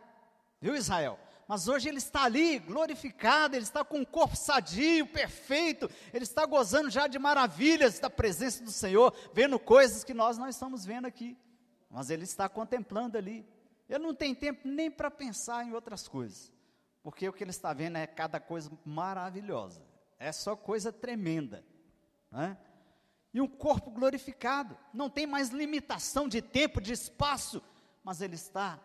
Viu, 0.59 0.75
Israel? 0.75 1.17
Mas 1.47 1.67
hoje 1.67 1.89
ele 1.89 1.97
está 1.97 2.23
ali, 2.23 2.59
glorificado, 2.59 3.55
ele 3.55 3.63
está 3.63 3.83
com 3.83 3.97
um 3.97 4.05
corpo 4.05 4.37
sadio, 4.37 5.05
perfeito, 5.07 5.89
ele 6.13 6.23
está 6.23 6.45
gozando 6.45 6.89
já 6.89 7.07
de 7.07 7.19
maravilhas 7.19 7.99
da 7.99 8.09
presença 8.09 8.63
do 8.63 8.71
Senhor, 8.71 9.13
vendo 9.33 9.59
coisas 9.59 10.03
que 10.03 10.13
nós 10.13 10.37
não 10.37 10.47
estamos 10.47 10.85
vendo 10.85 11.07
aqui. 11.07 11.37
Mas 11.89 12.09
ele 12.09 12.23
está 12.23 12.47
contemplando 12.47 13.17
ali. 13.17 13.45
Ele 13.89 13.99
não 13.99 14.15
tem 14.15 14.33
tempo 14.33 14.61
nem 14.65 14.89
para 14.89 15.11
pensar 15.11 15.65
em 15.65 15.73
outras 15.73 16.07
coisas, 16.07 16.53
porque 17.03 17.27
o 17.27 17.33
que 17.33 17.43
ele 17.43 17.51
está 17.51 17.73
vendo 17.73 17.97
é 17.97 18.07
cada 18.07 18.39
coisa 18.39 18.71
maravilhosa, 18.85 19.81
é 20.17 20.31
só 20.31 20.55
coisa 20.55 20.93
tremenda. 20.93 21.65
Né? 22.31 22.57
E 23.33 23.39
um 23.39 23.47
corpo 23.47 23.89
glorificado, 23.89 24.77
não 24.93 25.09
tem 25.09 25.25
mais 25.25 25.49
limitação 25.49 26.27
de 26.27 26.41
tempo, 26.41 26.81
de 26.81 26.91
espaço, 26.91 27.61
mas 28.03 28.21
ele 28.21 28.35
está 28.35 28.79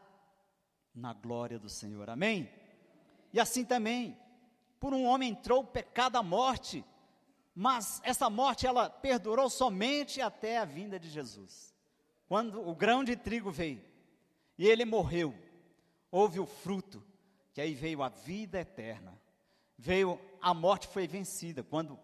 na 0.94 1.12
glória 1.12 1.58
do 1.58 1.68
Senhor. 1.68 2.08
Amém? 2.08 2.48
E 3.32 3.40
assim 3.40 3.64
também, 3.64 4.16
por 4.78 4.94
um 4.94 5.04
homem 5.04 5.30
entrou 5.30 5.60
o 5.60 5.66
pecado 5.66 6.16
à 6.16 6.22
morte, 6.22 6.84
mas 7.54 8.00
essa 8.04 8.30
morte 8.30 8.66
ela 8.66 8.88
perdurou 8.88 9.50
somente 9.50 10.20
até 10.20 10.58
a 10.58 10.64
vinda 10.64 10.98
de 10.98 11.08
Jesus. 11.08 11.74
Quando 12.28 12.66
o 12.66 12.74
grão 12.74 13.02
de 13.02 13.16
trigo 13.16 13.50
veio 13.50 13.82
e 14.58 14.66
ele 14.66 14.84
morreu, 14.84 15.34
houve 16.10 16.38
o 16.38 16.46
fruto, 16.46 17.04
que 17.52 17.60
aí 17.60 17.74
veio 17.74 18.02
a 18.02 18.08
vida 18.08 18.60
eterna. 18.60 19.18
Veio 19.78 20.20
a 20.40 20.54
morte 20.54 20.88
foi 20.88 21.06
vencida 21.06 21.62
quando 21.62 21.98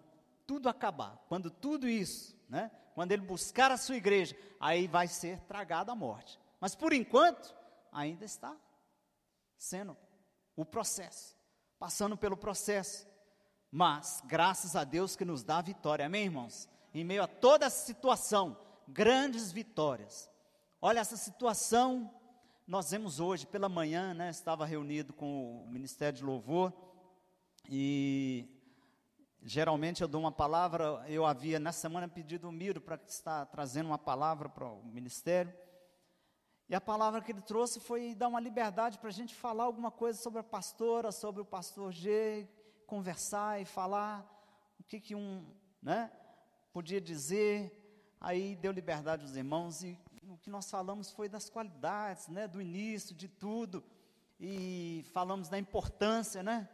tudo 0.46 0.68
acabar, 0.68 1.16
quando 1.28 1.50
tudo 1.50 1.88
isso, 1.88 2.36
né? 2.48 2.70
Quando 2.94 3.12
ele 3.12 3.22
buscar 3.22 3.70
a 3.70 3.76
sua 3.76 3.96
igreja, 3.96 4.36
aí 4.60 4.86
vai 4.86 5.08
ser 5.08 5.40
tragada 5.40 5.92
a 5.92 5.96
morte. 5.96 6.38
Mas 6.60 6.74
por 6.74 6.92
enquanto 6.92 7.54
ainda 7.90 8.24
está 8.24 8.56
sendo 9.56 9.96
o 10.56 10.64
processo, 10.64 11.36
passando 11.78 12.16
pelo 12.16 12.36
processo. 12.36 13.06
Mas, 13.70 14.22
graças 14.26 14.76
a 14.76 14.84
Deus 14.84 15.16
que 15.16 15.24
nos 15.24 15.42
dá 15.42 15.58
a 15.58 15.62
vitória, 15.62 16.04
amém, 16.04 16.24
irmãos? 16.24 16.68
Em 16.92 17.04
meio 17.04 17.22
a 17.22 17.26
toda 17.26 17.64
essa 17.64 17.86
situação, 17.86 18.56
grandes 18.86 19.50
vitórias. 19.50 20.28
Olha, 20.80 21.00
essa 21.00 21.16
situação, 21.16 22.12
nós 22.66 22.90
vemos 22.90 23.18
hoje, 23.18 23.46
pela 23.46 23.68
manhã, 23.68 24.12
né, 24.12 24.28
estava 24.28 24.66
reunido 24.66 25.12
com 25.12 25.62
o 25.62 25.70
Ministério 25.70 26.18
de 26.18 26.24
Louvor, 26.24 26.72
e 27.68 28.46
geralmente 29.44 30.02
eu 30.02 30.08
dou 30.08 30.20
uma 30.20 30.32
palavra, 30.32 31.04
eu 31.08 31.26
havia 31.26 31.58
nessa 31.58 31.80
semana 31.80 32.08
pedido 32.08 32.48
o 32.48 32.52
Miro 32.52 32.80
para 32.80 33.00
estar 33.06 33.46
trazendo 33.46 33.86
uma 33.86 33.98
palavra 33.98 34.48
para 34.48 34.66
o 34.66 34.84
Ministério, 34.84 35.52
e 36.68 36.74
a 36.74 36.80
palavra 36.80 37.20
que 37.20 37.32
ele 37.32 37.42
trouxe 37.42 37.80
foi 37.80 38.14
dar 38.14 38.28
uma 38.28 38.40
liberdade 38.40 38.98
para 38.98 39.08
a 39.08 39.12
gente 39.12 39.34
falar 39.34 39.64
alguma 39.64 39.90
coisa 39.90 40.18
sobre 40.18 40.40
a 40.40 40.42
pastora, 40.42 41.12
sobre 41.12 41.42
o 41.42 41.44
pastor 41.44 41.92
G, 41.92 42.48
conversar 42.86 43.60
e 43.60 43.66
falar 43.66 44.26
o 44.80 44.82
que, 44.82 44.98
que 44.98 45.14
um 45.14 45.44
né, 45.82 46.10
podia 46.72 46.98
dizer. 46.98 47.78
Aí 48.18 48.56
deu 48.56 48.72
liberdade 48.72 49.22
aos 49.22 49.36
irmãos 49.36 49.82
e 49.82 49.98
o 50.28 50.38
que 50.38 50.48
nós 50.48 50.70
falamos 50.70 51.10
foi 51.10 51.28
das 51.28 51.50
qualidades, 51.50 52.28
né, 52.28 52.48
do 52.48 52.58
início 52.58 53.14
de 53.14 53.28
tudo. 53.28 53.84
E 54.40 55.04
falamos 55.12 55.50
da 55.50 55.58
importância 55.58 56.42
né, 56.42 56.68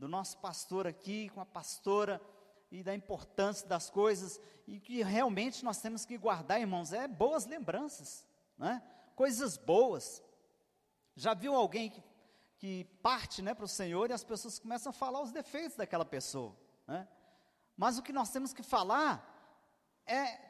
do 0.00 0.08
nosso 0.08 0.38
pastor 0.38 0.86
aqui 0.86 1.28
com 1.28 1.42
a 1.42 1.44
pastora 1.44 2.18
e 2.70 2.82
da 2.82 2.94
importância 2.94 3.68
das 3.68 3.90
coisas 3.90 4.40
e 4.66 4.80
que 4.80 5.02
realmente 5.02 5.62
nós 5.62 5.82
temos 5.82 6.06
que 6.06 6.16
guardar, 6.16 6.58
irmãos, 6.58 6.94
é 6.94 7.06
boas 7.06 7.44
lembranças, 7.44 8.26
né? 8.56 8.82
coisas 9.14 9.58
boas. 9.58 10.22
Já 11.14 11.34
viu 11.34 11.54
alguém 11.54 11.90
que, 11.90 12.02
que 12.56 12.84
parte 13.02 13.42
né, 13.42 13.52
para 13.52 13.66
o 13.66 13.68
Senhor 13.68 14.08
e 14.08 14.14
as 14.14 14.24
pessoas 14.24 14.58
começam 14.58 14.88
a 14.88 14.92
falar 14.94 15.20
os 15.20 15.32
defeitos 15.32 15.76
daquela 15.76 16.04
pessoa? 16.06 16.56
Né? 16.86 17.06
Mas 17.76 17.98
o 17.98 18.02
que 18.02 18.12
nós 18.12 18.30
temos 18.30 18.54
que 18.54 18.62
falar 18.62 19.22
é 20.06 20.40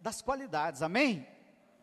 das 0.00 0.20
qualidades, 0.20 0.82
amém? 0.82 1.26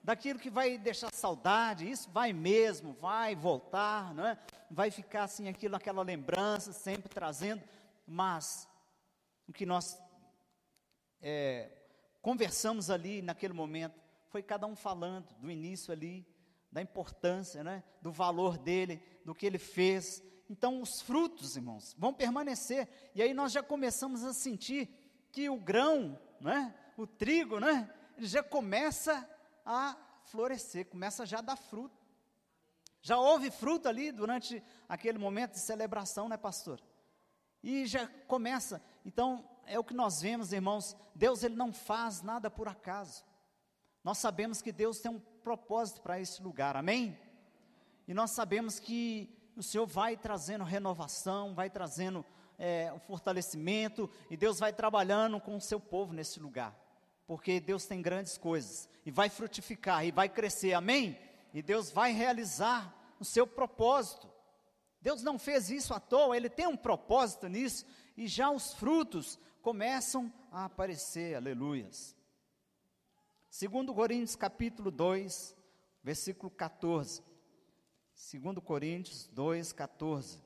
Daquilo 0.04 0.38
que 0.38 0.52
vai 0.52 0.78
deixar 0.78 1.12
saudade, 1.12 1.90
isso 1.90 2.08
vai 2.12 2.32
mesmo, 2.32 2.94
vai 2.94 3.36
voltar, 3.36 4.14
não 4.14 4.28
é? 4.28 4.38
Vai 4.76 4.92
ficar 4.92 5.24
assim, 5.24 5.48
aquilo, 5.48 5.74
aquela 5.74 6.04
lembrança, 6.04 6.74
sempre 6.74 7.08
trazendo, 7.08 7.64
mas 8.06 8.68
o 9.48 9.54
que 9.54 9.66
nós 9.66 9.98
é, 11.22 11.72
conversamos 12.22 12.90
ali 12.90 13.22
naquele 13.22 13.54
momento 13.54 13.98
foi 14.28 14.44
cada 14.44 14.68
um 14.68 14.76
falando 14.76 15.34
do 15.36 15.50
início 15.50 15.94
ali, 15.94 16.28
da 16.70 16.82
importância, 16.82 17.64
né, 17.64 17.86
do 18.02 18.12
valor 18.12 18.58
dele, 18.58 19.02
do 19.24 19.34
que 19.34 19.46
ele 19.46 19.58
fez. 19.58 20.22
Então, 20.50 20.82
os 20.82 21.02
frutos, 21.02 21.56
irmãos, 21.56 21.96
vão 21.98 22.14
permanecer. 22.14 22.90
E 23.16 23.22
aí 23.22 23.34
nós 23.34 23.54
já 23.54 23.64
começamos 23.64 24.26
a 24.26 24.34
sentir 24.34 24.90
que 25.32 25.50
o 25.50 25.58
grão, 25.58 26.20
né, 26.42 26.76
o 26.98 27.08
trigo, 27.08 27.62
né, 27.62 27.90
ele 28.18 28.28
já 28.28 28.44
começa 28.44 29.26
a 29.66 29.96
florescer, 30.26 30.86
começa 30.88 31.26
já 31.26 31.38
a 31.38 31.42
dar 31.42 31.56
fruto. 31.56 32.05
Já 33.06 33.20
houve 33.20 33.52
fruto 33.52 33.88
ali 33.88 34.12
durante 34.12 34.64
aquele 34.90 35.20
momento 35.20 35.52
de 35.52 35.60
celebração, 35.60 36.28
né, 36.28 36.38
pastor? 36.38 36.82
E 37.62 37.86
já 37.86 38.08
começa. 38.26 38.82
Então, 39.06 39.48
é 39.68 39.78
o 39.78 39.84
que 39.84 39.94
nós 39.94 40.24
vemos, 40.24 40.52
irmãos. 40.52 40.98
Deus 41.14 41.44
ele 41.44 41.56
não 41.56 41.72
faz 41.72 42.24
nada 42.24 42.50
por 42.50 42.68
acaso. 42.68 43.24
Nós 44.04 44.18
sabemos 44.18 44.60
que 44.60 44.72
Deus 44.72 45.02
tem 45.02 45.12
um 45.12 45.20
propósito 45.20 46.02
para 46.02 46.20
esse 46.20 46.42
lugar, 46.42 46.76
amém? 46.76 47.16
E 48.08 48.14
nós 48.16 48.32
sabemos 48.32 48.80
que 48.80 49.30
o 49.56 49.62
Senhor 49.62 49.86
vai 49.86 50.18
trazendo 50.18 50.64
renovação, 50.64 51.54
vai 51.54 51.70
trazendo 51.70 52.26
é, 52.58 52.92
o 52.92 52.98
fortalecimento, 52.98 54.10
e 54.32 54.36
Deus 54.36 54.58
vai 54.58 54.74
trabalhando 54.74 55.40
com 55.40 55.56
o 55.56 55.62
seu 55.62 55.80
povo 55.80 56.12
nesse 56.12 56.40
lugar, 56.40 56.76
porque 57.28 57.60
Deus 57.60 57.86
tem 57.86 58.02
grandes 58.02 58.36
coisas, 58.36 58.90
e 59.06 59.12
vai 59.12 59.30
frutificar, 59.30 60.04
e 60.04 60.10
vai 60.10 60.28
crescer, 60.28 60.74
amém? 60.74 61.16
E 61.56 61.62
Deus 61.62 61.90
vai 61.90 62.12
realizar 62.12 62.94
o 63.18 63.24
seu 63.24 63.48
propósito. 63.48 64.30
Deus 65.00 65.24
não 65.24 65.40
fez 65.40 65.70
isso 65.70 65.94
à 65.94 66.02
toa, 66.02 66.36
Ele 66.36 66.50
tem 66.50 66.68
um 66.68 66.76
propósito 66.76 67.48
nisso, 67.48 67.86
e 68.18 68.28
já 68.28 68.52
os 68.52 68.74
frutos 68.74 69.40
começam 69.62 70.34
a 70.52 70.66
aparecer, 70.66 71.34
aleluias. 71.34 72.14
Segundo 73.50 73.94
Coríntios 73.94 74.36
capítulo 74.36 74.92
2, 74.92 75.56
versículo 76.04 76.52
14. 76.52 77.24
Segundo 78.14 78.62
Coríntios 78.62 79.28
2, 79.28 79.72
14. 79.72 80.44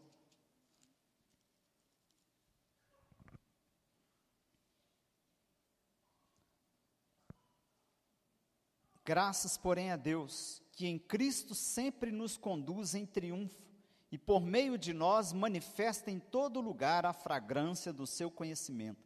Graças, 9.04 9.58
porém, 9.58 9.90
a 9.92 9.96
Deus, 9.96 10.62
que 10.80 10.88
em 10.88 10.98
Cristo 10.98 11.54
sempre 11.54 12.10
nos 12.10 12.38
conduz 12.38 12.96
em 12.96 13.06
triunfo 13.06 13.62
e 14.10 14.18
por 14.18 14.40
meio 14.40 14.78
de 14.78 14.94
nós 14.94 15.34
manifesta 15.34 16.10
em 16.10 16.20
todo 16.20 16.62
lugar 16.62 17.06
a 17.06 17.12
fragrância 17.12 17.92
do 17.92 18.08
seu 18.08 18.32
conhecimento, 18.32 19.06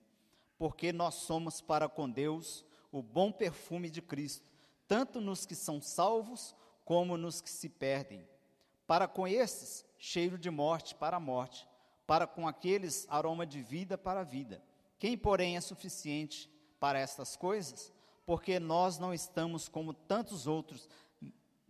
porque 0.56 0.94
nós 0.94 1.16
somos 1.16 1.62
para 1.62 1.90
com 1.90 2.08
Deus 2.08 2.64
o 2.92 3.02
bom 3.02 3.32
perfume 3.32 3.90
de 3.90 4.04
Cristo, 4.04 4.52
tanto 4.88 5.20
nos 5.20 5.48
que 5.48 5.56
são 5.56 5.82
salvos 5.82 6.56
como 6.86 7.18
nos 7.18 7.42
que 7.42 7.50
se 7.50 7.68
perdem. 7.70 8.24
Para 8.86 9.08
com 9.08 9.28
esses, 9.28 9.84
cheiro 9.98 10.38
de 10.38 10.52
morte 10.52 10.94
para 10.94 11.18
a 11.18 11.20
morte, 11.20 11.68
para 12.06 12.28
com 12.28 12.48
aqueles, 12.48 13.08
aroma 13.10 13.48
de 13.48 13.64
vida 13.64 13.98
para 13.98 14.20
a 14.20 14.24
vida. 14.24 14.64
Quem, 15.00 15.18
porém, 15.18 15.58
é 15.58 15.62
suficiente 15.62 16.48
para 16.80 17.00
estas 17.00 17.36
coisas? 17.36 17.92
Porque 18.28 18.60
nós 18.60 19.00
não 19.00 19.12
estamos 19.12 19.68
como 19.68 19.92
tantos 19.92 20.46
outros, 20.46 20.88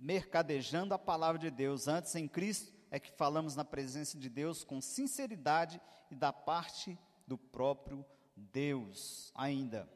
mercadejando 0.04 0.94
a 0.94 1.00
palavra 1.00 1.40
de 1.40 1.50
Deus. 1.50 1.88
Antes, 1.88 2.14
em 2.16 2.28
Cristo, 2.28 2.74
é 2.92 3.00
que 3.00 3.10
falamos 3.12 3.56
na 3.56 3.64
presença 3.64 4.18
de 4.20 4.30
Deus 4.30 4.64
com 4.64 4.82
sinceridade 4.82 5.80
e 6.12 6.16
da 6.16 6.34
parte 6.34 7.00
do 7.26 7.38
próprio 7.38 8.06
Deus. 8.36 9.32
Ainda 9.34 9.90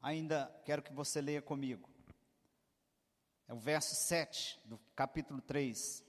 ainda 0.00 0.50
quero 0.64 0.82
que 0.82 0.92
você 0.92 1.20
leia 1.20 1.42
comigo. 1.42 1.90
É 3.48 3.52
o 3.52 3.58
verso 3.58 3.96
7 3.96 4.60
do 4.64 4.78
capítulo 4.94 5.42
3. 5.42 6.04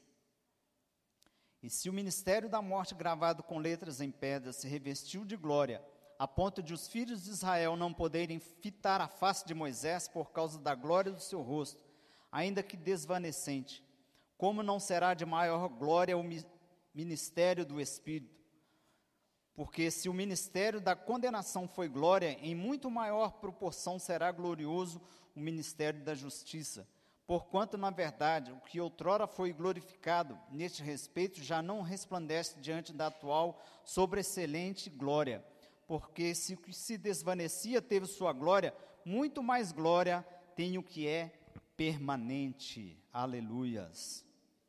E 1.63 1.69
se 1.69 1.89
o 1.89 1.93
ministério 1.93 2.47
da 2.47 2.61
morte 2.61 2.95
gravado 2.95 3.43
com 3.43 3.57
letras 3.57 3.99
em 3.99 4.11
pedra 4.11 4.53
se 4.53 4.67
revestiu 4.67 5.25
de 5.25 5.35
glória, 5.35 5.83
a 6.17 6.27
ponto 6.27 6.61
de 6.61 6.73
os 6.73 6.87
filhos 6.87 7.23
de 7.23 7.31
Israel 7.31 7.75
não 7.75 7.91
poderem 7.91 8.39
fitar 8.39 9.01
a 9.01 9.07
face 9.07 9.45
de 9.45 9.53
Moisés 9.55 10.07
por 10.07 10.31
causa 10.31 10.59
da 10.59 10.75
glória 10.75 11.11
do 11.11 11.19
seu 11.19 11.41
rosto, 11.41 11.90
ainda 12.31 12.63
que 12.63 12.77
desvanecente, 12.77 13.83
como 14.37 14.63
não 14.63 14.79
será 14.79 15.13
de 15.13 15.25
maior 15.25 15.67
glória 15.67 16.17
o 16.17 16.23
ministério 16.93 17.65
do 17.65 17.79
Espírito? 17.79 18.41
Porque 19.53 19.91
se 19.91 20.07
o 20.07 20.13
ministério 20.13 20.79
da 20.79 20.95
condenação 20.95 21.67
foi 21.67 21.87
glória, 21.87 22.37
em 22.41 22.55
muito 22.55 22.89
maior 22.89 23.33
proporção 23.33 23.99
será 23.99 24.31
glorioso 24.31 25.01
o 25.35 25.39
ministério 25.39 26.03
da 26.03 26.15
justiça. 26.15 26.87
Porquanto, 27.27 27.77
na 27.77 27.89
verdade, 27.89 28.51
o 28.51 28.59
que 28.61 28.81
outrora 28.81 29.27
foi 29.27 29.53
glorificado 29.53 30.37
neste 30.49 30.81
respeito 30.81 31.41
já 31.41 31.61
não 31.61 31.81
resplandece 31.81 32.59
diante 32.59 32.91
da 32.91 33.07
atual 33.07 33.61
sobreexcelente 33.85 34.89
glória. 34.89 35.45
Porque 35.87 36.33
se 36.33 36.53
o 36.53 36.57
que 36.57 36.73
se 36.73 36.97
desvanecia 36.97 37.81
teve 37.81 38.05
sua 38.05 38.33
glória, 38.33 38.73
muito 39.05 39.43
mais 39.43 39.71
glória 39.71 40.25
tem 40.55 40.77
o 40.77 40.83
que 40.83 41.07
é 41.07 41.31
permanente. 41.81 43.03
Aleluias. 43.11 44.23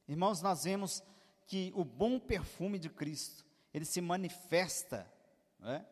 Irmãos, 0.08 0.40
nós 0.40 0.64
vemos 0.64 1.02
que 1.46 1.70
o 1.76 1.84
bom 1.84 2.18
perfume 2.18 2.78
de 2.78 2.88
Cristo 2.88 3.44
ele 3.74 3.84
se 3.84 4.00
manifesta, 4.00 5.06
é? 5.62 5.84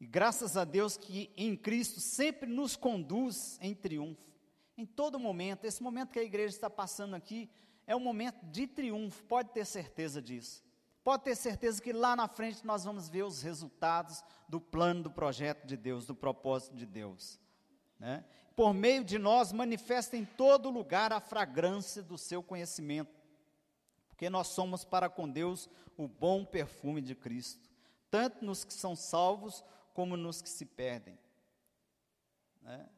E 0.00 0.04
graças 0.04 0.56
a 0.56 0.64
Deus 0.64 0.96
que 0.96 1.30
em 1.36 1.56
Cristo 1.56 2.00
sempre 2.00 2.50
nos 2.50 2.74
conduz 2.74 3.56
em 3.62 3.72
triunfo. 3.72 4.34
Em 4.76 4.84
todo 4.84 5.16
momento, 5.16 5.64
esse 5.64 5.80
momento 5.80 6.10
que 6.10 6.18
a 6.18 6.24
igreja 6.24 6.56
está 6.56 6.68
passando 6.68 7.14
aqui 7.14 7.48
é 7.86 7.94
um 7.94 8.00
momento 8.00 8.44
de 8.46 8.66
triunfo, 8.66 9.22
pode 9.26 9.50
ter 9.50 9.64
certeza 9.64 10.20
disso. 10.20 10.64
Pode 11.04 11.22
ter 11.22 11.36
certeza 11.36 11.80
que 11.80 11.92
lá 11.92 12.16
na 12.16 12.26
frente 12.26 12.66
nós 12.66 12.82
vamos 12.82 13.08
ver 13.08 13.22
os 13.22 13.42
resultados 13.42 14.24
do 14.48 14.60
plano, 14.60 15.04
do 15.04 15.10
projeto 15.12 15.64
de 15.64 15.76
Deus, 15.76 16.04
do 16.04 16.16
propósito 16.16 16.74
de 16.74 16.84
Deus. 16.84 17.38
Né? 17.96 18.24
Por 18.54 18.72
meio 18.72 19.04
de 19.04 19.18
nós, 19.18 19.52
manifesta 19.52 20.16
em 20.16 20.24
todo 20.24 20.70
lugar 20.70 21.12
a 21.12 21.20
fragrância 21.20 22.02
do 22.02 22.16
seu 22.16 22.42
conhecimento 22.42 23.24
porque 24.14 24.30
nós 24.30 24.46
somos 24.46 24.84
para 24.84 25.10
com 25.10 25.28
Deus 25.28 25.68
o 25.96 26.06
bom 26.06 26.44
perfume 26.44 27.02
de 27.02 27.16
Cristo, 27.16 27.68
tanto 28.08 28.44
nos 28.44 28.64
que 28.64 28.72
são 28.72 28.94
salvos 28.94 29.64
como 29.92 30.16
nos 30.16 30.40
que 30.40 30.48
se 30.48 30.64
perdem. 30.64 31.18
Né? 32.62 32.88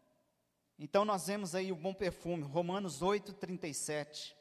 Então 0.79 1.07
nós 1.07 1.27
vemos 1.27 1.55
aí 1.55 1.73
o 1.73 1.77
bom 1.77 1.95
perfume, 1.95 2.42
Romanos 2.42 3.01
8, 3.01 3.33
37. 3.33 4.37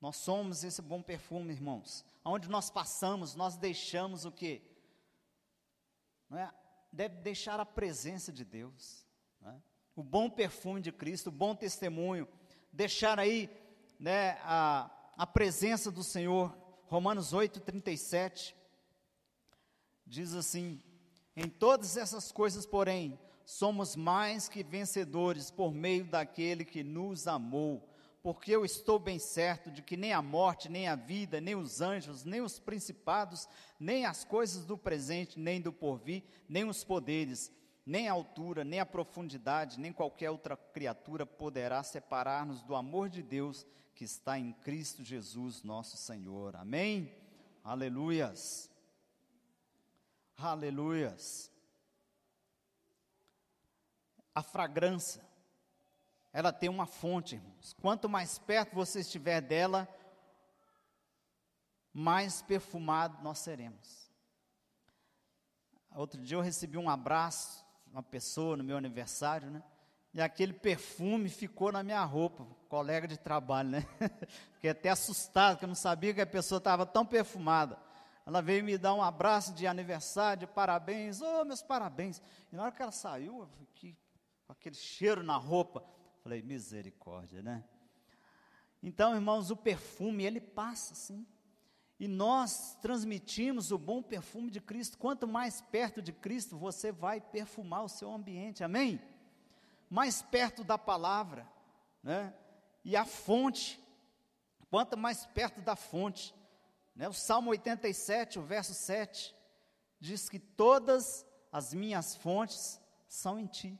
Nós 0.00 0.14
somos 0.16 0.62
esse 0.62 0.80
bom 0.80 1.02
perfume, 1.02 1.52
irmãos. 1.52 2.04
Onde 2.24 2.48
nós 2.48 2.70
passamos, 2.70 3.34
nós 3.34 3.56
deixamos 3.56 4.24
o 4.24 4.30
que? 4.30 4.62
É? 6.30 6.50
Deve 6.92 7.16
deixar 7.16 7.58
a 7.58 7.66
presença 7.66 8.32
de 8.32 8.44
Deus. 8.44 9.04
É? 9.42 9.54
O 9.96 10.02
bom 10.02 10.28
perfume 10.28 10.80
de 10.80 10.90
Cristo, 10.90 11.28
o 11.28 11.32
bom 11.32 11.54
testemunho. 11.54 12.26
Deixar 12.72 13.18
aí 13.18 13.48
né, 13.98 14.38
a, 14.42 14.90
a 15.16 15.26
presença 15.26 15.90
do 15.90 16.02
Senhor. 16.02 16.56
Romanos 16.86 17.32
8, 17.32 17.60
37 17.60 18.56
diz 20.06 20.34
assim: 20.34 20.82
Em 21.36 21.48
todas 21.48 21.96
essas 21.96 22.30
coisas, 22.32 22.66
porém, 22.66 23.18
somos 23.44 23.94
mais 23.96 24.48
que 24.48 24.62
vencedores 24.62 25.50
por 25.50 25.72
meio 25.72 26.04
daquele 26.04 26.64
que 26.64 26.82
nos 26.82 27.26
amou. 27.26 27.88
Porque 28.22 28.52
eu 28.52 28.64
estou 28.64 28.98
bem 28.98 29.18
certo 29.18 29.70
de 29.70 29.82
que 29.82 29.98
nem 29.98 30.14
a 30.14 30.22
morte, 30.22 30.70
nem 30.70 30.88
a 30.88 30.96
vida, 30.96 31.42
nem 31.42 31.54
os 31.54 31.82
anjos, 31.82 32.24
nem 32.24 32.40
os 32.40 32.58
principados, 32.58 33.46
nem 33.78 34.06
as 34.06 34.24
coisas 34.24 34.64
do 34.64 34.78
presente, 34.78 35.38
nem 35.38 35.60
do 35.60 35.70
porvir, 35.70 36.22
nem 36.48 36.66
os 36.66 36.82
poderes, 36.82 37.52
nem 37.86 38.08
a 38.08 38.12
altura, 38.12 38.64
nem 38.64 38.80
a 38.80 38.86
profundidade, 38.86 39.78
nem 39.78 39.92
qualquer 39.92 40.30
outra 40.30 40.56
criatura 40.56 41.26
poderá 41.26 41.82
separar-nos 41.82 42.62
do 42.62 42.74
amor 42.74 43.08
de 43.08 43.22
Deus 43.22 43.66
que 43.94 44.04
está 44.04 44.38
em 44.38 44.52
Cristo 44.52 45.04
Jesus, 45.04 45.62
nosso 45.62 45.96
Senhor. 45.96 46.56
Amém? 46.56 47.14
Aleluias. 47.62 48.70
Aleluias. 50.36 51.52
A 54.34 54.42
fragrância, 54.42 55.22
ela 56.32 56.52
tem 56.52 56.68
uma 56.68 56.86
fonte, 56.86 57.36
irmãos. 57.36 57.74
Quanto 57.80 58.08
mais 58.08 58.38
perto 58.38 58.74
você 58.74 59.00
estiver 59.00 59.40
dela, 59.40 59.86
mais 61.92 62.42
perfumado 62.42 63.22
nós 63.22 63.38
seremos. 63.38 64.10
Outro 65.94 66.20
dia 66.20 66.36
eu 66.36 66.40
recebi 66.40 66.76
um 66.76 66.90
abraço 66.90 67.63
uma 67.94 68.02
pessoa 68.02 68.56
no 68.56 68.64
meu 68.64 68.76
aniversário, 68.76 69.48
né? 69.48 69.62
E 70.12 70.20
aquele 70.20 70.52
perfume 70.52 71.28
ficou 71.28 71.70
na 71.70 71.80
minha 71.80 72.04
roupa, 72.04 72.44
colega 72.68 73.06
de 73.06 73.16
trabalho, 73.16 73.68
né? 73.68 73.86
Fiquei 74.54 74.70
até 74.70 74.88
assustado, 74.90 75.58
que 75.58 75.64
eu 75.64 75.68
não 75.68 75.76
sabia 75.76 76.12
que 76.12 76.20
a 76.20 76.26
pessoa 76.26 76.58
estava 76.58 76.84
tão 76.84 77.06
perfumada. 77.06 77.78
Ela 78.26 78.40
veio 78.40 78.64
me 78.64 78.76
dar 78.76 78.94
um 78.94 79.02
abraço 79.02 79.54
de 79.54 79.64
aniversário, 79.64 80.40
de 80.40 80.52
parabéns, 80.52 81.20
oh, 81.20 81.44
meus 81.44 81.62
parabéns. 81.62 82.20
E 82.52 82.56
na 82.56 82.64
hora 82.64 82.72
que 82.72 82.82
ela 82.82 82.90
saiu, 82.90 83.40
eu 83.40 83.48
fiquei 83.58 83.96
com 84.44 84.52
aquele 84.52 84.74
cheiro 84.74 85.22
na 85.22 85.36
roupa. 85.36 85.84
Falei, 86.24 86.42
misericórdia, 86.42 87.42
né? 87.42 87.62
Então, 88.82 89.14
irmãos, 89.14 89.52
o 89.52 89.56
perfume, 89.56 90.24
ele 90.24 90.40
passa 90.40 90.94
assim. 90.94 91.24
E 91.98 92.08
nós 92.08 92.76
transmitimos 92.82 93.70
o 93.70 93.78
bom 93.78 94.02
perfume 94.02 94.50
de 94.50 94.60
Cristo. 94.60 94.98
Quanto 94.98 95.26
mais 95.26 95.60
perto 95.60 96.02
de 96.02 96.12
Cristo, 96.12 96.56
você 96.56 96.90
vai 96.90 97.20
perfumar 97.20 97.84
o 97.84 97.88
seu 97.88 98.12
ambiente. 98.12 98.64
Amém? 98.64 99.00
mais 99.94 100.22
perto 100.22 100.64
da 100.64 100.76
palavra, 100.76 101.48
né? 102.02 102.34
E 102.84 102.96
a 102.96 103.04
fonte, 103.04 103.80
quanto 104.68 104.96
mais 104.96 105.24
perto 105.26 105.60
da 105.60 105.76
fonte, 105.76 106.34
né? 106.96 107.08
O 107.08 107.12
Salmo 107.12 107.50
87, 107.50 108.40
o 108.40 108.42
verso 108.42 108.74
7, 108.74 109.32
diz 110.00 110.28
que 110.28 110.40
todas 110.40 111.24
as 111.52 111.72
minhas 111.72 112.16
fontes 112.16 112.80
são 113.06 113.38
em 113.38 113.46
ti. 113.46 113.78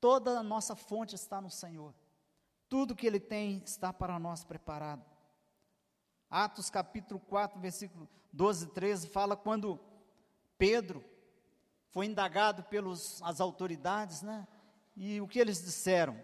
Toda 0.00 0.38
a 0.38 0.44
nossa 0.44 0.76
fonte 0.76 1.16
está 1.16 1.40
no 1.40 1.50
Senhor. 1.50 1.92
Tudo 2.68 2.94
que 2.94 3.06
ele 3.06 3.18
tem 3.20 3.62
está 3.64 3.92
para 3.92 4.20
nós 4.20 4.44
preparado. 4.44 5.04
Atos 6.30 6.70
capítulo 6.70 7.20
4, 7.20 7.60
versículo 7.60 8.08
12 8.32 8.66
e 8.66 8.68
13 8.68 9.08
fala 9.08 9.36
quando 9.36 9.80
Pedro 10.58 11.04
foi 11.90 12.06
indagado 12.06 12.62
pelas 12.64 13.22
as 13.22 13.40
autoridades, 13.40 14.22
né? 14.22 14.46
E 14.96 15.20
o 15.20 15.28
que 15.28 15.38
eles 15.38 15.62
disseram? 15.62 16.22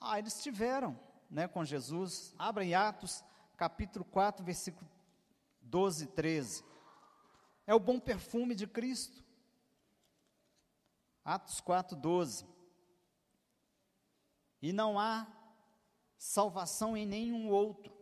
Ah, 0.00 0.18
eles 0.18 0.36
estiveram 0.36 0.98
né, 1.30 1.46
com 1.46 1.64
Jesus. 1.64 2.34
Abra 2.38 2.64
em 2.64 2.74
Atos, 2.74 3.22
capítulo 3.56 4.04
4, 4.04 4.44
versículo 4.44 4.88
12 5.62 6.04
e 6.04 6.06
13. 6.08 6.64
É 7.66 7.74
o 7.74 7.80
bom 7.80 8.00
perfume 8.00 8.54
de 8.54 8.66
Cristo. 8.66 9.22
Atos 11.24 11.60
4, 11.60 11.96
12. 11.96 12.46
E 14.62 14.72
não 14.72 14.98
há 14.98 15.26
salvação 16.16 16.96
em 16.96 17.06
nenhum 17.06 17.48
outro, 17.50 17.92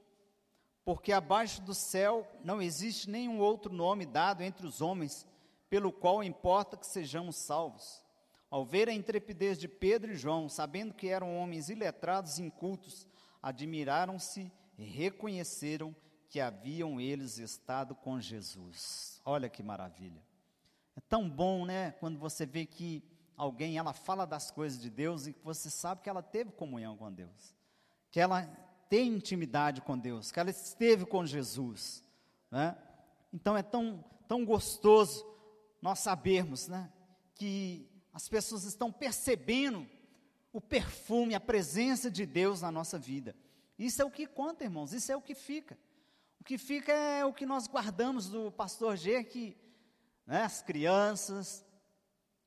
porque 0.86 1.12
abaixo 1.12 1.60
do 1.62 1.74
céu 1.74 2.24
não 2.44 2.62
existe 2.62 3.10
nenhum 3.10 3.40
outro 3.40 3.74
nome 3.74 4.06
dado 4.06 4.44
entre 4.44 4.64
os 4.64 4.80
homens, 4.80 5.26
pelo 5.68 5.90
qual 5.92 6.22
importa 6.22 6.76
que 6.76 6.86
sejamos 6.86 7.34
salvos. 7.34 8.04
Ao 8.48 8.64
ver 8.64 8.88
a 8.88 8.92
intrepidez 8.92 9.58
de 9.58 9.66
Pedro 9.66 10.12
e 10.12 10.16
João, 10.16 10.48
sabendo 10.48 10.94
que 10.94 11.08
eram 11.08 11.36
homens 11.36 11.68
iletrados 11.68 12.38
e 12.38 12.44
incultos, 12.44 13.04
admiraram-se 13.42 14.50
e 14.78 14.84
reconheceram 14.84 15.94
que 16.28 16.40
haviam 16.40 17.00
eles 17.00 17.38
estado 17.38 17.92
com 17.96 18.20
Jesus. 18.20 19.20
Olha 19.24 19.48
que 19.48 19.64
maravilha. 19.64 20.22
É 20.94 21.00
tão 21.00 21.28
bom, 21.28 21.66
né, 21.66 21.96
quando 21.98 22.16
você 22.16 22.46
vê 22.46 22.64
que 22.64 23.02
alguém 23.36 23.76
ela 23.76 23.92
fala 23.92 24.24
das 24.24 24.52
coisas 24.52 24.80
de 24.80 24.88
Deus 24.88 25.26
e 25.26 25.34
você 25.42 25.68
sabe 25.68 26.02
que 26.02 26.08
ela 26.08 26.22
teve 26.22 26.52
comunhão 26.52 26.96
com 26.96 27.12
Deus, 27.12 27.56
que 28.12 28.20
ela 28.20 28.48
tem 28.88 29.08
intimidade 29.08 29.80
com 29.80 29.98
Deus, 29.98 30.30
que 30.30 30.38
ela 30.38 30.50
esteve 30.50 31.04
com 31.04 31.24
Jesus, 31.26 32.04
né? 32.50 32.76
Então 33.32 33.56
é 33.56 33.62
tão 33.62 34.04
tão 34.26 34.44
gostoso 34.44 35.24
nós 35.80 36.00
sabermos, 36.00 36.68
né, 36.68 36.90
que 37.34 37.88
as 38.12 38.28
pessoas 38.28 38.64
estão 38.64 38.90
percebendo 38.90 39.86
o 40.52 40.60
perfume, 40.60 41.34
a 41.34 41.40
presença 41.40 42.10
de 42.10 42.24
Deus 42.24 42.62
na 42.62 42.70
nossa 42.70 42.98
vida. 42.98 43.36
Isso 43.78 44.00
é 44.00 44.04
o 44.04 44.10
que 44.10 44.26
conta, 44.26 44.64
irmãos, 44.64 44.92
isso 44.92 45.12
é 45.12 45.16
o 45.16 45.22
que 45.22 45.34
fica. 45.34 45.78
O 46.40 46.44
que 46.44 46.56
fica 46.56 46.92
é 46.92 47.24
o 47.24 47.32
que 47.32 47.44
nós 47.44 47.66
guardamos 47.68 48.28
do 48.28 48.50
pastor 48.50 48.96
G, 48.96 49.22
que 49.22 49.56
né, 50.26 50.42
as 50.42 50.62
crianças, 50.62 51.64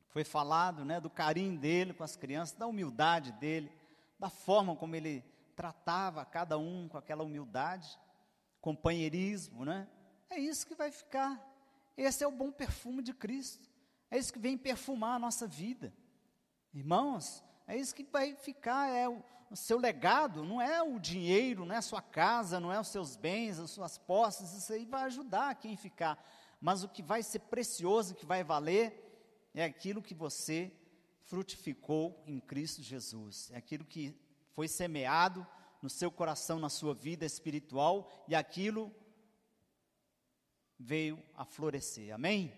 foi 0.07 0.24
falado 0.24 0.84
né, 0.84 0.99
do 0.99 1.09
carinho 1.09 1.57
dele 1.57 1.93
com 1.93 2.03
as 2.03 2.16
crianças, 2.16 2.57
da 2.57 2.66
humildade 2.66 3.32
dele, 3.34 3.72
da 4.18 4.30
forma 4.30 4.76
como 4.76 4.95
ele 4.95 5.24
tratava 5.60 6.24
cada 6.24 6.57
um 6.57 6.88
com 6.88 6.97
aquela 6.97 7.22
humildade, 7.22 7.99
companheirismo, 8.62 9.66
né? 9.66 9.89
É 10.30 10.39
isso 10.39 10.66
que 10.66 10.74
vai 10.74 10.89
ficar. 10.89 11.38
Esse 11.97 12.24
é 12.24 12.28
o 12.28 12.32
bom 12.32 12.49
perfume 12.49 13.03
de 13.03 13.14
Cristo. 13.14 13.70
É 14.10 14.18
isso 14.18 14.32
que 14.32 14.39
vem 14.39 14.57
perfumar 14.57 15.18
a 15.18 15.20
nossa 15.20 15.45
vida. 15.45 15.93
Irmãos, 16.74 17.43
é 17.68 17.76
isso 17.76 17.93
que 17.93 18.05
vai 18.05 18.38
ficar, 18.38 18.88
é 18.88 19.10
o, 19.10 19.22
o, 19.51 19.55
seu 19.57 19.78
legado, 19.78 20.45
não 20.45 20.62
é 20.62 20.82
o 20.82 20.97
dinheiro, 20.97 21.66
não 21.66 21.76
é 21.76 21.80
a 21.80 21.82
sua 21.82 22.01
casa, 22.01 22.57
não 22.57 22.72
é 22.72 22.80
os 22.80 22.88
seus 22.88 23.18
bens, 23.18 23.60
as 23.60 23.72
suas 23.72 23.97
posses, 23.97 24.53
isso 24.53 24.72
aí 24.72 24.86
vai 24.86 25.03
ajudar 25.03 25.55
quem 25.55 25.76
ficar. 25.76 26.18
mas 26.62 26.86
o 26.86 26.88
que 26.88 27.03
vai 27.03 27.22
ser 27.22 27.39
precioso, 27.39 28.14
o 28.14 28.16
que 28.16 28.26
vai 28.26 28.45
valer, 28.45 29.49
é 29.53 29.66
aquilo 29.66 30.01
que 30.01 30.14
você 30.14 30.72
frutificou 31.24 32.24
em 32.26 32.39
Cristo 32.39 32.82
Jesus, 32.82 33.51
é 33.51 33.57
aquilo 33.57 33.84
que 33.84 34.18
foi 34.60 34.68
semeado 34.68 35.47
no 35.82 35.89
seu 35.89 36.12
coração, 36.12 36.60
na 36.60 36.68
sua 36.68 36.93
vida 36.93 37.26
espiritual, 37.26 38.12
e 38.28 38.36
aquilo 38.36 38.93
veio 40.78 41.18
a 41.34 41.45
florescer, 41.45 42.14
amém? 42.14 42.53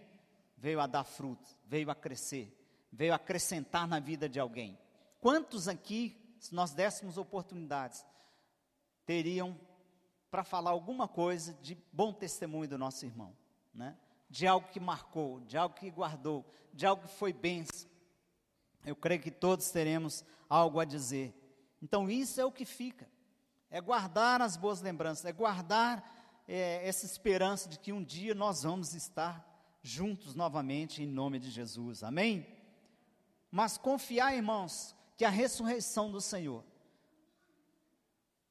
Veio 0.57 0.79
a 0.81 0.87
dar 0.87 1.03
fruto, 1.03 1.47
veio 1.63 1.91
a 1.91 1.93
crescer, 1.93 2.59
veio 2.91 3.13
a 3.13 3.17
acrescentar 3.17 3.87
na 3.87 3.99
vida 3.99 4.27
de 4.27 4.39
alguém. 4.39 4.79
Quantos 5.19 5.67
aqui, 5.67 6.35
se 6.39 6.55
nós 6.55 6.73
dessemos 6.73 7.19
oportunidades, 7.19 8.03
teriam 9.05 9.55
para 10.31 10.43
falar 10.43 10.71
alguma 10.71 11.07
coisa 11.07 11.53
de 11.61 11.77
bom 11.93 12.11
testemunho 12.11 12.67
do 12.67 12.79
nosso 12.79 13.05
irmão, 13.05 13.37
né? 13.71 13.95
De 14.27 14.47
algo 14.47 14.69
que 14.69 14.79
marcou, 14.79 15.39
de 15.41 15.55
algo 15.55 15.75
que 15.75 15.91
guardou, 15.91 16.51
de 16.73 16.83
algo 16.83 17.03
que 17.03 17.13
foi 17.13 17.31
bênção. 17.31 17.87
Eu 18.83 18.95
creio 18.95 19.21
que 19.21 19.29
todos 19.29 19.69
teremos 19.69 20.25
algo 20.49 20.79
a 20.79 20.83
dizer. 20.83 21.37
Então 21.81 22.09
isso 22.09 22.39
é 22.39 22.45
o 22.45 22.51
que 22.51 22.65
fica. 22.65 23.09
É 23.69 23.81
guardar 23.81 24.41
as 24.41 24.57
boas 24.57 24.81
lembranças, 24.81 25.25
é 25.25 25.31
guardar 25.31 26.43
é, 26.47 26.87
essa 26.87 27.05
esperança 27.05 27.69
de 27.69 27.79
que 27.79 27.93
um 27.93 28.03
dia 28.03 28.35
nós 28.35 28.63
vamos 28.63 28.93
estar 28.93 29.47
juntos 29.81 30.35
novamente 30.35 31.01
em 31.01 31.07
nome 31.07 31.39
de 31.39 31.49
Jesus. 31.49 32.03
Amém? 32.03 32.45
Mas 33.49 33.77
confiar, 33.77 34.35
irmãos, 34.35 34.95
que 35.17 35.25
a 35.25 35.29
ressurreição 35.29 36.11
do 36.11 36.21
Senhor, 36.21 36.63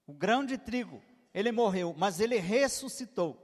o 0.07 0.12
grão 0.12 0.45
de 0.45 0.59
trigo, 0.59 1.03
ele 1.33 1.53
morreu, 1.53 1.95
mas 1.97 2.20
ele 2.20 2.39
ressuscitou, 2.39 3.39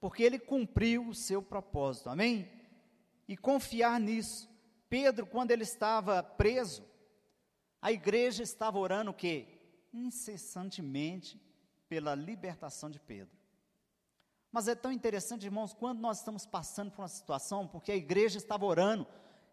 porque 0.00 0.22
ele 0.22 0.38
cumpriu 0.38 1.08
o 1.08 1.14
seu 1.14 1.42
propósito, 1.42 2.08
amém? 2.08 2.50
E 3.26 3.36
confiar 3.36 3.98
nisso. 3.98 4.48
Pedro, 4.88 5.26
quando 5.26 5.50
ele 5.50 5.64
estava 5.64 6.22
preso, 6.22 6.82
a 7.80 7.92
igreja 7.92 8.42
estava 8.42 8.78
orando 8.78 9.10
o 9.10 9.14
quê? 9.14 9.46
Incessantemente 9.92 11.40
pela 11.88 12.14
libertação 12.14 12.90
de 12.90 12.98
Pedro. 12.98 13.36
Mas 14.50 14.68
é 14.68 14.74
tão 14.74 14.90
interessante, 14.90 15.44
irmãos, 15.44 15.74
quando 15.74 16.00
nós 16.00 16.18
estamos 16.18 16.46
passando 16.46 16.90
por 16.90 17.02
uma 17.02 17.08
situação, 17.08 17.66
porque 17.66 17.92
a 17.92 17.96
igreja 17.96 18.38
estava 18.38 18.64
orando 18.64 19.06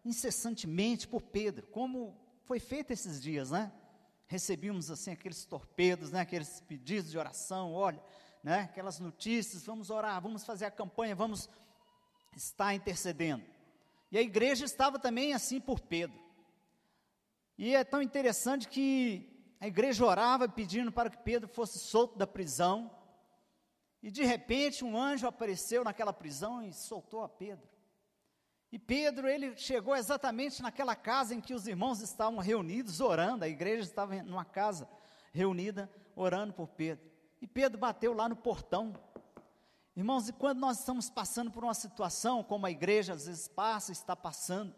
incessantemente 0.04 1.06
por 1.06 1.22
Pedro, 1.22 1.66
como 1.66 2.16
foi 2.44 2.60
feito 2.60 2.92
esses 2.92 3.20
dias, 3.20 3.50
né? 3.50 3.72
recebíamos 4.26 4.90
assim 4.90 5.12
aqueles 5.12 5.44
torpedos, 5.44 6.10
né, 6.10 6.20
aqueles 6.20 6.60
pedidos 6.60 7.10
de 7.10 7.18
oração, 7.18 7.72
olha, 7.72 8.02
né, 8.42 8.60
aquelas 8.60 8.98
notícias, 8.98 9.64
vamos 9.64 9.90
orar, 9.90 10.20
vamos 10.20 10.44
fazer 10.44 10.66
a 10.66 10.70
campanha, 10.70 11.14
vamos 11.14 11.48
estar 12.36 12.74
intercedendo. 12.74 13.44
E 14.10 14.18
a 14.18 14.22
igreja 14.22 14.64
estava 14.64 14.98
também 14.98 15.32
assim 15.32 15.60
por 15.60 15.80
Pedro. 15.80 16.18
E 17.58 17.74
é 17.74 17.82
tão 17.82 18.02
interessante 18.02 18.68
que 18.68 19.54
a 19.58 19.66
igreja 19.66 20.04
orava 20.04 20.48
pedindo 20.48 20.92
para 20.92 21.08
que 21.08 21.18
Pedro 21.18 21.48
fosse 21.48 21.78
solto 21.78 22.18
da 22.18 22.26
prisão. 22.26 22.90
E 24.02 24.10
de 24.10 24.24
repente 24.24 24.84
um 24.84 24.96
anjo 24.96 25.26
apareceu 25.26 25.82
naquela 25.82 26.12
prisão 26.12 26.62
e 26.62 26.72
soltou 26.72 27.22
a 27.22 27.28
Pedro. 27.28 27.66
E 28.70 28.78
Pedro, 28.78 29.28
ele 29.28 29.56
chegou 29.56 29.96
exatamente 29.96 30.60
naquela 30.60 30.94
casa 30.94 31.34
em 31.34 31.40
que 31.40 31.54
os 31.54 31.66
irmãos 31.66 32.00
estavam 32.00 32.38
reunidos 32.40 33.00
orando, 33.00 33.44
a 33.44 33.48
igreja 33.48 33.82
estava 33.82 34.22
numa 34.22 34.44
casa 34.44 34.88
reunida 35.32 35.90
orando 36.14 36.52
por 36.52 36.68
Pedro. 36.68 37.08
E 37.40 37.46
Pedro 37.46 37.78
bateu 37.78 38.12
lá 38.12 38.28
no 38.28 38.36
portão. 38.36 38.92
Irmãos, 39.96 40.28
e 40.28 40.32
quando 40.32 40.58
nós 40.58 40.80
estamos 40.80 41.08
passando 41.08 41.50
por 41.50 41.64
uma 41.64 41.74
situação 41.74 42.42
como 42.42 42.66
a 42.66 42.70
igreja 42.70 43.14
às 43.14 43.26
vezes 43.26 43.48
passa, 43.48 43.92
está 43.92 44.14
passando, 44.14 44.74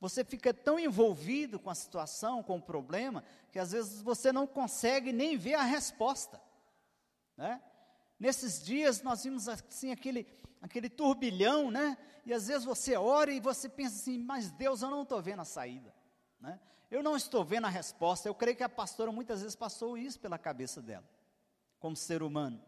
você 0.00 0.24
fica 0.24 0.54
tão 0.54 0.78
envolvido 0.78 1.58
com 1.58 1.68
a 1.68 1.74
situação, 1.74 2.42
com 2.42 2.56
o 2.56 2.62
problema, 2.62 3.22
que 3.52 3.58
às 3.58 3.72
vezes 3.72 4.00
você 4.00 4.32
não 4.32 4.46
consegue 4.46 5.12
nem 5.12 5.36
ver 5.36 5.54
a 5.54 5.62
resposta. 5.62 6.40
Né? 7.36 7.60
Nesses 8.18 8.62
dias 8.62 9.02
nós 9.02 9.22
vimos 9.22 9.46
assim 9.46 9.92
aquele, 9.92 10.26
aquele 10.62 10.88
turbilhão, 10.88 11.70
né? 11.70 11.98
E 12.24 12.32
às 12.32 12.46
vezes 12.48 12.64
você 12.64 12.96
ora 12.96 13.30
e 13.32 13.40
você 13.40 13.68
pensa 13.68 13.96
assim, 13.96 14.18
mas 14.18 14.50
Deus, 14.50 14.80
eu 14.82 14.90
não 14.90 15.02
estou 15.02 15.20
vendo 15.20 15.40
a 15.40 15.44
saída. 15.44 15.94
Né? 16.40 16.58
Eu 16.90 17.02
não 17.02 17.14
estou 17.16 17.44
vendo 17.44 17.66
a 17.66 17.70
resposta. 17.70 18.28
Eu 18.28 18.34
creio 18.34 18.56
que 18.56 18.62
a 18.62 18.68
pastora 18.68 19.12
muitas 19.12 19.42
vezes 19.42 19.54
passou 19.54 19.98
isso 19.98 20.18
pela 20.18 20.38
cabeça 20.38 20.80
dela, 20.80 21.04
como 21.78 21.94
ser 21.94 22.22
humano. 22.22 22.62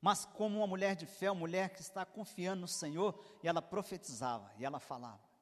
Mas 0.00 0.24
como 0.24 0.58
uma 0.58 0.66
mulher 0.66 0.94
de 0.94 1.06
fé, 1.06 1.30
uma 1.30 1.40
mulher 1.40 1.70
que 1.70 1.80
está 1.80 2.04
confiando 2.04 2.62
no 2.62 2.68
Senhor, 2.68 3.18
e 3.42 3.48
ela 3.48 3.62
profetizava, 3.62 4.50
e 4.58 4.64
ela 4.64 4.78
falava. 4.78 5.33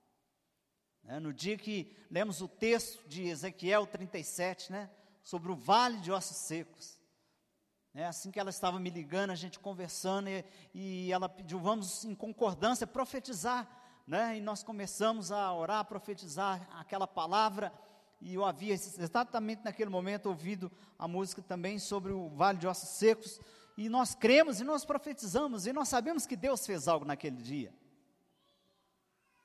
Né? 1.04 1.18
No 1.18 1.32
dia 1.32 1.56
que 1.56 1.94
lemos 2.10 2.40
o 2.40 2.48
texto 2.48 3.06
de 3.08 3.24
Ezequiel 3.24 3.86
37, 3.86 4.72
né? 4.72 4.90
sobre 5.22 5.50
o 5.50 5.56
vale 5.56 5.98
de 5.98 6.10
ossos 6.10 6.36
secos, 6.36 6.98
né, 7.94 8.06
assim 8.06 8.30
que 8.30 8.40
ela 8.40 8.50
estava 8.50 8.78
me 8.80 8.90
ligando, 8.90 9.30
a 9.30 9.34
gente 9.34 9.58
conversando, 9.58 10.28
e, 10.28 10.44
e 10.74 11.12
ela 11.12 11.28
pediu, 11.28 11.60
vamos 11.60 12.04
em 12.04 12.14
concordância 12.14 12.86
profetizar. 12.86 13.68
Né, 14.04 14.38
e 14.38 14.40
nós 14.40 14.64
começamos 14.64 15.30
a 15.30 15.52
orar, 15.54 15.78
a 15.78 15.84
profetizar 15.84 16.68
aquela 16.72 17.06
palavra, 17.06 17.72
e 18.20 18.34
eu 18.34 18.44
havia 18.44 18.74
exatamente 18.74 19.62
naquele 19.64 19.90
momento 19.90 20.26
ouvido 20.26 20.72
a 20.98 21.06
música 21.06 21.40
também 21.40 21.78
sobre 21.78 22.12
o 22.12 22.28
vale 22.30 22.58
de 22.58 22.66
ossos 22.66 22.88
secos, 22.88 23.40
e 23.76 23.88
nós 23.88 24.14
cremos 24.14 24.60
e 24.60 24.64
nós 24.64 24.84
profetizamos, 24.84 25.66
e 25.66 25.72
nós 25.72 25.88
sabemos 25.88 26.26
que 26.26 26.36
Deus 26.36 26.66
fez 26.66 26.88
algo 26.88 27.04
naquele 27.04 27.36
dia. 27.36 27.72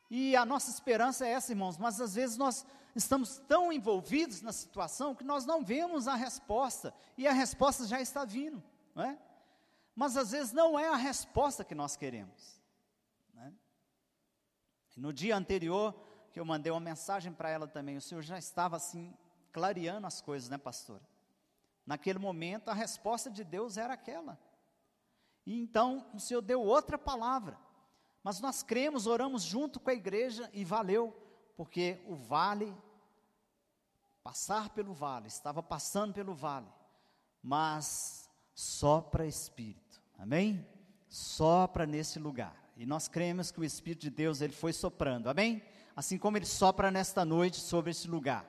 E 0.10 0.36
a 0.36 0.46
nossa 0.46 0.70
esperança 0.70 1.26
é 1.26 1.32
essa, 1.32 1.52
irmãos, 1.52 1.78
mas 1.78 2.00
às 2.00 2.16
vezes 2.16 2.38
nós 2.38 2.66
estamos 2.96 3.40
tão 3.48 3.72
envolvidos 3.72 4.42
na 4.42 4.52
situação 4.52 5.14
que 5.14 5.24
nós 5.24 5.46
não 5.46 5.64
vemos 5.64 6.08
a 6.08 6.16
resposta, 6.16 6.94
e 7.18 7.28
a 7.28 7.34
resposta 7.34 7.86
já 7.86 8.02
está 8.02 8.26
vindo, 8.26 8.64
não 8.96 9.04
é? 9.04 9.18
Mas 9.96 10.16
às 10.16 10.32
vezes 10.32 10.54
não 10.54 10.78
é 10.78 10.88
a 10.88 10.96
resposta 10.96 11.64
que 11.64 11.76
nós 11.76 11.96
queremos. 11.96 12.62
Né? 13.34 13.54
No 14.96 15.12
dia 15.12 15.36
anterior, 15.36 15.94
que 16.32 16.40
eu 16.40 16.46
mandei 16.46 16.72
uma 16.72 16.80
mensagem 16.80 17.34
para 17.34 17.50
ela 17.50 17.68
também, 17.68 17.98
o 17.98 18.02
Senhor 18.02 18.22
já 18.22 18.38
estava 18.38 18.76
assim, 18.78 19.14
clareando 19.52 20.06
as 20.06 20.22
coisas, 20.22 20.50
né, 20.50 20.58
pastora? 20.58 21.02
Naquele 21.86 22.20
momento, 22.20 22.70
a 22.70 22.74
resposta 22.74 23.30
de 23.30 23.44
Deus 23.44 23.78
era 23.78 23.94
aquela. 23.94 24.38
E 25.46 25.60
então, 25.60 26.06
o 26.14 26.20
Senhor 26.20 26.42
deu 26.42 26.62
outra 26.62 26.98
palavra. 26.98 27.58
Mas 28.24 28.40
nós 28.40 28.64
cremos, 28.64 29.08
oramos 29.08 29.44
junto 29.44 29.80
com 29.80 29.90
a 29.90 29.94
igreja 29.94 30.50
e 30.54 30.66
valeu, 30.66 31.16
porque 31.56 32.00
o 32.08 32.16
vale, 32.16 32.76
passar 34.24 34.70
pelo 34.70 34.94
vale, 34.94 35.28
estava 35.28 35.64
passando 35.64 36.14
pelo 36.14 36.34
vale, 36.34 36.68
mas 37.42 38.30
sopra 38.54 39.26
Espírito, 39.26 40.02
amém? 40.18 40.68
Sopra 41.08 41.86
nesse 41.86 42.20
lugar, 42.20 42.56
e 42.76 42.86
nós 42.86 43.08
cremos 43.08 43.52
que 43.52 43.60
o 43.60 43.64
Espírito 43.64 44.02
de 44.02 44.10
Deus, 44.10 44.42
ele 44.42 44.54
foi 44.54 44.74
soprando, 44.74 45.30
amém? 45.30 45.64
Assim 45.96 46.18
como 46.18 46.38
ele 46.38 46.46
sopra 46.46 46.92
nesta 46.92 47.24
noite 47.24 47.58
sobre 47.58 47.92
esse 47.92 48.08
lugar, 48.08 48.46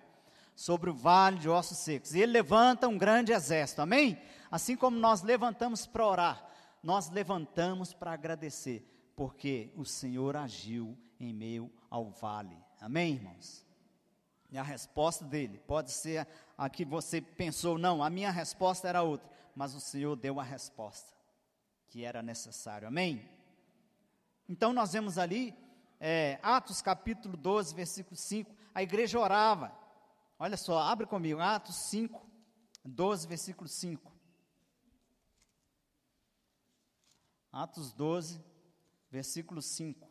sobre 0.56 0.90
o 0.90 0.94
vale 0.94 1.38
de 1.38 1.48
ossos 1.48 1.78
secos, 1.78 2.12
e 2.12 2.20
ele 2.20 2.32
levanta 2.32 2.88
um 2.88 2.98
grande 2.98 3.32
exército, 3.32 3.80
amém? 3.80 4.20
Assim 4.50 4.76
como 4.76 4.98
nós 4.98 5.22
levantamos 5.22 5.86
para 5.86 6.06
orar, 6.06 6.50
nós 6.82 7.08
levantamos 7.08 7.94
para 7.94 8.12
agradecer, 8.12 8.84
porque 9.18 9.72
o 9.74 9.84
Senhor 9.84 10.36
agiu 10.36 10.96
em 11.18 11.34
meio 11.34 11.68
ao 11.90 12.08
vale. 12.08 12.56
Amém, 12.80 13.14
irmãos? 13.14 13.66
E 14.48 14.56
a 14.56 14.62
resposta 14.62 15.24
dele 15.24 15.58
pode 15.66 15.90
ser 15.90 16.24
a 16.56 16.70
que 16.70 16.84
você 16.84 17.20
pensou, 17.20 17.76
não, 17.76 18.00
a 18.00 18.08
minha 18.08 18.30
resposta 18.30 18.86
era 18.86 19.02
outra, 19.02 19.28
mas 19.56 19.74
o 19.74 19.80
Senhor 19.80 20.14
deu 20.14 20.38
a 20.38 20.44
resposta 20.44 21.12
que 21.88 22.04
era 22.04 22.22
necessário. 22.22 22.86
Amém? 22.86 23.28
Então 24.48 24.72
nós 24.72 24.92
vemos 24.92 25.18
ali, 25.18 25.52
é, 25.98 26.38
Atos 26.40 26.80
capítulo 26.80 27.36
12, 27.36 27.74
versículo 27.74 28.14
5, 28.14 28.54
a 28.72 28.84
igreja 28.84 29.18
orava. 29.18 29.76
Olha 30.38 30.56
só, 30.56 30.78
abre 30.78 31.08
comigo, 31.08 31.40
Atos 31.40 31.74
5, 31.90 32.24
12, 32.84 33.26
versículo 33.26 33.68
5. 33.68 34.12
Atos 37.50 37.92
12, 37.92 38.46
versículo 39.10 39.62
5. 39.62 40.08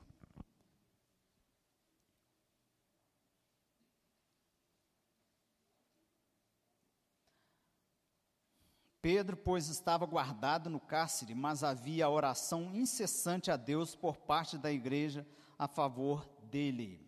Pedro, 9.00 9.38
pois, 9.38 9.70
estava 9.70 10.06
guardado 10.06 10.70
no 10.70 10.80
cárcere, 10.80 11.34
mas 11.34 11.64
havia 11.64 12.10
oração 12.10 12.76
incessante 12.76 13.50
a 13.50 13.56
Deus 13.56 13.96
por 13.96 14.18
parte 14.18 14.58
da 14.58 14.72
igreja 14.72 15.26
a 15.58 15.68
favor 15.68 16.28
dele. 16.44 17.00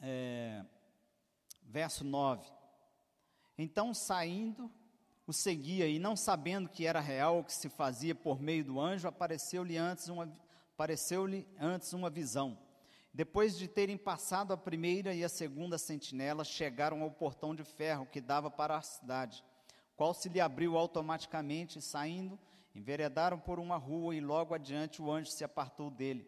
É, 0.00 0.64
verso 1.62 2.02
9. 2.02 2.50
Então, 3.56 3.94
saindo, 3.94 4.68
o 5.24 5.32
seguia, 5.32 5.86
e 5.86 6.00
não 6.00 6.16
sabendo 6.16 6.68
que 6.68 6.84
era 6.84 6.98
real 6.98 7.38
o 7.38 7.44
que 7.44 7.52
se 7.52 7.68
fazia 7.68 8.14
por 8.14 8.40
meio 8.40 8.64
do 8.64 8.80
anjo, 8.80 9.06
apareceu-lhe 9.06 9.76
antes 9.76 10.08
uma 10.08 10.26
apareceu-lhe 10.82 11.46
antes 11.60 11.92
uma 11.92 12.10
visão. 12.10 12.58
Depois 13.14 13.56
de 13.56 13.68
terem 13.68 13.96
passado 13.96 14.52
a 14.52 14.56
primeira 14.56 15.14
e 15.14 15.22
a 15.22 15.28
segunda 15.28 15.78
sentinela, 15.78 16.42
chegaram 16.42 17.02
ao 17.02 17.10
portão 17.12 17.54
de 17.54 17.62
ferro 17.62 18.04
que 18.04 18.20
dava 18.20 18.50
para 18.50 18.76
a 18.76 18.82
cidade, 18.82 19.44
qual 19.94 20.12
se 20.12 20.28
lhe 20.28 20.40
abriu 20.40 20.76
automaticamente, 20.76 21.80
saindo, 21.80 22.36
enveredaram 22.74 23.38
por 23.38 23.60
uma 23.60 23.76
rua 23.76 24.16
e 24.16 24.20
logo 24.20 24.54
adiante 24.54 25.00
o 25.00 25.08
anjo 25.08 25.30
se 25.30 25.44
apartou 25.44 25.88
dele. 25.88 26.26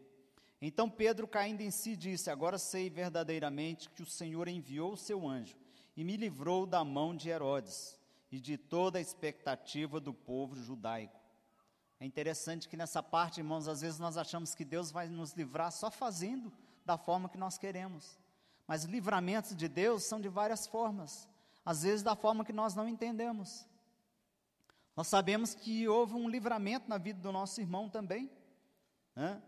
Então 0.63 0.89
Pedro, 0.89 1.27
caindo 1.27 1.63
em 1.63 1.73
si, 1.73 1.97
disse: 1.97 2.31
Agora 2.31 2.57
sei 2.57 2.89
verdadeiramente 2.89 3.91
que 3.91 4.05
o 4.05 4.07
Senhor 4.07 4.47
enviou 4.47 4.93
o 4.93 4.97
seu 4.97 5.27
anjo 5.27 5.57
e 5.97 6.05
me 6.05 6.17
livrou 6.17 6.65
da 6.65 6.85
mão 6.85 7.13
de 7.17 7.29
Herodes 7.29 7.99
e 8.31 8.39
de 8.39 8.57
toda 8.57 8.99
a 8.99 9.03
expectativa 9.03 9.99
do 9.99 10.15
povo 10.15 10.55
judaico. 10.55 11.24
É 12.01 12.07
interessante 12.07 12.69
que 12.69 12.77
nessa 12.77 13.03
parte, 13.03 13.41
irmãos, 13.41 13.69
às 13.69 13.81
vezes 13.81 13.99
nós 13.99 14.17
achamos 14.17 14.55
que 14.55 14.65
Deus 14.65 14.91
vai 14.91 15.09
nos 15.09 15.33
livrar 15.33 15.71
só 15.73 15.91
fazendo 15.91 16.53
da 16.85 16.99
forma 16.99 17.29
que 17.29 17.39
nós 17.39 17.57
queremos. 17.57 18.19
Mas 18.67 18.85
livramentos 18.85 19.55
de 19.55 19.69
Deus 19.69 20.05
são 20.05 20.21
de 20.21 20.29
várias 20.29 20.67
formas, 20.67 21.29
às 21.65 21.83
vezes 21.83 22.03
da 22.03 22.17
forma 22.17 22.45
que 22.45 22.53
nós 22.53 22.75
não 22.75 22.89
entendemos. 22.89 23.67
Nós 24.97 25.09
sabemos 25.09 25.55
que 25.55 25.89
houve 25.89 26.15
um 26.15 26.29
livramento 26.29 26.89
na 26.89 26.99
vida 26.99 27.21
do 27.21 27.33
nosso 27.33 27.61
irmão 27.61 27.89
também. 27.89 28.31
Né? 29.15 29.43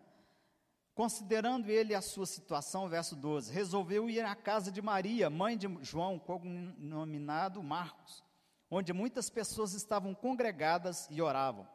Considerando 0.94 1.68
ele 1.68 1.94
a 1.94 2.00
sua 2.00 2.26
situação, 2.26 2.88
verso 2.88 3.14
12, 3.14 3.52
resolveu 3.52 4.08
ir 4.08 4.24
à 4.24 4.34
casa 4.34 4.72
de 4.72 4.80
Maria, 4.80 5.28
mãe 5.28 5.56
de 5.56 5.68
João, 5.82 6.18
cognominado 6.18 7.62
Marcos, 7.62 8.24
onde 8.70 8.92
muitas 8.92 9.28
pessoas 9.28 9.74
estavam 9.74 10.14
congregadas 10.14 11.06
e 11.10 11.20
oravam. 11.20 11.68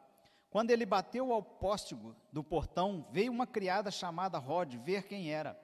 Quando 0.52 0.70
ele 0.70 0.84
bateu 0.84 1.32
ao 1.32 1.42
póstigo 1.42 2.14
do 2.30 2.44
portão, 2.44 3.06
veio 3.10 3.32
uma 3.32 3.46
criada 3.46 3.90
chamada 3.90 4.36
Rod 4.36 4.74
ver 4.74 5.04
quem 5.04 5.32
era. 5.32 5.58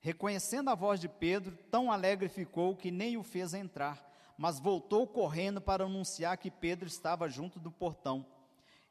Reconhecendo 0.00 0.68
a 0.68 0.74
voz 0.74 1.00
de 1.00 1.08
Pedro, 1.08 1.56
tão 1.70 1.90
alegre 1.90 2.28
ficou 2.28 2.76
que 2.76 2.90
nem 2.90 3.16
o 3.16 3.22
fez 3.22 3.54
entrar, 3.54 4.06
mas 4.36 4.60
voltou 4.60 5.06
correndo 5.06 5.62
para 5.62 5.84
anunciar 5.84 6.36
que 6.36 6.50
Pedro 6.50 6.86
estava 6.86 7.26
junto 7.26 7.58
do 7.58 7.72
portão. 7.72 8.26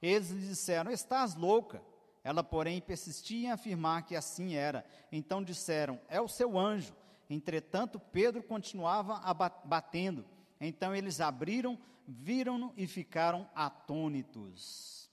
Eles 0.01 0.31
lhe 0.31 0.39
disseram: 0.39 0.89
Estás 0.89 1.35
louca? 1.35 1.83
Ela, 2.23 2.43
porém, 2.43 2.81
persistia 2.81 3.49
em 3.49 3.51
afirmar 3.51 4.07
que 4.07 4.15
assim 4.15 4.55
era. 4.55 4.83
Então 5.11 5.43
disseram: 5.43 6.01
É 6.09 6.19
o 6.19 6.27
seu 6.27 6.57
anjo. 6.57 6.95
Entretanto, 7.29 7.99
Pedro 7.99 8.41
continuava 8.41 9.21
batendo. 9.63 10.25
Então 10.59 10.95
eles 10.95 11.21
abriram, 11.21 11.77
viram-no 12.07 12.73
e 12.75 12.87
ficaram 12.87 13.47
atônitos. 13.53 15.06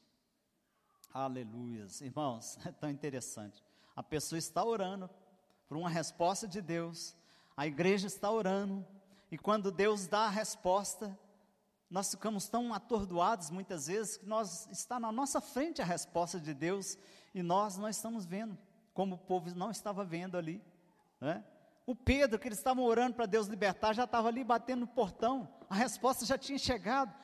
Aleluias. 1.15 2.01
Irmãos, 2.01 2.59
é 2.67 2.73
tão 2.73 2.91
interessante. 2.91 3.63
A 3.95 4.03
pessoa 4.03 4.37
está 4.37 4.65
orando 4.65 5.09
por 5.69 5.77
uma 5.77 5.89
resposta 5.89 6.49
de 6.49 6.61
Deus, 6.61 7.15
a 7.57 7.69
igreja 7.69 8.09
está 8.09 8.29
orando, 8.29 8.85
e 9.31 9.39
quando 9.39 9.71
Deus 9.71 10.09
dá 10.09 10.23
a 10.23 10.29
resposta, 10.29 11.17
nós 11.89 12.11
ficamos 12.11 12.49
tão 12.49 12.75
atordoados 12.75 13.49
muitas 13.49 13.87
vezes 13.87 14.17
que 14.17 14.27
nós 14.27 14.67
está 14.73 14.99
na 14.99 15.13
nossa 15.13 15.41
frente 15.41 15.81
a 15.81 15.85
resposta 15.85 16.41
de 16.41 16.53
Deus 16.53 16.99
e 17.33 17.45
nós 17.45 17.77
não 17.77 17.89
estamos 17.89 18.27
vendo, 18.27 18.59
como 18.93 19.15
o 19.15 19.19
povo 19.19 19.55
não 19.55 19.71
estava 19.71 20.05
vendo 20.05 20.37
ali. 20.37 20.61
Né? 21.21 21.45
O 21.87 21.95
Pedro, 21.95 22.41
que 22.41 22.49
eles 22.49 22.59
estavam 22.59 22.83
orando 22.83 23.15
para 23.15 23.27
Deus 23.27 23.47
libertar, 23.47 23.93
já 23.93 24.03
estava 24.03 24.27
ali 24.27 24.43
batendo 24.43 24.81
no 24.81 24.89
portão, 24.89 25.49
a 25.71 25.77
resposta 25.77 26.27
já 26.27 26.37
tinha 26.37 26.59
chegado, 26.59 27.15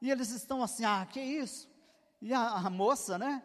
e 0.00 0.12
eles 0.12 0.30
estão 0.30 0.62
assim: 0.62 0.84
ah, 0.84 1.04
que 1.10 1.20
isso? 1.20 1.71
E 2.22 2.32
a, 2.32 2.52
a 2.52 2.70
moça, 2.70 3.18
né? 3.18 3.42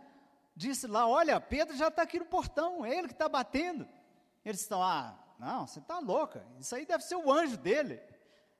Disse 0.56 0.86
lá: 0.88 1.08
Olha, 1.08 1.42
Pedro 1.42 1.76
já 1.76 1.88
está 1.88 2.04
aqui 2.04 2.20
no 2.20 2.26
portão, 2.26 2.86
é 2.86 2.96
ele 2.96 3.08
que 3.08 3.14
está 3.14 3.28
batendo. 3.28 3.88
Eles 4.46 4.62
estão, 4.62 4.82
ah, 4.82 5.18
não, 5.40 5.68
você 5.68 5.80
está 5.80 6.00
louca, 6.00 6.46
isso 6.60 6.74
aí 6.74 6.86
deve 6.86 7.04
ser 7.04 7.16
o 7.16 7.30
anjo 7.32 7.58
dele. 7.58 8.00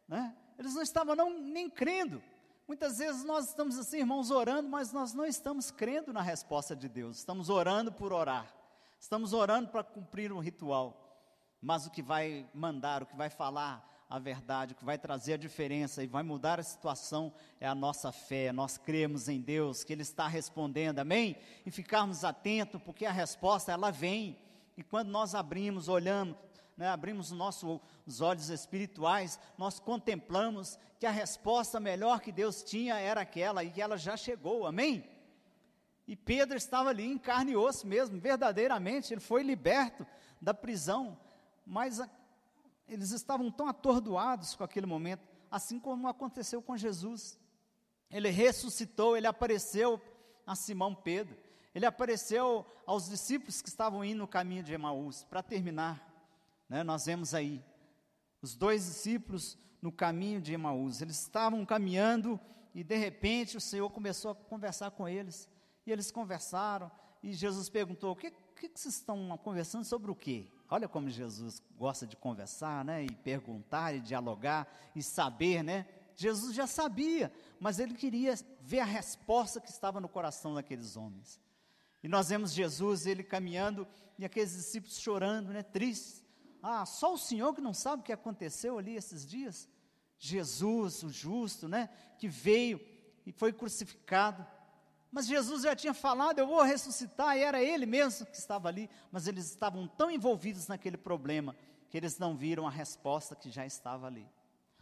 Né? 0.08 0.36
Eles 0.58 0.74
não 0.74 0.82
estavam 0.82 1.16
não, 1.16 1.30
nem 1.40 1.70
crendo. 1.70 2.22
Muitas 2.68 2.98
vezes 2.98 3.24
nós 3.24 3.48
estamos 3.48 3.78
assim, 3.78 4.00
irmãos, 4.00 4.32
orando, 4.32 4.68
mas 4.68 4.92
nós 4.92 5.14
não 5.14 5.26
estamos 5.26 5.72
crendo 5.72 6.12
na 6.12 6.22
resposta 6.22 6.76
de 6.76 6.90
Deus. 6.90 7.20
Estamos 7.20 7.50
orando 7.50 7.92
por 7.92 8.12
orar. 8.12 8.54
Estamos 9.00 9.32
orando 9.32 9.70
para 9.70 9.84
cumprir 9.84 10.34
um 10.34 10.40
ritual. 10.40 11.04
Mas 11.62 11.86
o 11.86 11.92
que 11.92 12.02
vai 12.02 12.50
mandar, 12.54 13.04
o 13.04 13.06
que 13.06 13.16
vai 13.16 13.30
falar, 13.30 13.88
a 14.10 14.20
verdade, 14.20 14.74
o 14.74 14.76
que 14.76 14.86
vai 14.86 14.98
trazer 14.98 15.34
a 15.34 15.38
diferença 15.38 16.02
e 16.02 16.08
vai 16.08 16.24
mudar 16.24 16.60
a 16.60 16.64
situação 16.64 17.34
é 17.60 17.68
a 17.68 17.76
nossa 17.76 18.12
fé. 18.12 18.54
Nós 18.54 18.78
cremos 18.78 19.28
em 19.28 19.42
Deus, 19.42 19.84
que 19.84 19.92
Ele 19.92 20.02
está 20.02 20.28
respondendo, 20.28 21.00
amém? 21.00 21.36
E 21.66 21.72
ficarmos 21.72 22.24
atentos, 22.24 22.82
porque 22.82 23.06
a 23.06 23.12
resposta 23.12 23.72
ela 23.72 23.92
vem. 23.92 24.38
E 24.78 24.84
quando 24.84 25.10
nós 25.10 25.36
abrimos, 25.36 25.90
olhamos, 25.90 26.38
né, 26.78 26.88
abrimos 26.88 27.32
os 27.32 27.38
nossos 27.38 28.22
olhos 28.22 28.50
espirituais, 28.50 29.38
nós 29.58 29.78
contemplamos 29.78 30.80
que 31.00 31.06
a 31.06 31.12
resposta 31.12 31.80
melhor 31.80 32.22
que 32.22 32.32
Deus 32.32 32.64
tinha 32.64 32.96
era 32.98 33.22
aquela 33.22 33.64
e 33.64 33.72
que 33.72 33.82
ela 33.82 33.98
já 33.98 34.16
chegou, 34.16 34.66
amém? 34.66 35.04
E 36.08 36.16
Pedro 36.16 36.56
estava 36.56 36.90
ali 36.90 37.06
em 37.06 37.18
carne 37.18 37.52
e 37.52 37.58
osso 37.58 37.86
mesmo, 37.86 38.18
verdadeiramente, 38.18 39.14
ele 39.14 39.20
foi 39.20 39.44
liberto 39.44 40.08
da 40.40 40.54
prisão, 40.54 41.20
mas 41.66 42.00
eles 42.88 43.12
estavam 43.12 43.52
tão 43.52 43.68
atordoados 43.68 44.56
com 44.56 44.64
aquele 44.64 44.86
momento, 44.86 45.28
assim 45.52 45.80
como 45.80 46.08
aconteceu 46.08 46.62
com 46.62 46.78
Jesus. 46.78 47.40
Ele 48.10 48.30
ressuscitou, 48.30 49.18
ele 49.18 49.28
apareceu 49.28 50.02
a 50.46 50.56
Simão 50.56 50.96
Pedro, 50.96 51.36
ele 51.76 51.86
apareceu 51.86 52.66
aos 52.86 53.10
discípulos 53.10 53.62
que 53.62 53.70
estavam 53.70 54.04
indo 54.04 54.20
no 54.20 54.28
caminho 54.28 54.64
de 54.64 54.74
Emaús. 54.74 55.24
Para 55.24 55.44
terminar, 55.44 56.02
né, 56.70 56.84
nós 56.84 57.06
vemos 57.06 57.34
aí 57.34 57.64
os 58.42 58.56
dois 58.56 58.86
discípulos 58.86 59.58
no 59.82 59.92
caminho 59.92 60.42
de 60.42 60.54
Emaús. 60.54 61.02
Eles 61.02 61.20
estavam 61.20 61.66
caminhando 61.66 62.40
e 62.74 62.84
de 62.84 62.96
repente 62.96 63.58
o 63.58 63.62
Senhor 63.62 63.90
começou 63.90 64.32
a 64.32 64.36
conversar 64.36 64.92
com 64.92 65.08
eles. 65.08 65.50
E 65.86 65.92
eles 65.92 66.12
conversaram 66.12 66.92
e 67.22 67.34
Jesus 67.34 67.70
perguntou: 67.70 68.12
O 68.12 68.16
que, 68.16 68.32
que, 68.56 68.70
que 68.70 68.80
vocês 68.80 68.96
estão 68.96 69.38
conversando 69.38 69.84
sobre 69.84 70.10
o 70.10 70.16
quê? 70.16 70.48
Olha 70.70 70.88
como 70.88 71.10
Jesus 71.10 71.62
gosta 71.78 72.06
de 72.06 72.16
conversar, 72.16 72.84
né? 72.84 73.06
E 73.06 73.10
perguntar, 73.10 73.96
e 73.96 74.02
dialogar, 74.02 74.68
e 74.96 75.02
saber, 75.02 75.64
né? 75.64 75.86
Jesus 76.16 76.56
já 76.56 76.66
sabia, 76.66 77.32
mas 77.60 77.80
ele 77.80 77.94
queria 77.94 78.34
ver 78.60 78.80
a 78.80 78.86
resposta 78.86 79.62
que 79.62 79.70
estava 79.70 80.02
no 80.02 80.10
coração 80.10 80.56
daqueles 80.56 80.98
homens. 80.98 81.40
E 82.04 82.08
nós 82.08 82.30
vemos 82.30 82.54
Jesus, 82.54 83.06
ele 83.06 83.24
caminhando, 83.24 83.88
e 84.18 84.26
aqueles 84.26 84.54
discípulos 84.54 85.00
chorando, 85.00 85.54
né? 85.54 85.64
Tristes. 85.64 86.24
Ah, 86.62 86.86
só 86.86 87.14
o 87.14 87.18
Senhor 87.18 87.54
que 87.54 87.62
não 87.62 87.74
sabe 87.74 88.02
o 88.02 88.06
que 88.06 88.12
aconteceu 88.12 88.78
ali 88.78 88.96
esses 88.96 89.26
dias? 89.26 89.70
Jesus, 90.18 91.04
o 91.04 91.10
justo, 91.10 91.68
né? 91.68 91.90
Que 92.18 92.28
veio 92.28 92.82
e 93.26 93.32
foi 93.32 93.54
crucificado 93.54 94.46
mas 95.12 95.26
Jesus 95.26 95.64
já 95.64 95.76
tinha 95.76 95.94
falado, 95.94 96.40
eu 96.40 96.48
vou 96.48 96.62
ressuscitar, 96.62 97.38
e 97.38 97.42
era 97.42 97.64
ele 97.64 97.86
mesmo 97.86 98.26
que 98.26 98.38
estava 98.38 98.68
ali, 98.68 98.90
mas 99.12 99.28
eles 99.28 99.46
estavam 99.50 99.88
tão 99.88 100.12
envolvidos 100.12 100.68
naquele 100.68 100.98
problema 100.98 101.56
que 101.90 101.98
eles 101.98 102.20
não 102.20 102.36
viram 102.36 102.68
a 102.68 102.72
resposta 102.72 103.36
que 103.36 103.50
já 103.50 103.66
estava 103.66 104.08
ali. 104.08 104.28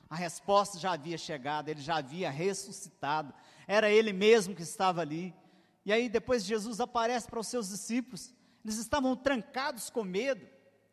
A 0.09 0.15
resposta 0.15 0.79
já 0.79 0.93
havia 0.93 1.17
chegado, 1.17 1.69
ele 1.69 1.81
já 1.81 1.97
havia 1.97 2.29
ressuscitado, 2.29 3.33
era 3.67 3.89
ele 3.89 4.13
mesmo 4.13 4.55
que 4.55 4.61
estava 4.61 5.01
ali. 5.01 5.33
E 5.85 5.93
aí 5.93 6.09
depois 6.09 6.43
Jesus 6.43 6.79
aparece 6.79 7.27
para 7.27 7.39
os 7.39 7.47
seus 7.47 7.69
discípulos, 7.69 8.33
eles 8.63 8.77
estavam 8.77 9.15
trancados 9.15 9.89
com 9.89 10.03
medo, 10.03 10.47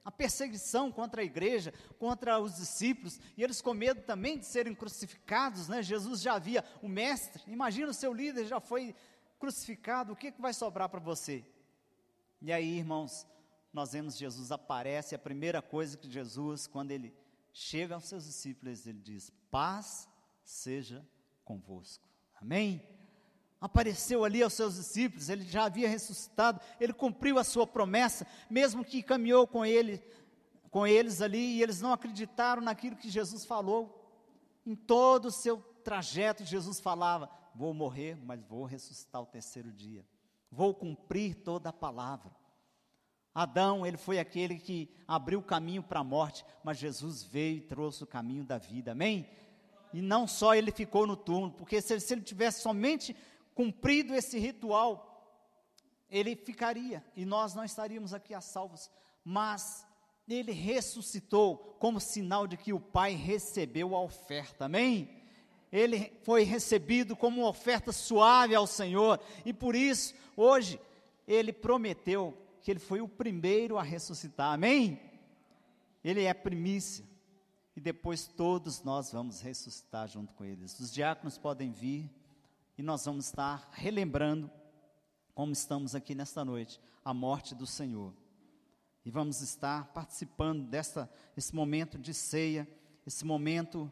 a 0.04 0.10
perseguição 0.10 0.90
contra 0.90 1.22
a 1.22 1.24
igreja, 1.24 1.72
contra 1.98 2.38
os 2.38 2.56
discípulos, 2.56 3.20
e 3.36 3.42
eles 3.42 3.62
com 3.62 3.72
medo 3.72 4.02
também 4.02 4.38
de 4.38 4.44
serem 4.44 4.74
crucificados, 4.74 5.68
né? 5.68 5.82
Jesus 5.82 6.20
já 6.20 6.34
havia, 6.34 6.64
o 6.82 6.88
mestre, 6.88 7.42
imagina 7.46 7.90
o 7.90 7.94
seu 7.94 8.12
líder 8.12 8.46
já 8.46 8.60
foi 8.60 8.94
crucificado, 9.42 10.12
o 10.12 10.16
que, 10.16 10.30
que 10.30 10.40
vai 10.40 10.54
sobrar 10.54 10.88
para 10.88 11.00
você? 11.00 11.44
E 12.40 12.52
aí, 12.52 12.78
irmãos, 12.78 13.26
nós 13.72 13.90
vemos 13.90 14.16
Jesus 14.16 14.52
aparece, 14.52 15.16
a 15.16 15.18
primeira 15.18 15.60
coisa 15.60 15.96
que 15.96 16.08
Jesus, 16.08 16.68
quando 16.68 16.92
ele 16.92 17.12
chega 17.52 17.96
aos 17.96 18.04
seus 18.04 18.24
discípulos, 18.24 18.86
ele 18.86 19.00
diz: 19.00 19.32
Paz 19.50 20.08
seja 20.44 21.04
convosco. 21.44 22.08
Amém? 22.40 22.86
Apareceu 23.60 24.24
ali 24.24 24.44
aos 24.44 24.52
seus 24.52 24.76
discípulos, 24.76 25.28
ele 25.28 25.42
já 25.44 25.64
havia 25.64 25.88
ressuscitado, 25.88 26.60
ele 26.78 26.92
cumpriu 26.92 27.36
a 27.36 27.42
sua 27.42 27.66
promessa, 27.66 28.24
mesmo 28.48 28.84
que 28.84 29.02
caminhou 29.02 29.44
com 29.44 29.66
ele, 29.66 30.00
com 30.70 30.86
eles 30.86 31.20
ali, 31.20 31.56
e 31.56 31.62
eles 31.64 31.80
não 31.80 31.92
acreditaram 31.92 32.62
naquilo 32.62 32.94
que 32.94 33.10
Jesus 33.10 33.44
falou. 33.44 34.08
Em 34.64 34.76
todo 34.76 35.26
o 35.26 35.32
seu 35.32 35.58
trajeto, 35.82 36.44
Jesus 36.44 36.78
falava: 36.78 37.28
vou 37.54 37.72
morrer, 37.72 38.16
mas 38.24 38.42
vou 38.42 38.64
ressuscitar 38.64 39.22
o 39.22 39.26
terceiro 39.26 39.72
dia. 39.72 40.04
Vou 40.50 40.74
cumprir 40.74 41.36
toda 41.36 41.70
a 41.70 41.72
palavra. 41.72 42.30
Adão, 43.34 43.86
ele 43.86 43.96
foi 43.96 44.18
aquele 44.18 44.58
que 44.58 44.94
abriu 45.08 45.38
o 45.38 45.44
caminho 45.44 45.82
para 45.82 46.00
a 46.00 46.04
morte, 46.04 46.44
mas 46.62 46.78
Jesus 46.78 47.22
veio 47.22 47.58
e 47.58 47.62
trouxe 47.62 48.04
o 48.04 48.06
caminho 48.06 48.44
da 48.44 48.58
vida, 48.58 48.92
amém? 48.92 49.28
E 49.92 50.02
não 50.02 50.26
só 50.26 50.54
ele 50.54 50.70
ficou 50.70 51.06
no 51.06 51.16
túmulo, 51.16 51.52
porque 51.52 51.80
se, 51.80 51.98
se 51.98 52.12
ele 52.12 52.22
tivesse 52.22 52.60
somente 52.60 53.16
cumprido 53.54 54.14
esse 54.14 54.38
ritual, 54.38 55.08
ele 56.10 56.36
ficaria 56.36 57.02
e 57.16 57.24
nós 57.24 57.54
não 57.54 57.64
estaríamos 57.64 58.12
aqui 58.12 58.34
a 58.34 58.40
salvos. 58.40 58.90
Mas 59.24 59.86
ele 60.28 60.52
ressuscitou 60.52 61.76
como 61.78 62.00
sinal 62.00 62.46
de 62.46 62.56
que 62.56 62.72
o 62.72 62.80
Pai 62.80 63.14
recebeu 63.14 63.96
a 63.96 64.00
oferta, 64.00 64.66
amém? 64.66 65.21
Ele 65.72 66.12
foi 66.22 66.42
recebido 66.42 67.16
como 67.16 67.40
uma 67.40 67.48
oferta 67.48 67.90
suave 67.92 68.54
ao 68.54 68.66
Senhor, 68.66 69.18
e 69.44 69.52
por 69.52 69.74
isso, 69.74 70.14
hoje, 70.36 70.78
ele 71.26 71.52
prometeu 71.52 72.36
que 72.60 72.70
ele 72.70 72.78
foi 72.78 73.00
o 73.00 73.08
primeiro 73.08 73.78
a 73.78 73.82
ressuscitar, 73.82 74.52
amém? 74.52 75.00
Ele 76.04 76.24
é 76.24 76.34
primícia, 76.34 77.04
e 77.74 77.80
depois 77.80 78.26
todos 78.26 78.82
nós 78.82 79.10
vamos 79.10 79.40
ressuscitar 79.40 80.06
junto 80.06 80.34
com 80.34 80.44
eles. 80.44 80.78
Os 80.78 80.92
diáconos 80.92 81.38
podem 81.38 81.72
vir, 81.72 82.10
e 82.76 82.82
nós 82.82 83.04
vamos 83.04 83.26
estar 83.26 83.68
relembrando, 83.72 84.50
como 85.34 85.52
estamos 85.52 85.94
aqui 85.94 86.14
nesta 86.14 86.44
noite, 86.44 86.78
a 87.04 87.14
morte 87.14 87.54
do 87.54 87.66
Senhor 87.66 88.12
e 89.04 89.10
vamos 89.10 89.40
estar 89.40 89.92
participando 89.92 90.64
dessa 90.64 91.10
esse 91.36 91.54
momento 91.54 91.98
de 91.98 92.14
ceia, 92.14 92.68
esse 93.06 93.24
momento 93.24 93.90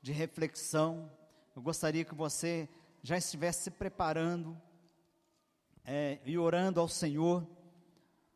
de 0.00 0.12
reflexão. 0.12 1.10
Eu 1.54 1.62
gostaria 1.62 2.04
que 2.04 2.14
você 2.14 2.68
já 3.02 3.16
estivesse 3.16 3.64
se 3.64 3.70
preparando 3.70 4.60
é, 5.84 6.20
e 6.24 6.38
orando 6.38 6.80
ao 6.80 6.88
Senhor, 6.88 7.46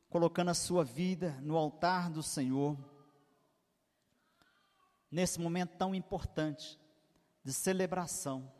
colocando 0.08 0.50
a 0.50 0.54
sua 0.54 0.84
vida 0.84 1.38
no 1.40 1.56
altar 1.56 2.10
do 2.10 2.22
Senhor, 2.22 2.76
nesse 5.10 5.40
momento 5.40 5.76
tão 5.76 5.94
importante 5.94 6.78
de 7.42 7.52
celebração. 7.52 8.52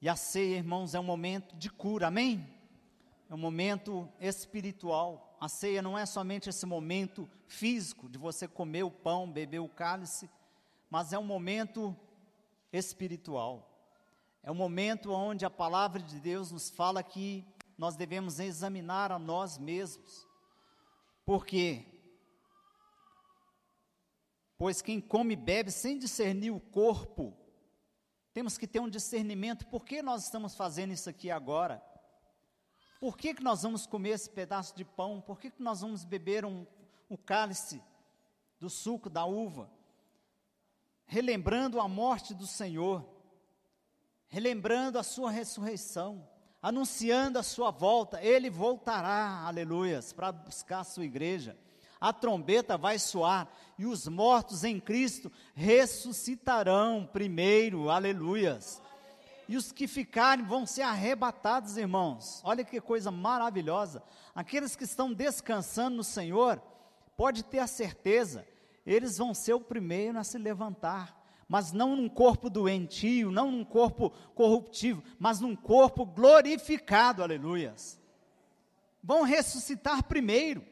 E 0.00 0.08
a 0.08 0.16
ceia, 0.16 0.56
irmãos, 0.56 0.94
é 0.94 1.00
um 1.00 1.04
momento 1.04 1.56
de 1.56 1.70
cura, 1.70 2.08
amém? 2.08 2.46
É 3.28 3.34
um 3.34 3.38
momento 3.38 4.08
espiritual 4.20 5.26
a 5.38 5.48
ceia 5.48 5.82
não 5.82 5.98
é 5.98 6.06
somente 6.06 6.48
esse 6.48 6.64
momento 6.64 7.28
físico 7.46 8.08
de 8.08 8.18
você 8.18 8.48
comer 8.48 8.84
o 8.84 8.90
pão, 8.90 9.30
beber 9.30 9.58
o 9.58 9.68
cálice, 9.68 10.30
mas 10.88 11.12
é 11.12 11.18
um 11.18 11.24
momento 11.24 11.94
espiritual. 12.72 13.72
É 14.42 14.50
um 14.50 14.54
momento 14.54 15.12
onde 15.12 15.44
a 15.44 15.50
palavra 15.50 16.00
de 16.00 16.20
Deus 16.20 16.52
nos 16.52 16.70
fala 16.70 17.02
que 17.02 17.44
nós 17.76 17.96
devemos 17.96 18.38
examinar 18.38 19.10
a 19.10 19.18
nós 19.18 19.58
mesmos. 19.58 20.26
Por 21.24 21.44
quê? 21.44 21.84
Pois 24.56 24.80
quem 24.80 25.00
come 25.00 25.34
e 25.34 25.36
bebe 25.36 25.70
sem 25.70 25.98
discernir 25.98 26.50
o 26.50 26.60
corpo, 26.60 27.36
temos 28.32 28.56
que 28.56 28.66
ter 28.66 28.80
um 28.80 28.88
discernimento, 28.88 29.66
por 29.66 29.84
que 29.84 30.02
nós 30.02 30.24
estamos 30.24 30.54
fazendo 30.54 30.92
isso 30.92 31.10
aqui 31.10 31.30
agora? 31.30 31.82
Por 33.00 33.16
que, 33.16 33.34
que 33.34 33.42
nós 33.42 33.62
vamos 33.62 33.86
comer 33.86 34.10
esse 34.10 34.30
pedaço 34.30 34.74
de 34.74 34.84
pão? 34.84 35.20
Por 35.20 35.38
que, 35.38 35.50
que 35.50 35.62
nós 35.62 35.80
vamos 35.80 36.04
beber 36.04 36.44
um, 36.44 36.66
um 37.10 37.16
cálice 37.16 37.82
do 38.58 38.70
suco 38.70 39.10
da 39.10 39.24
uva? 39.24 39.70
Relembrando 41.06 41.80
a 41.80 41.88
morte 41.88 42.34
do 42.34 42.46
Senhor, 42.46 43.04
relembrando 44.26 44.98
a 44.98 45.02
sua 45.02 45.30
ressurreição, 45.30 46.28
anunciando 46.60 47.38
a 47.38 47.42
sua 47.42 47.70
volta, 47.70 48.20
ele 48.22 48.50
voltará, 48.50 49.44
aleluias, 49.46 50.12
para 50.12 50.32
buscar 50.32 50.80
a 50.80 50.84
sua 50.84 51.04
igreja. 51.04 51.56
A 52.00 52.12
trombeta 52.12 52.76
vai 52.76 52.98
soar 52.98 53.48
e 53.78 53.86
os 53.86 54.06
mortos 54.08 54.64
em 54.64 54.80
Cristo 54.80 55.30
ressuscitarão 55.54 57.08
primeiro, 57.10 57.88
aleluias 57.88 58.82
e 59.48 59.56
os 59.56 59.70
que 59.70 59.86
ficarem 59.86 60.44
vão 60.44 60.66
ser 60.66 60.82
arrebatados, 60.82 61.76
irmãos. 61.76 62.40
Olha 62.44 62.64
que 62.64 62.80
coisa 62.80 63.10
maravilhosa. 63.10 64.02
Aqueles 64.34 64.74
que 64.74 64.84
estão 64.84 65.12
descansando 65.12 65.96
no 65.96 66.04
Senhor, 66.04 66.60
pode 67.16 67.44
ter 67.44 67.60
a 67.60 67.66
certeza, 67.66 68.46
eles 68.86 69.18
vão 69.18 69.34
ser 69.34 69.54
o 69.54 69.60
primeiro 69.60 70.18
a 70.18 70.24
se 70.24 70.38
levantar, 70.38 71.20
mas 71.48 71.72
não 71.72 71.96
num 71.96 72.08
corpo 72.08 72.48
doentio, 72.48 73.30
não 73.30 73.50
num 73.50 73.64
corpo 73.64 74.10
corruptivo, 74.34 75.02
mas 75.18 75.40
num 75.40 75.56
corpo 75.56 76.06
glorificado, 76.06 77.22
aleluias. 77.22 78.00
Vão 79.02 79.22
ressuscitar 79.22 80.04
primeiro, 80.04 80.64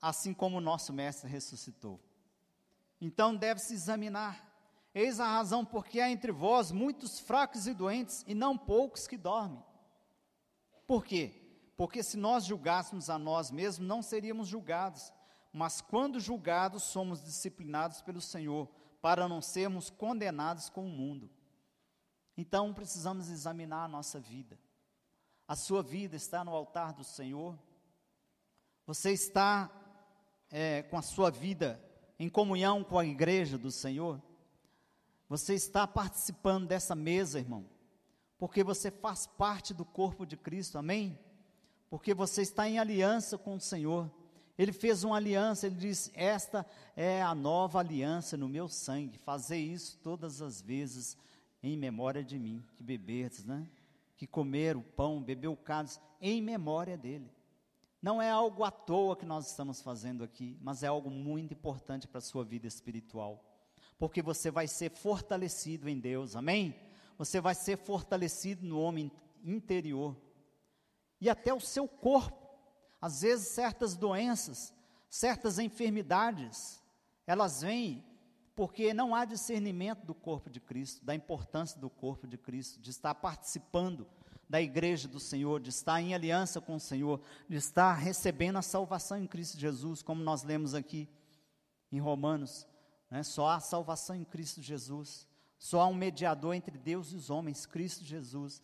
assim 0.00 0.32
como 0.32 0.58
o 0.58 0.60
nosso 0.60 0.92
mestre 0.92 1.28
ressuscitou. 1.28 1.98
Então 3.00 3.34
deve-se 3.34 3.74
examinar 3.74 4.52
Eis 4.94 5.18
a 5.20 5.26
razão 5.26 5.64
porque 5.64 6.00
há 6.00 6.10
entre 6.10 6.30
vós 6.30 6.70
muitos 6.70 7.18
fracos 7.18 7.66
e 7.66 7.72
doentes, 7.72 8.24
e 8.26 8.34
não 8.34 8.58
poucos 8.58 9.06
que 9.06 9.16
dormem. 9.16 9.62
Por 10.86 11.04
quê? 11.04 11.32
Porque 11.76 12.02
se 12.02 12.18
nós 12.18 12.44
julgássemos 12.44 13.08
a 13.08 13.18
nós 13.18 13.50
mesmos, 13.50 13.88
não 13.88 14.02
seríamos 14.02 14.48
julgados. 14.48 15.10
Mas 15.52 15.80
quando 15.80 16.18
julgados, 16.18 16.84
somos 16.84 17.22
disciplinados 17.22 18.00
pelo 18.00 18.20
Senhor, 18.20 18.68
para 19.00 19.28
não 19.28 19.42
sermos 19.42 19.90
condenados 19.90 20.68
com 20.70 20.86
o 20.86 20.88
mundo. 20.88 21.30
Então 22.36 22.72
precisamos 22.72 23.28
examinar 23.28 23.84
a 23.84 23.88
nossa 23.88 24.18
vida. 24.18 24.58
A 25.46 25.54
sua 25.54 25.82
vida 25.82 26.16
está 26.16 26.44
no 26.44 26.54
altar 26.54 26.94
do 26.94 27.04
Senhor? 27.04 27.58
Você 28.86 29.12
está 29.12 29.70
é, 30.50 30.82
com 30.82 30.96
a 30.96 31.02
sua 31.02 31.30
vida 31.30 31.82
em 32.18 32.28
comunhão 32.28 32.82
com 32.82 32.98
a 32.98 33.04
igreja 33.04 33.58
do 33.58 33.70
Senhor? 33.70 34.22
Você 35.28 35.54
está 35.54 35.86
participando 35.86 36.66
dessa 36.66 36.94
mesa, 36.94 37.38
irmão, 37.38 37.66
porque 38.38 38.62
você 38.62 38.90
faz 38.90 39.26
parte 39.26 39.74
do 39.74 39.84
corpo 39.84 40.24
de 40.24 40.36
Cristo, 40.36 40.78
amém? 40.78 41.18
Porque 41.90 42.14
você 42.14 42.42
está 42.42 42.68
em 42.68 42.78
aliança 42.78 43.36
com 43.36 43.56
o 43.56 43.60
Senhor. 43.60 44.10
Ele 44.58 44.72
fez 44.72 45.02
uma 45.04 45.16
aliança, 45.16 45.66
ele 45.66 45.76
disse: 45.76 46.10
Esta 46.14 46.66
é 46.96 47.22
a 47.22 47.34
nova 47.34 47.78
aliança 47.78 48.36
no 48.36 48.48
meu 48.48 48.68
sangue. 48.68 49.18
Fazer 49.18 49.58
isso 49.58 49.98
todas 50.02 50.42
as 50.42 50.60
vezes 50.60 51.16
em 51.62 51.76
memória 51.76 52.22
de 52.22 52.38
mim, 52.38 52.64
que 52.76 52.82
beberdes, 52.82 53.44
né? 53.44 53.66
Que 54.16 54.26
comer 54.26 54.76
o 54.76 54.82
pão, 54.82 55.22
beber 55.22 55.48
o 55.48 55.56
cálice, 55.56 56.00
em 56.20 56.42
memória 56.42 56.96
dele. 56.96 57.30
Não 58.00 58.20
é 58.20 58.30
algo 58.30 58.64
à 58.64 58.70
toa 58.70 59.16
que 59.16 59.24
nós 59.24 59.48
estamos 59.48 59.80
fazendo 59.80 60.24
aqui, 60.24 60.58
mas 60.60 60.82
é 60.82 60.88
algo 60.88 61.08
muito 61.08 61.54
importante 61.54 62.06
para 62.08 62.18
a 62.18 62.22
sua 62.22 62.44
vida 62.44 62.66
espiritual 62.66 63.42
porque 64.02 64.20
você 64.20 64.50
vai 64.50 64.66
ser 64.66 64.90
fortalecido 64.90 65.88
em 65.88 65.96
Deus, 65.96 66.34
amém? 66.34 66.74
Você 67.16 67.40
vai 67.40 67.54
ser 67.54 67.78
fortalecido 67.78 68.66
no 68.66 68.80
homem 68.80 69.12
interior 69.44 70.16
e 71.20 71.30
até 71.30 71.54
o 71.54 71.60
seu 71.60 71.86
corpo. 71.86 72.41
Às 73.02 73.22
vezes, 73.22 73.48
certas 73.48 73.96
doenças, 73.96 74.72
certas 75.10 75.58
enfermidades, 75.58 76.80
elas 77.26 77.62
vêm 77.62 78.04
porque 78.54 78.94
não 78.94 79.14
há 79.14 79.24
discernimento 79.24 80.06
do 80.06 80.14
corpo 80.14 80.48
de 80.48 80.60
Cristo, 80.60 81.04
da 81.04 81.12
importância 81.12 81.80
do 81.80 81.90
corpo 81.90 82.28
de 82.28 82.38
Cristo, 82.38 82.80
de 82.80 82.90
estar 82.90 83.12
participando 83.16 84.06
da 84.48 84.60
igreja 84.60 85.08
do 85.08 85.18
Senhor, 85.18 85.60
de 85.60 85.70
estar 85.70 86.00
em 86.00 86.14
aliança 86.14 86.60
com 86.60 86.76
o 86.76 86.80
Senhor, 86.80 87.20
de 87.48 87.56
estar 87.56 87.94
recebendo 87.94 88.58
a 88.58 88.62
salvação 88.62 89.18
em 89.18 89.26
Cristo 89.26 89.58
Jesus, 89.58 90.00
como 90.02 90.22
nós 90.22 90.44
lemos 90.44 90.74
aqui 90.74 91.08
em 91.90 91.98
Romanos. 91.98 92.66
Né? 93.10 93.22
Só 93.22 93.48
há 93.48 93.58
salvação 93.58 94.14
em 94.14 94.24
Cristo 94.24 94.62
Jesus. 94.62 95.26
Só 95.58 95.80
há 95.80 95.86
um 95.86 95.94
mediador 95.94 96.54
entre 96.54 96.78
Deus 96.78 97.12
e 97.12 97.16
os 97.16 97.30
homens, 97.30 97.66
Cristo 97.66 98.04
Jesus. 98.04 98.62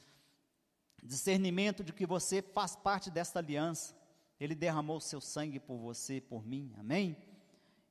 Discernimento 1.03 1.83
de 1.83 1.93
que 1.93 2.07
você 2.07 2.43
faz 2.43 2.77
parte 2.77 3.11
desta 3.11 3.39
aliança. 3.39 3.98
Ele 4.41 4.55
derramou 4.55 5.01
seu 5.01 5.21
sangue 5.21 5.59
por 5.59 5.77
você, 5.79 6.21
por 6.21 6.47
mim. 6.47 6.73
Amém? 6.79 7.17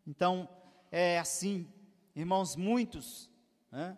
Então, 0.06 0.50
é 0.92 1.20
assim, 1.20 1.68
irmãos, 2.16 2.56
muitos. 2.56 3.30
Né? 3.72 3.98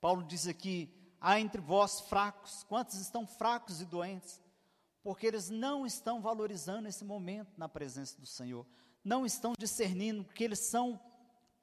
Paulo 0.00 0.22
diz 0.24 0.46
aqui: 0.46 0.90
há 1.20 1.40
entre 1.40 1.60
vós 1.60 2.00
fracos. 2.00 2.64
Quantos 2.64 2.96
estão 2.98 3.26
fracos 3.26 3.80
e 3.80 3.84
doentes? 3.84 4.42
Porque 5.02 5.26
eles 5.26 5.50
não 5.50 5.86
estão 5.86 6.20
valorizando 6.20 6.88
esse 6.88 7.04
momento 7.04 7.52
na 7.56 7.68
presença 7.68 8.20
do 8.20 8.26
Senhor. 8.26 8.66
Não 9.04 9.24
estão 9.24 9.52
discernindo 9.56 10.24
que 10.24 10.42
eles 10.42 10.58
são 10.58 11.00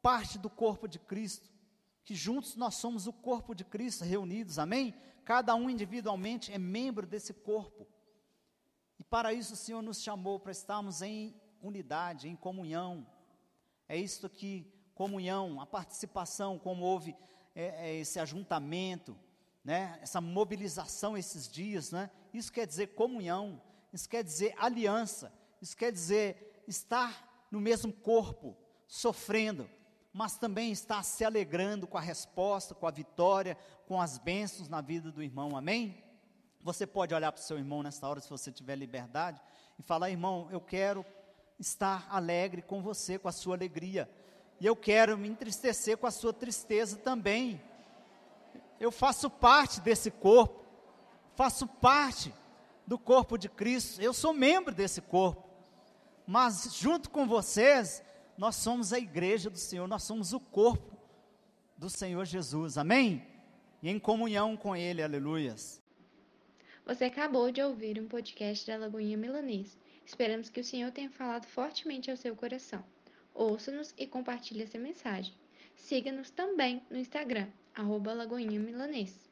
parte 0.01 0.37
do 0.37 0.49
corpo 0.49 0.87
de 0.87 0.99
Cristo, 0.99 1.49
que 2.03 2.15
juntos 2.15 2.55
nós 2.55 2.75
somos 2.75 3.07
o 3.07 3.13
corpo 3.13 3.53
de 3.53 3.63
Cristo 3.63 4.03
reunidos, 4.03 4.59
amém? 4.59 4.93
Cada 5.23 5.55
um 5.55 5.69
individualmente 5.69 6.51
é 6.51 6.57
membro 6.57 7.07
desse 7.07 7.33
corpo. 7.33 7.87
Para 9.13 9.31
isso 9.31 9.53
o 9.53 9.55
Senhor 9.55 9.83
nos 9.83 10.01
chamou 10.01 10.39
para 10.39 10.51
estarmos 10.51 11.03
em 11.03 11.39
unidade, 11.61 12.27
em 12.27 12.35
comunhão. 12.35 13.05
É 13.87 13.95
isto 13.95 14.25
aqui, 14.25 14.65
comunhão, 14.95 15.61
a 15.61 15.67
participação, 15.67 16.57
como 16.57 16.83
houve 16.83 17.15
é, 17.53 17.91
é 17.91 17.95
esse 17.97 18.19
ajuntamento, 18.19 19.15
né? 19.63 19.99
essa 20.01 20.19
mobilização 20.19 21.15
esses 21.15 21.47
dias, 21.47 21.91
né? 21.91 22.09
Isso 22.33 22.51
quer 22.51 22.65
dizer 22.65 22.95
comunhão, 22.95 23.61
isso 23.93 24.09
quer 24.09 24.23
dizer 24.23 24.55
aliança, 24.57 25.31
isso 25.61 25.77
quer 25.77 25.91
dizer 25.91 26.63
estar 26.67 27.45
no 27.51 27.61
mesmo 27.61 27.93
corpo, 27.93 28.57
sofrendo, 28.87 29.69
mas 30.11 30.37
também 30.37 30.71
está 30.71 31.03
se 31.03 31.23
alegrando 31.23 31.85
com 31.85 31.99
a 31.99 32.01
resposta, 32.01 32.73
com 32.73 32.87
a 32.87 32.91
vitória, 32.91 33.55
com 33.85 34.01
as 34.01 34.17
bênçãos 34.17 34.67
na 34.67 34.81
vida 34.81 35.11
do 35.11 35.21
irmão, 35.21 35.55
amém? 35.55 36.02
Você 36.63 36.87
pode 36.87 37.13
olhar 37.13 37.31
para 37.31 37.41
o 37.41 37.43
seu 37.43 37.57
irmão 37.57 37.83
nessa 37.83 38.07
hora, 38.07 38.21
se 38.21 38.29
você 38.29 38.49
tiver 38.49 38.77
liberdade, 38.77 39.39
e 39.77 39.83
falar: 39.83 40.09
irmão, 40.09 40.47
eu 40.49 40.61
quero 40.61 41.05
estar 41.59 42.07
alegre 42.09 42.61
com 42.61 42.81
você, 42.81 43.19
com 43.19 43.27
a 43.27 43.33
sua 43.33 43.55
alegria, 43.55 44.09
e 44.61 44.65
eu 44.65 44.75
quero 44.75 45.17
me 45.17 45.27
entristecer 45.27 45.97
com 45.97 46.07
a 46.07 46.11
sua 46.11 46.31
tristeza 46.31 46.95
também. 46.95 47.61
Eu 48.79 48.91
faço 48.91 49.29
parte 49.29 49.81
desse 49.81 50.09
corpo, 50.09 50.65
faço 51.35 51.67
parte 51.67 52.33
do 52.87 52.97
corpo 52.97 53.37
de 53.37 53.49
Cristo, 53.49 54.01
eu 54.01 54.13
sou 54.13 54.33
membro 54.33 54.73
desse 54.73 55.01
corpo, 55.01 55.43
mas 56.25 56.73
junto 56.73 57.09
com 57.09 57.27
vocês, 57.27 58.01
nós 58.37 58.55
somos 58.55 58.93
a 58.93 58.97
igreja 58.97 59.49
do 59.49 59.57
Senhor, 59.57 59.85
nós 59.85 60.03
somos 60.03 60.31
o 60.31 60.39
corpo 60.39 60.97
do 61.77 61.89
Senhor 61.89 62.23
Jesus, 62.23 62.77
amém? 62.77 63.27
E 63.81 63.89
em 63.89 63.99
comunhão 63.99 64.55
com 64.55 64.73
Ele, 64.73 65.03
aleluias. 65.03 65.82
Você 66.85 67.05
acabou 67.05 67.49
de 67.49 67.61
ouvir 67.61 67.97
um 67.97 68.07
podcast 68.07 68.67
da 68.67 68.75
Lagoinha 68.75 69.15
Milanês. 69.17 69.77
Esperamos 70.05 70.49
que 70.49 70.59
o 70.59 70.63
Senhor 70.63 70.91
tenha 70.91 71.09
falado 71.09 71.45
fortemente 71.45 72.11
ao 72.11 72.17
seu 72.17 72.35
coração. 72.35 72.83
Ouça-nos 73.33 73.93
e 73.97 74.05
compartilhe 74.05 74.63
essa 74.63 74.77
mensagem. 74.77 75.33
Siga-nos 75.75 76.29
também 76.29 76.81
no 76.89 76.97
Instagram, 76.97 77.47
arroba 77.73 78.13
Lagoinha 78.13 78.59
Milanês. 78.59 79.29